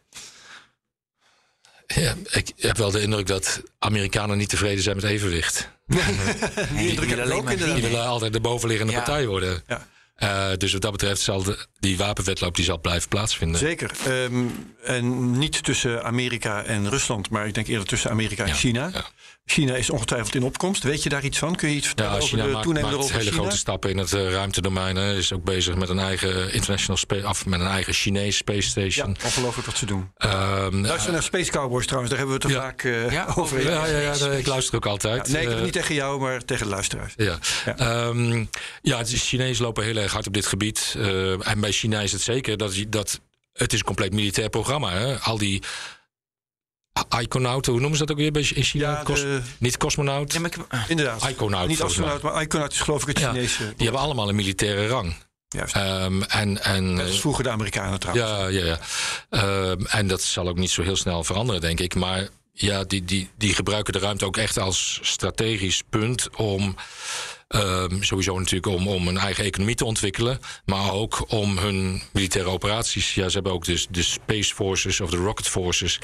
Ja, 1.86 2.14
ik 2.30 2.52
heb 2.56 2.76
wel 2.76 2.90
de 2.90 3.00
indruk 3.00 3.26
dat 3.26 3.62
Amerikanen 3.78 4.36
niet 4.36 4.48
tevreden 4.48 4.82
zijn 4.82 4.96
met 4.96 5.04
evenwicht. 5.04 5.68
Nee, 5.86 6.02
die 6.76 6.92
ik 6.92 7.32
ook 7.32 7.48
Die 7.58 7.82
willen 7.82 8.06
altijd 8.06 8.32
de 8.32 8.40
bovenliggende 8.40 8.92
ja. 8.92 8.98
partij 8.98 9.26
worden. 9.26 9.62
Ja. 9.66 9.86
Uh, 10.18 10.56
dus 10.56 10.72
wat 10.72 10.82
dat 10.82 10.92
betreft 10.92 11.20
zal 11.20 11.42
de, 11.42 11.66
die 11.86 11.96
wapenwetloop 11.96 12.56
die 12.56 12.64
zal 12.64 12.80
blijven 12.80 13.08
plaatsvinden. 13.08 13.58
Zeker. 13.58 13.90
Um, 14.08 14.74
en 14.84 15.38
niet 15.38 15.64
tussen 15.64 16.04
Amerika 16.04 16.62
en 16.62 16.88
Rusland, 16.88 17.30
maar 17.30 17.46
ik 17.46 17.54
denk 17.54 17.66
eerder 17.66 17.86
tussen 17.86 18.10
Amerika 18.10 18.42
en 18.42 18.48
ja. 18.48 18.54
China. 18.54 18.90
Ja. 18.92 19.04
China 19.48 19.74
is 19.74 19.90
ongetwijfeld 19.90 20.34
in 20.34 20.42
opkomst. 20.42 20.82
Weet 20.82 21.02
je 21.02 21.08
daar 21.08 21.24
iets 21.24 21.38
van? 21.38 21.56
Kun 21.56 21.68
je 21.68 21.76
iets 21.76 21.86
vertellen 21.86 22.12
ja, 22.12 22.16
over 22.16 22.28
China 22.28 22.44
de 22.44 22.50
maakt, 22.50 22.64
toenemende 22.64 22.96
maakt 22.96 23.10
hele 23.10 23.22
China? 23.22 23.36
grote 23.36 23.56
stappen 23.56 23.90
in 23.90 23.98
het 23.98 24.12
uh, 24.12 24.30
ruimtedomein. 24.30 24.96
Hè. 24.96 25.16
Is 25.16 25.32
ook 25.32 25.44
bezig 25.44 25.74
met 25.74 25.88
een 25.88 25.98
eigen 25.98 26.52
international 26.52 26.96
space, 26.96 27.28
of 27.28 27.46
met 27.46 27.60
een 27.60 27.66
eigen 27.66 27.92
Chinees 27.92 28.36
space 28.36 28.68
station. 28.68 29.16
Ja, 29.18 29.24
ongelooflijk 29.24 29.66
wat 29.66 29.76
ze 29.76 29.86
doen. 29.86 30.10
Um, 30.18 30.86
Luister 30.86 31.12
naar 31.12 31.22
Space 31.22 31.50
Cowboys 31.50 31.86
trouwens, 31.86 32.14
daar 32.14 32.24
hebben 32.24 32.40
we 32.40 32.46
het 32.46 32.56
er 32.56 32.62
vaak 32.62 32.82
uh, 32.82 33.10
Ja, 33.10 33.32
over. 33.34 33.62
Ja, 33.62 33.86
ja, 33.86 33.98
ja, 33.98 34.26
ik 34.26 34.46
luister 34.46 34.76
ook 34.76 34.86
altijd. 34.86 35.28
Nee, 35.28 35.46
Uh, 35.46 35.60
niet 35.62 35.72
tegen 35.72 35.94
jou, 35.94 36.20
maar 36.20 36.44
tegen 36.44 36.64
de 36.64 36.70
luisteraars. 36.70 37.14
Ja, 37.16 37.38
ja. 37.76 38.06
Um, 38.06 38.48
ja 38.82 39.02
de 39.02 39.16
Chinezen 39.16 39.64
lopen 39.64 39.84
heel 39.84 39.96
erg 39.96 40.12
hard 40.12 40.26
op 40.26 40.34
dit 40.34 40.46
gebied. 40.46 40.96
En 41.40 41.60
bij 41.60 41.72
China 41.76 42.00
is 42.00 42.12
het 42.12 42.20
zeker 42.22 42.56
dat, 42.56 42.74
dat 42.88 43.20
het 43.52 43.72
is 43.72 43.78
een 43.78 43.84
compleet 43.84 44.12
militair 44.12 44.48
programma. 44.48 44.92
Hè? 44.92 45.18
Al 45.18 45.38
die 45.38 45.62
Iconauten, 47.18 47.72
hoe 47.72 47.80
noemen 47.80 47.98
ze 47.98 48.06
dat 48.06 48.16
ook 48.16 48.22
weer 48.22 48.56
in 48.56 48.62
China? 48.62 48.90
Ja, 48.90 49.02
Cos 49.02 49.20
de... 49.20 49.40
Niet 49.58 49.76
cosmonaut? 49.76 50.32
Ja, 50.32 50.44
ik, 50.44 50.56
uh, 50.56 50.84
Inderdaad. 50.88 51.28
Iconaut. 51.28 51.68
Niet 51.68 51.82
astronaut, 51.82 52.22
maar 52.22 52.42
iconaut 52.42 52.72
is 52.72 52.80
geloof 52.80 53.02
ik 53.02 53.08
het 53.08 53.18
Ja, 53.18 53.30
Chinese. 53.30 53.74
Die 53.76 53.86
hebben 53.86 54.00
allemaal 54.00 54.28
een 54.28 54.34
militaire 54.34 54.86
rang. 54.86 55.14
Juist. 55.48 55.76
Um, 55.76 56.22
en, 56.22 56.62
en, 56.62 56.94
Net 56.94 57.06
als 57.06 57.20
vroeger 57.20 57.44
de 57.44 57.50
Amerikanen 57.50 58.00
trouwens. 58.00 58.30
Ja, 58.30 58.46
ja, 58.46 58.78
ja. 59.30 59.70
Um, 59.70 59.86
en 59.86 60.06
dat 60.06 60.22
zal 60.22 60.48
ook 60.48 60.58
niet 60.58 60.70
zo 60.70 60.82
heel 60.82 60.96
snel 60.96 61.24
veranderen, 61.24 61.60
denk 61.60 61.80
ik. 61.80 61.94
Maar 61.94 62.28
ja, 62.52 62.84
die, 62.84 63.04
die, 63.04 63.30
die 63.36 63.54
gebruiken 63.54 63.92
de 63.92 63.98
ruimte 63.98 64.24
ook 64.24 64.36
echt 64.36 64.58
als 64.58 64.98
strategisch 65.02 65.82
punt 65.90 66.36
om. 66.36 66.76
Um, 67.54 68.02
sowieso 68.02 68.38
natuurlijk 68.38 68.76
om, 68.76 68.88
om 68.88 69.08
een 69.08 69.18
eigen 69.18 69.44
economie 69.44 69.74
te 69.74 69.84
ontwikkelen. 69.84 70.38
Maar 70.64 70.92
ook 70.92 71.32
om 71.32 71.58
hun 71.58 72.02
militaire 72.12 72.50
operaties. 72.50 73.14
Ja, 73.14 73.28
ze 73.28 73.34
hebben 73.34 73.52
ook 73.52 73.64
dus 73.64 73.86
de 73.90 74.02
Space 74.02 74.54
Forces 74.54 75.00
of 75.00 75.10
de 75.10 75.16
Rocket 75.16 75.48
Forces. 75.48 75.98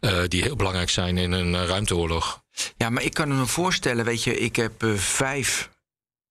Uh, 0.00 0.22
die 0.28 0.42
heel 0.42 0.56
belangrijk 0.56 0.90
zijn 0.90 1.18
in 1.18 1.32
een 1.32 1.52
uh, 1.54 1.64
ruimteoorlog. 1.64 2.42
Ja, 2.76 2.90
maar 2.90 3.02
ik 3.02 3.14
kan 3.14 3.28
me 3.28 3.46
voorstellen, 3.46 4.04
weet 4.04 4.24
je, 4.24 4.38
ik 4.38 4.56
heb 4.56 4.82
uh, 4.82 4.94
vijf 4.94 5.70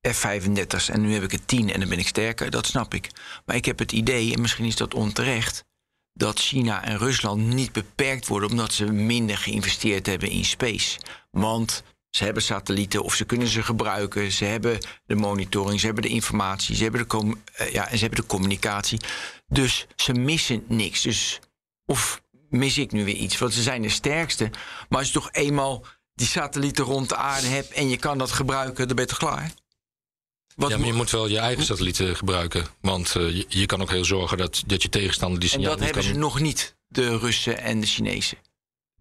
F-35's 0.09 0.89
en 0.89 1.01
nu 1.01 1.13
heb 1.13 1.23
ik 1.23 1.33
er 1.33 1.45
tien 1.45 1.71
en 1.71 1.79
dan 1.79 1.89
ben 1.89 1.99
ik 1.99 2.07
sterker. 2.07 2.49
Dat 2.49 2.65
snap 2.65 2.93
ik. 2.93 3.09
Maar 3.45 3.55
ik 3.55 3.65
heb 3.65 3.79
het 3.79 3.91
idee, 3.91 4.33
en 4.33 4.41
misschien 4.41 4.65
is 4.65 4.75
dat 4.75 4.93
onterecht 4.93 5.63
dat 6.13 6.39
China 6.39 6.83
en 6.83 6.97
Rusland 6.97 7.41
niet 7.41 7.71
beperkt 7.71 8.27
worden 8.27 8.49
omdat 8.49 8.73
ze 8.73 8.85
minder 8.85 9.37
geïnvesteerd 9.37 10.05
hebben 10.05 10.29
in 10.29 10.45
space. 10.45 10.99
Want 11.31 11.83
ze 12.11 12.23
hebben 12.23 12.43
satellieten 12.43 13.03
of 13.03 13.15
ze 13.15 13.25
kunnen 13.25 13.47
ze 13.47 13.63
gebruiken. 13.63 14.31
Ze 14.31 14.45
hebben 14.45 14.79
de 15.05 15.15
monitoring, 15.15 15.79
ze 15.79 15.85
hebben 15.85 16.03
de 16.03 16.09
informatie, 16.09 16.75
ze 16.75 16.83
hebben 16.83 17.07
de, 17.07 17.35
uh, 17.61 17.71
ja, 17.71 17.87
en 17.87 17.97
ze 17.97 18.03
hebben 18.03 18.21
de 18.21 18.27
communicatie. 18.27 18.99
Dus 19.47 19.87
ze 19.95 20.13
missen 20.13 20.63
niks. 20.67 21.01
Dus, 21.01 21.39
of 21.85 22.21
mis 22.49 22.77
ik 22.77 22.91
nu 22.91 23.05
weer 23.05 23.15
iets? 23.15 23.37
Want 23.37 23.53
ze 23.53 23.61
zijn 23.61 23.81
de 23.81 23.89
sterkste. 23.89 24.49
Maar 24.89 24.99
als 24.99 25.07
je 25.07 25.13
toch 25.13 25.29
eenmaal 25.31 25.85
die 26.13 26.27
satellieten 26.27 26.85
rond 26.85 27.09
de 27.09 27.15
aarde 27.15 27.47
hebt 27.47 27.71
en 27.71 27.89
je 27.89 27.97
kan 27.97 28.17
dat 28.17 28.31
gebruiken, 28.31 28.87
dan 28.87 28.95
ben 28.95 29.05
je 29.05 29.11
toch 29.11 29.29
klaar? 29.29 29.51
Wat 30.55 30.69
ja, 30.69 30.77
maar 30.77 30.87
je 30.87 30.93
moet 30.93 31.11
wel 31.11 31.27
je 31.27 31.39
eigen 31.39 31.65
satellieten 31.65 32.15
gebruiken. 32.15 32.67
Want 32.81 33.15
uh, 33.17 33.35
je, 33.35 33.45
je, 33.47 33.65
kan 33.65 33.81
ook 33.81 33.89
heel 33.89 34.05
zorgen 34.05 34.37
dat, 34.37 34.63
dat 34.65 34.81
je 34.81 34.89
tegenstander 34.89 35.39
die 35.39 35.49
signalen... 35.49 35.73
En 35.73 35.77
dat 35.77 35.85
hebben 35.85 36.03
kan... 36.03 36.13
ze 36.13 36.19
nog 36.19 36.39
niet, 36.39 36.75
de 36.87 37.17
Russen 37.17 37.57
en 37.57 37.79
de 37.79 37.87
Chinezen. 37.87 38.37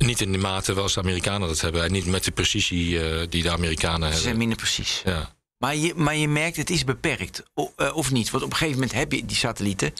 Niet 0.07 0.21
in 0.21 0.33
de 0.33 0.39
mate 0.39 0.75
zoals 0.75 0.95
de 0.95 1.01
Amerikanen 1.01 1.49
dat 1.49 1.61
hebben. 1.61 1.83
En 1.85 1.93
niet 1.93 2.07
met 2.07 2.25
de 2.25 2.31
precisie 2.31 2.91
uh, 2.91 3.23
die 3.29 3.43
de 3.43 3.51
Amerikanen 3.51 4.01
hebben. 4.01 4.17
Ze 4.17 4.23
zijn 4.23 4.37
minder 4.37 4.57
precies. 4.57 5.03
Ja. 5.05 5.35
Maar, 5.59 5.77
je, 5.77 5.95
maar 5.95 6.17
je 6.17 6.29
merkt, 6.29 6.57
het 6.57 6.71
is 6.71 6.85
beperkt. 6.85 7.43
O, 7.55 7.73
uh, 7.77 7.97
of 7.97 8.11
niet? 8.11 8.31
Want 8.31 8.45
op 8.45 8.51
een 8.51 8.57
gegeven 8.57 8.81
moment 8.81 8.99
heb 8.99 9.13
je 9.13 9.27
die 9.27 9.37
satellieten. 9.37 9.93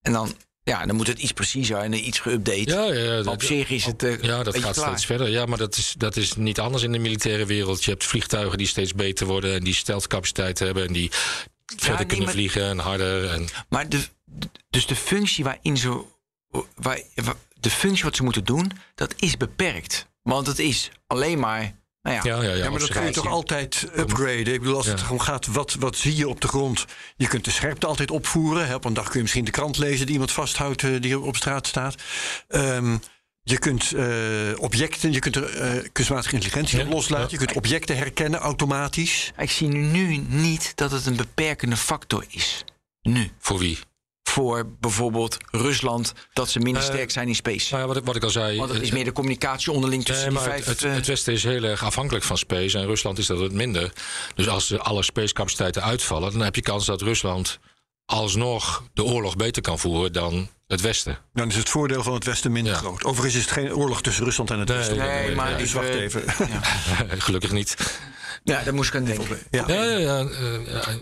En 0.00 0.12
dan, 0.12 0.34
ja, 0.62 0.86
dan 0.86 0.96
moet 0.96 1.06
het 1.06 1.18
iets 1.18 1.32
preciezer 1.32 1.76
en 1.76 2.06
iets 2.06 2.20
geüpdate. 2.20 2.70
Ja, 2.70 2.92
ja, 2.92 3.22
op 3.22 3.42
zich 3.42 3.70
is 3.70 3.84
het. 3.84 4.02
Uh, 4.02 4.22
ja, 4.22 4.42
dat 4.42 4.58
gaat 4.58 4.74
klaar. 4.74 4.88
steeds 4.88 5.06
verder. 5.06 5.28
Ja, 5.28 5.46
maar 5.46 5.58
dat 5.58 5.76
is, 5.76 5.94
dat 5.98 6.16
is 6.16 6.34
niet 6.34 6.60
anders 6.60 6.82
in 6.82 6.92
de 6.92 6.98
militaire 6.98 7.46
wereld. 7.46 7.84
Je 7.84 7.90
hebt 7.90 8.04
vliegtuigen 8.04 8.58
die 8.58 8.66
steeds 8.66 8.94
beter 8.94 9.26
worden 9.26 9.54
en 9.54 9.64
die 9.64 9.74
steltcapaciteit 9.74 10.58
hebben. 10.58 10.86
En 10.86 10.92
die, 10.92 11.10
verder 11.76 12.06
kunnen 12.06 12.28
vliegen 12.28 12.62
en 12.62 12.78
harder. 12.78 13.30
En... 13.30 13.48
Maar 13.68 13.88
de, 13.88 14.04
dus 14.70 14.86
de 14.86 14.96
functie 14.96 15.44
waarin 15.44 15.76
ze. 15.76 16.02
Waar, 16.74 17.00
de 17.64 17.70
functie 17.70 18.04
wat 18.04 18.16
ze 18.16 18.22
moeten 18.22 18.44
doen, 18.44 18.70
dat 18.94 19.14
is 19.16 19.36
beperkt. 19.36 20.06
Want 20.22 20.46
het 20.46 20.58
is 20.58 20.90
alleen 21.06 21.38
maar 21.38 21.74
nou 22.02 22.16
ja. 22.16 22.22
Ja, 22.24 22.42
ja, 22.42 22.54
ja, 22.54 22.70
maar 22.70 22.78
dat 22.80 22.88
kun 22.88 23.04
je 23.04 23.10
toch 23.10 23.26
altijd 23.26 23.88
upgraden? 23.96 24.52
Ik 24.52 24.60
bedoel, 24.60 24.76
als 24.76 24.86
het 24.86 25.00
gewoon 25.00 25.22
gaat, 25.22 25.46
wat, 25.46 25.74
wat 25.74 25.96
zie 25.96 26.16
je 26.16 26.28
op 26.28 26.40
de 26.40 26.48
grond? 26.48 26.84
Je 27.16 27.28
kunt 27.28 27.44
de 27.44 27.50
scherpte 27.50 27.86
altijd 27.86 28.10
opvoeren. 28.10 28.74
Op 28.74 28.84
een 28.84 28.94
dag 28.94 29.04
kun 29.04 29.14
je 29.14 29.22
misschien 29.22 29.44
de 29.44 29.50
krant 29.50 29.78
lezen 29.78 30.04
die 30.04 30.12
iemand 30.12 30.32
vasthoudt 30.32 30.82
uh, 30.82 31.00
die 31.00 31.20
op 31.20 31.36
straat 31.36 31.66
staat. 31.66 31.94
Um, 32.48 33.00
je 33.42 33.58
kunt 33.58 33.92
uh, 33.92 34.58
objecten, 34.58 35.12
je 35.12 35.18
kunt 35.18 35.36
er 35.36 35.76
uh, 35.76 35.88
kunstmatige 35.92 36.34
intelligentie 36.34 36.80
op 36.80 36.92
loslaten. 36.92 37.30
Je 37.30 37.36
kunt 37.36 37.52
objecten 37.52 37.96
herkennen 37.96 38.40
automatisch. 38.40 39.32
Ik 39.38 39.50
zie 39.50 39.68
nu 39.68 40.16
niet 40.16 40.72
dat 40.74 40.90
het 40.90 41.06
een 41.06 41.16
beperkende 41.16 41.76
factor 41.76 42.24
is. 42.28 42.64
Nu. 43.02 43.30
Voor 43.38 43.58
wie? 43.58 43.78
Voor 44.34 44.76
bijvoorbeeld 44.80 45.36
Rusland 45.50 46.12
dat 46.32 46.50
ze 46.50 46.58
minder 46.58 46.82
uh, 46.82 46.88
sterk 46.88 47.10
zijn 47.10 47.28
in 47.28 47.34
space. 47.34 47.74
Nou 47.74 47.88
ja, 47.88 47.94
wat, 47.94 48.04
wat, 48.04 48.16
ik 48.16 48.22
al 48.22 48.30
zei. 48.30 48.58
Want 48.58 48.72
het 48.72 48.82
is 48.82 48.90
meer 48.90 49.04
de 49.04 49.12
communicatie 49.12 49.72
onderling 49.72 50.04
tussen 50.04 50.32
nee, 50.32 50.42
die 50.42 50.48
vijf. 50.48 50.64
Het, 50.64 50.80
het, 50.80 51.06
Westen 51.06 51.32
is 51.32 51.42
heel 51.42 51.62
erg 51.62 51.82
afhankelijk 51.82 52.24
van 52.24 52.38
space 52.38 52.78
en 52.78 52.86
Rusland 52.86 53.18
is 53.18 53.26
dat 53.26 53.38
het 53.38 53.52
minder. 53.52 53.92
Dus 54.34 54.48
als 54.48 54.78
alle 54.78 55.02
spacecapaciteiten 55.02 55.82
uitvallen, 55.82 56.32
dan 56.32 56.40
heb 56.40 56.54
je 56.54 56.62
kans 56.62 56.86
dat 56.86 57.02
Rusland 57.02 57.58
alsnog 58.06 58.82
de 58.92 59.04
oorlog 59.04 59.36
beter 59.36 59.62
kan 59.62 59.78
voeren 59.78 60.12
dan 60.12 60.48
het 60.66 60.80
Westen. 60.80 61.18
Dan 61.32 61.48
is 61.48 61.56
het 61.56 61.68
voordeel 61.68 62.02
van 62.02 62.14
het 62.14 62.24
Westen 62.24 62.52
minder 62.52 62.72
ja. 62.72 62.78
groot. 62.78 63.04
Overigens 63.04 63.34
is 63.34 63.42
het 63.42 63.52
geen 63.52 63.74
oorlog 63.74 64.02
tussen 64.02 64.24
Rusland 64.24 64.50
en 64.50 64.58
het 64.58 64.68
nee, 64.68 64.76
Westen. 64.76 64.96
Nee, 64.96 65.26
nee 65.26 65.34
maar 65.34 65.58
dus 65.58 65.72
wacht 65.72 65.88
even. 65.88 66.24
Ja. 66.26 66.60
Gelukkig 67.18 67.52
niet. 67.52 67.76
Ja, 68.46 68.62
daar 68.62 68.74
moest 68.74 68.88
ik 68.88 69.00
aan 69.00 69.04
denken. 69.04 69.38
Ja, 69.50 69.64
ja, 69.66 69.82
ja. 69.82 69.98
ja, 69.98 70.22
uh, 70.22 70.26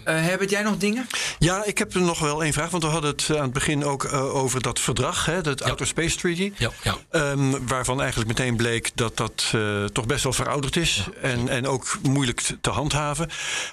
Herbert, 0.05 0.51
jij 0.51 0.63
nog 0.63 0.77
dingen? 0.77 1.07
Ja, 1.39 1.65
ik 1.65 1.79
heb 1.79 1.95
er 1.95 2.01
nog 2.01 2.19
wel 2.19 2.43
één 2.43 2.53
vraag. 2.53 2.71
Want 2.71 2.83
we 2.83 2.89
hadden 2.89 3.11
het 3.11 3.31
aan 3.31 3.43
het 3.43 3.53
begin 3.53 3.85
ook 3.85 4.05
uh, 4.05 4.35
over 4.35 4.63
dat 4.63 4.81
verdrag, 4.81 5.27
hè, 5.27 5.41
dat 5.41 5.63
Outer 5.63 5.87
Space 5.87 6.17
Treaty. 6.17 6.53
Ja, 6.57 6.71
ja. 6.83 6.97
Um, 7.11 7.67
waarvan 7.67 8.01
eigenlijk 8.01 8.29
meteen 8.29 8.57
bleek 8.57 8.91
dat 8.95 9.17
dat 9.17 9.53
uh, 9.55 9.85
toch 9.85 10.07
best 10.07 10.23
wel 10.23 10.33
verouderd 10.33 10.77
is. 10.77 11.09
En, 11.23 11.49
en 11.49 11.67
ook 11.67 11.99
moeilijk 12.03 12.41
te 12.61 12.71
handhaven. 12.71 13.29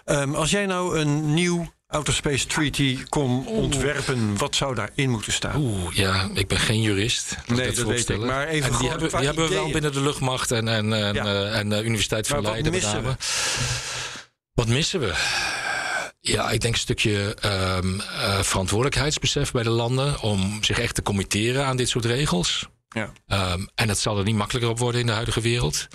Um, 0.06 0.36
als 0.36 0.50
jij 0.50 0.66
nou 0.66 1.00
een 1.00 1.34
nieuw 1.34 1.72
Outer 1.92 2.14
Space 2.14 2.46
Treaty 2.46 3.04
kon 3.10 3.48
ontwerpen, 3.48 4.38
wat 4.38 4.56
zou 4.56 4.76
daarin 4.76 5.10
moeten 5.10 5.34
staan? 5.34 5.62
Oeh, 5.62 5.96
ja, 5.96 6.30
ik 6.34 6.48
ben 6.48 6.60
geen 6.60 6.82
jurist. 6.82 7.38
Nee, 7.46 7.66
dat, 7.66 7.76
dat 7.76 7.86
weet 7.86 8.10
ik. 8.10 8.20
Maar 8.20 8.48
even 8.48 8.80
die 8.80 8.90
hebben, 8.90 9.10
die 9.10 9.26
hebben 9.26 9.48
we 9.48 9.54
wel 9.54 9.72
binnen 9.72 9.94
de 9.94 10.02
luchtmacht 10.02 10.52
en, 10.52 10.68
en, 10.68 10.94
en, 10.94 11.14
ja. 11.14 11.26
uh, 11.26 11.58
en 11.58 11.70
de 11.70 11.84
Universiteit 11.84 12.28
van 12.28 12.42
maar 12.42 12.52
Leiden. 12.52 12.72
Wat 12.72 12.82
missen 12.82 13.04
we? 13.04 13.16
Wat 14.54 14.68
missen 14.68 15.00
we? 15.00 15.14
Ja, 16.22 16.50
ik 16.50 16.62
denk 16.62 16.74
een 16.74 16.80
stukje 16.80 17.38
um, 17.46 17.96
uh, 17.96 18.40
verantwoordelijkheidsbesef 18.42 19.52
bij 19.52 19.64
de 19.64 19.70
landen 19.70 20.22
om 20.22 20.64
zich 20.64 20.80
echt 20.80 20.96
te 20.96 21.02
committeren 21.02 21.66
aan 21.66 21.78
dit 21.78 21.90
soort 21.90 22.06
regels. 22.06 22.68
Ja. 22.90 23.12
Um, 23.54 23.70
en 23.76 23.88
dat 23.88 24.00
zal 24.00 24.18
er 24.18 24.24
niet 24.24 24.36
makkelijker 24.36 24.72
op 24.72 24.80
worden 24.80 25.02
in 25.02 25.08
de 25.08 25.14
huidige 25.14 25.42
wereld. 25.42 25.88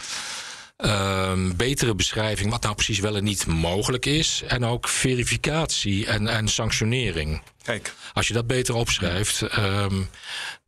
Um, 0.76 1.56
betere 1.56 1.94
beschrijving 1.94 2.50
wat 2.50 2.62
nou 2.62 2.74
precies 2.74 2.98
wel 2.98 3.16
en 3.16 3.24
niet 3.24 3.46
mogelijk 3.46 4.06
is. 4.06 4.42
En 4.46 4.64
ook 4.64 4.88
verificatie 4.88 6.06
en, 6.06 6.28
en 6.28 6.48
sanctionering. 6.48 7.42
Kijk. 7.62 7.94
Als 8.12 8.28
je 8.28 8.34
dat 8.34 8.46
beter 8.46 8.74
opschrijft, 8.74 9.58
um, 9.58 10.08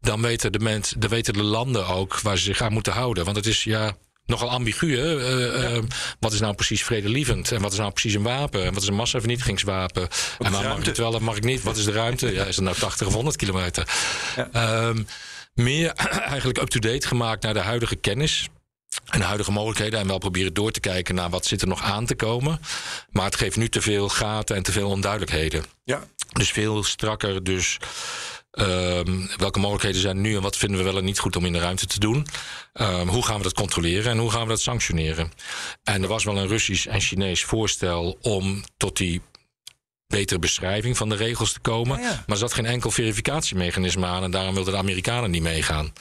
dan, 0.00 0.22
weten 0.22 0.52
de 0.52 0.58
mens, 0.58 0.94
dan 0.98 1.10
weten 1.10 1.32
de 1.32 1.42
landen 1.42 1.86
ook 1.86 2.20
waar 2.20 2.38
ze 2.38 2.44
zich 2.44 2.60
aan 2.60 2.72
moeten 2.72 2.92
houden. 2.92 3.24
Want 3.24 3.36
het 3.36 3.46
is 3.46 3.64
ja 3.64 3.96
nogal 4.26 4.50
ambigu. 4.50 4.96
Hè? 4.96 5.16
Uh, 5.16 5.62
ja. 5.62 5.70
uh, 5.70 5.82
wat 6.20 6.32
is 6.32 6.40
nou 6.40 6.54
precies 6.54 6.84
vredelievend? 6.84 7.52
En 7.52 7.60
wat 7.60 7.72
is 7.72 7.78
nou 7.78 7.92
precies 7.92 8.14
een 8.14 8.22
wapen? 8.22 8.64
En 8.64 8.72
wat 8.72 8.82
is 8.82 8.88
een 8.88 8.94
massavernietigingswapen? 8.94 10.02
Wat 10.02 10.46
en 10.46 10.52
waar 10.52 10.68
mag 10.68 10.78
ik 10.78 10.84
het 10.84 10.98
wel 10.98 11.14
en 11.14 11.22
mag 11.22 11.36
ik 11.36 11.44
niet? 11.44 11.62
Wat 11.62 11.76
is 11.76 11.84
de 11.84 11.92
ruimte? 11.92 12.32
Ja, 12.32 12.44
is 12.44 12.56
het 12.56 12.64
nou 12.64 12.76
80 12.76 13.06
of 13.06 13.14
100 13.14 13.36
kilometer? 13.36 13.88
Ja. 14.36 14.86
Um, 14.88 15.06
meer 15.54 15.92
eigenlijk 16.34 16.58
up-to-date 16.58 17.06
gemaakt 17.06 17.42
naar 17.42 17.54
de 17.54 17.60
huidige 17.60 17.96
kennis 17.96 18.48
en 19.04 19.18
de 19.18 19.24
huidige 19.24 19.52
mogelijkheden. 19.52 20.00
En 20.00 20.06
wel 20.06 20.18
proberen 20.18 20.54
door 20.54 20.70
te 20.70 20.80
kijken 20.80 21.14
naar 21.14 21.30
wat 21.30 21.46
zit 21.46 21.62
er 21.62 21.68
nog 21.68 21.82
aan 21.82 22.06
te 22.06 22.14
komen. 22.14 22.60
Maar 23.10 23.24
het 23.24 23.36
geeft 23.36 23.56
nu 23.56 23.68
te 23.68 23.80
veel 23.80 24.08
gaten 24.08 24.56
en 24.56 24.62
te 24.62 24.72
veel 24.72 24.88
onduidelijkheden. 24.88 25.64
Ja. 25.84 26.04
Dus 26.32 26.50
veel 26.50 26.84
strakker. 26.84 27.44
Dus 27.44 27.76
um, 28.50 29.30
welke 29.36 29.58
mogelijkheden 29.58 30.00
zijn 30.00 30.16
er 30.16 30.22
nu 30.22 30.36
en 30.36 30.42
wat 30.42 30.56
vinden 30.56 30.78
we 30.78 30.84
wel 30.84 30.96
en 30.96 31.04
niet 31.04 31.18
goed 31.18 31.36
om 31.36 31.44
in 31.44 31.52
de 31.52 31.58
ruimte 31.58 31.86
te 31.86 32.00
doen? 32.00 32.26
Um, 32.74 33.08
hoe 33.08 33.24
gaan 33.24 33.36
we 33.36 33.42
dat 33.42 33.54
controleren 33.54 34.12
en 34.12 34.18
hoe 34.18 34.30
gaan 34.30 34.42
we 34.42 34.48
dat 34.48 34.60
sanctioneren? 34.60 35.32
En 35.82 36.02
er 36.02 36.08
was 36.08 36.24
wel 36.24 36.38
een 36.38 36.48
Russisch 36.48 36.86
en 36.86 37.00
Chinees 37.00 37.44
voorstel 37.44 38.18
om 38.20 38.64
tot 38.76 38.96
die 38.96 39.22
betere 40.06 40.38
beschrijving 40.38 40.96
van 40.96 41.08
de 41.08 41.16
regels 41.16 41.52
te 41.52 41.60
komen. 41.60 42.00
Ja, 42.00 42.04
ja. 42.04 42.12
Maar 42.14 42.24
er 42.26 42.36
zat 42.36 42.52
geen 42.52 42.66
enkel 42.66 42.90
verificatiemechanisme 42.90 44.06
aan 44.06 44.22
en 44.22 44.30
daarom 44.30 44.54
wilden 44.54 44.72
de 44.72 44.78
Amerikanen 44.78 45.30
niet 45.30 45.42
meegaan. 45.42 45.92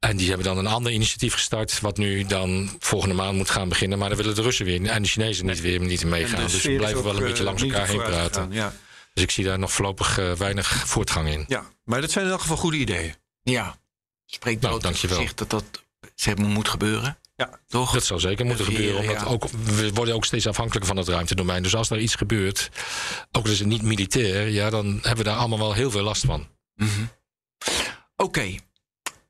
En 0.00 0.16
die 0.16 0.28
hebben 0.28 0.46
dan 0.46 0.58
een 0.58 0.66
ander 0.66 0.92
initiatief 0.92 1.32
gestart, 1.32 1.80
wat 1.80 1.96
nu 1.96 2.24
dan 2.24 2.76
volgende 2.78 3.14
maand 3.14 3.36
moet 3.36 3.50
gaan 3.50 3.68
beginnen. 3.68 3.98
Maar 3.98 4.08
daar 4.08 4.16
willen 4.16 4.34
de 4.34 4.42
Russen 4.42 4.64
weer 4.64 4.86
en 4.86 5.02
de 5.02 5.08
Chinezen 5.08 5.46
niet 5.46 5.60
weer 5.60 5.80
niet 5.80 6.04
meegaan. 6.04 6.46
Dus 6.46 6.62
we 6.62 6.76
blijven 6.76 7.04
wel 7.04 7.16
een 7.16 7.22
beetje 7.22 7.44
langs 7.44 7.62
elkaar 7.62 7.86
heen 7.86 8.02
praten. 8.02 8.42
Gaan, 8.42 8.52
ja. 8.52 8.74
Dus 9.14 9.22
ik 9.22 9.30
zie 9.30 9.44
daar 9.44 9.58
nog 9.58 9.72
voorlopig 9.72 10.18
uh, 10.18 10.32
weinig 10.32 10.68
voortgang 10.68 11.28
in. 11.28 11.44
Ja, 11.48 11.64
maar 11.84 12.00
dat 12.00 12.10
zijn 12.10 12.24
in 12.24 12.30
elk 12.30 12.40
geval 12.40 12.56
goede 12.56 12.76
ideeën. 12.76 13.14
Ja, 13.42 13.76
spreekt 14.26 14.60
nou, 14.60 14.72
wel 14.72 14.82
dankjewel. 14.82 15.20
zich 15.20 15.34
dat 15.34 15.50
dat 15.50 15.64
zeg 16.14 16.36
maar, 16.36 16.48
moet 16.48 16.68
gebeuren. 16.68 17.18
Ja, 17.36 17.60
toch? 17.68 17.92
Dat 17.92 18.04
zou 18.04 18.20
zeker 18.20 18.46
moeten 18.46 18.64
gebeuren. 18.64 19.00
Omdat 19.00 19.20
ja. 19.20 19.24
ook, 19.24 19.48
we 19.50 19.92
worden 19.92 20.14
ook 20.14 20.24
steeds 20.24 20.46
afhankelijker 20.46 20.88
van 20.88 20.96
het 20.96 21.08
ruimtedomein. 21.08 21.62
Dus 21.62 21.74
als 21.74 21.90
er 21.90 21.98
iets 21.98 22.14
gebeurt, 22.14 22.70
ook 23.32 23.44
al 23.44 23.50
is 23.50 23.58
het 23.58 23.68
niet 23.68 23.82
militair, 23.82 24.48
ja, 24.48 24.70
dan 24.70 24.86
hebben 24.86 25.16
we 25.16 25.30
daar 25.30 25.36
allemaal 25.36 25.58
wel 25.58 25.72
heel 25.72 25.90
veel 25.90 26.02
last 26.02 26.24
van. 26.24 26.48
Mm 26.74 26.88
-hmm. 26.88 27.10
Oké, 28.16 28.24
okay. 28.24 28.60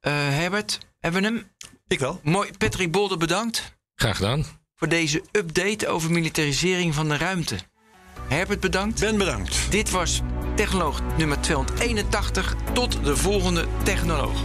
Uh, 0.07 0.13
Herbert, 0.13 0.79
hebben 0.99 1.23
we 1.23 1.27
hem? 1.29 1.51
Ik 1.89 1.99
wel. 1.99 2.21
Mooi. 2.23 2.51
Patrick 2.59 2.91
Bolder, 2.91 3.19
bedankt. 3.19 3.79
Graag 3.95 4.17
gedaan. 4.17 4.45
Voor 4.77 4.89
deze 4.89 5.23
update 5.33 5.89
over 5.89 6.11
militarisering 6.11 6.95
van 6.95 7.09
de 7.09 7.17
ruimte. 7.17 7.59
Herbert, 8.29 8.61
bedankt. 8.61 9.01
Ben 9.01 9.19
bedankt. 9.19 9.71
Dit 9.71 9.91
was 9.91 10.21
Technoloog 10.57 11.01
nummer 11.17 11.41
281. 11.41 12.55
Tot 12.73 13.05
de 13.05 13.17
volgende 13.17 13.67
Technoloog. 13.83 14.43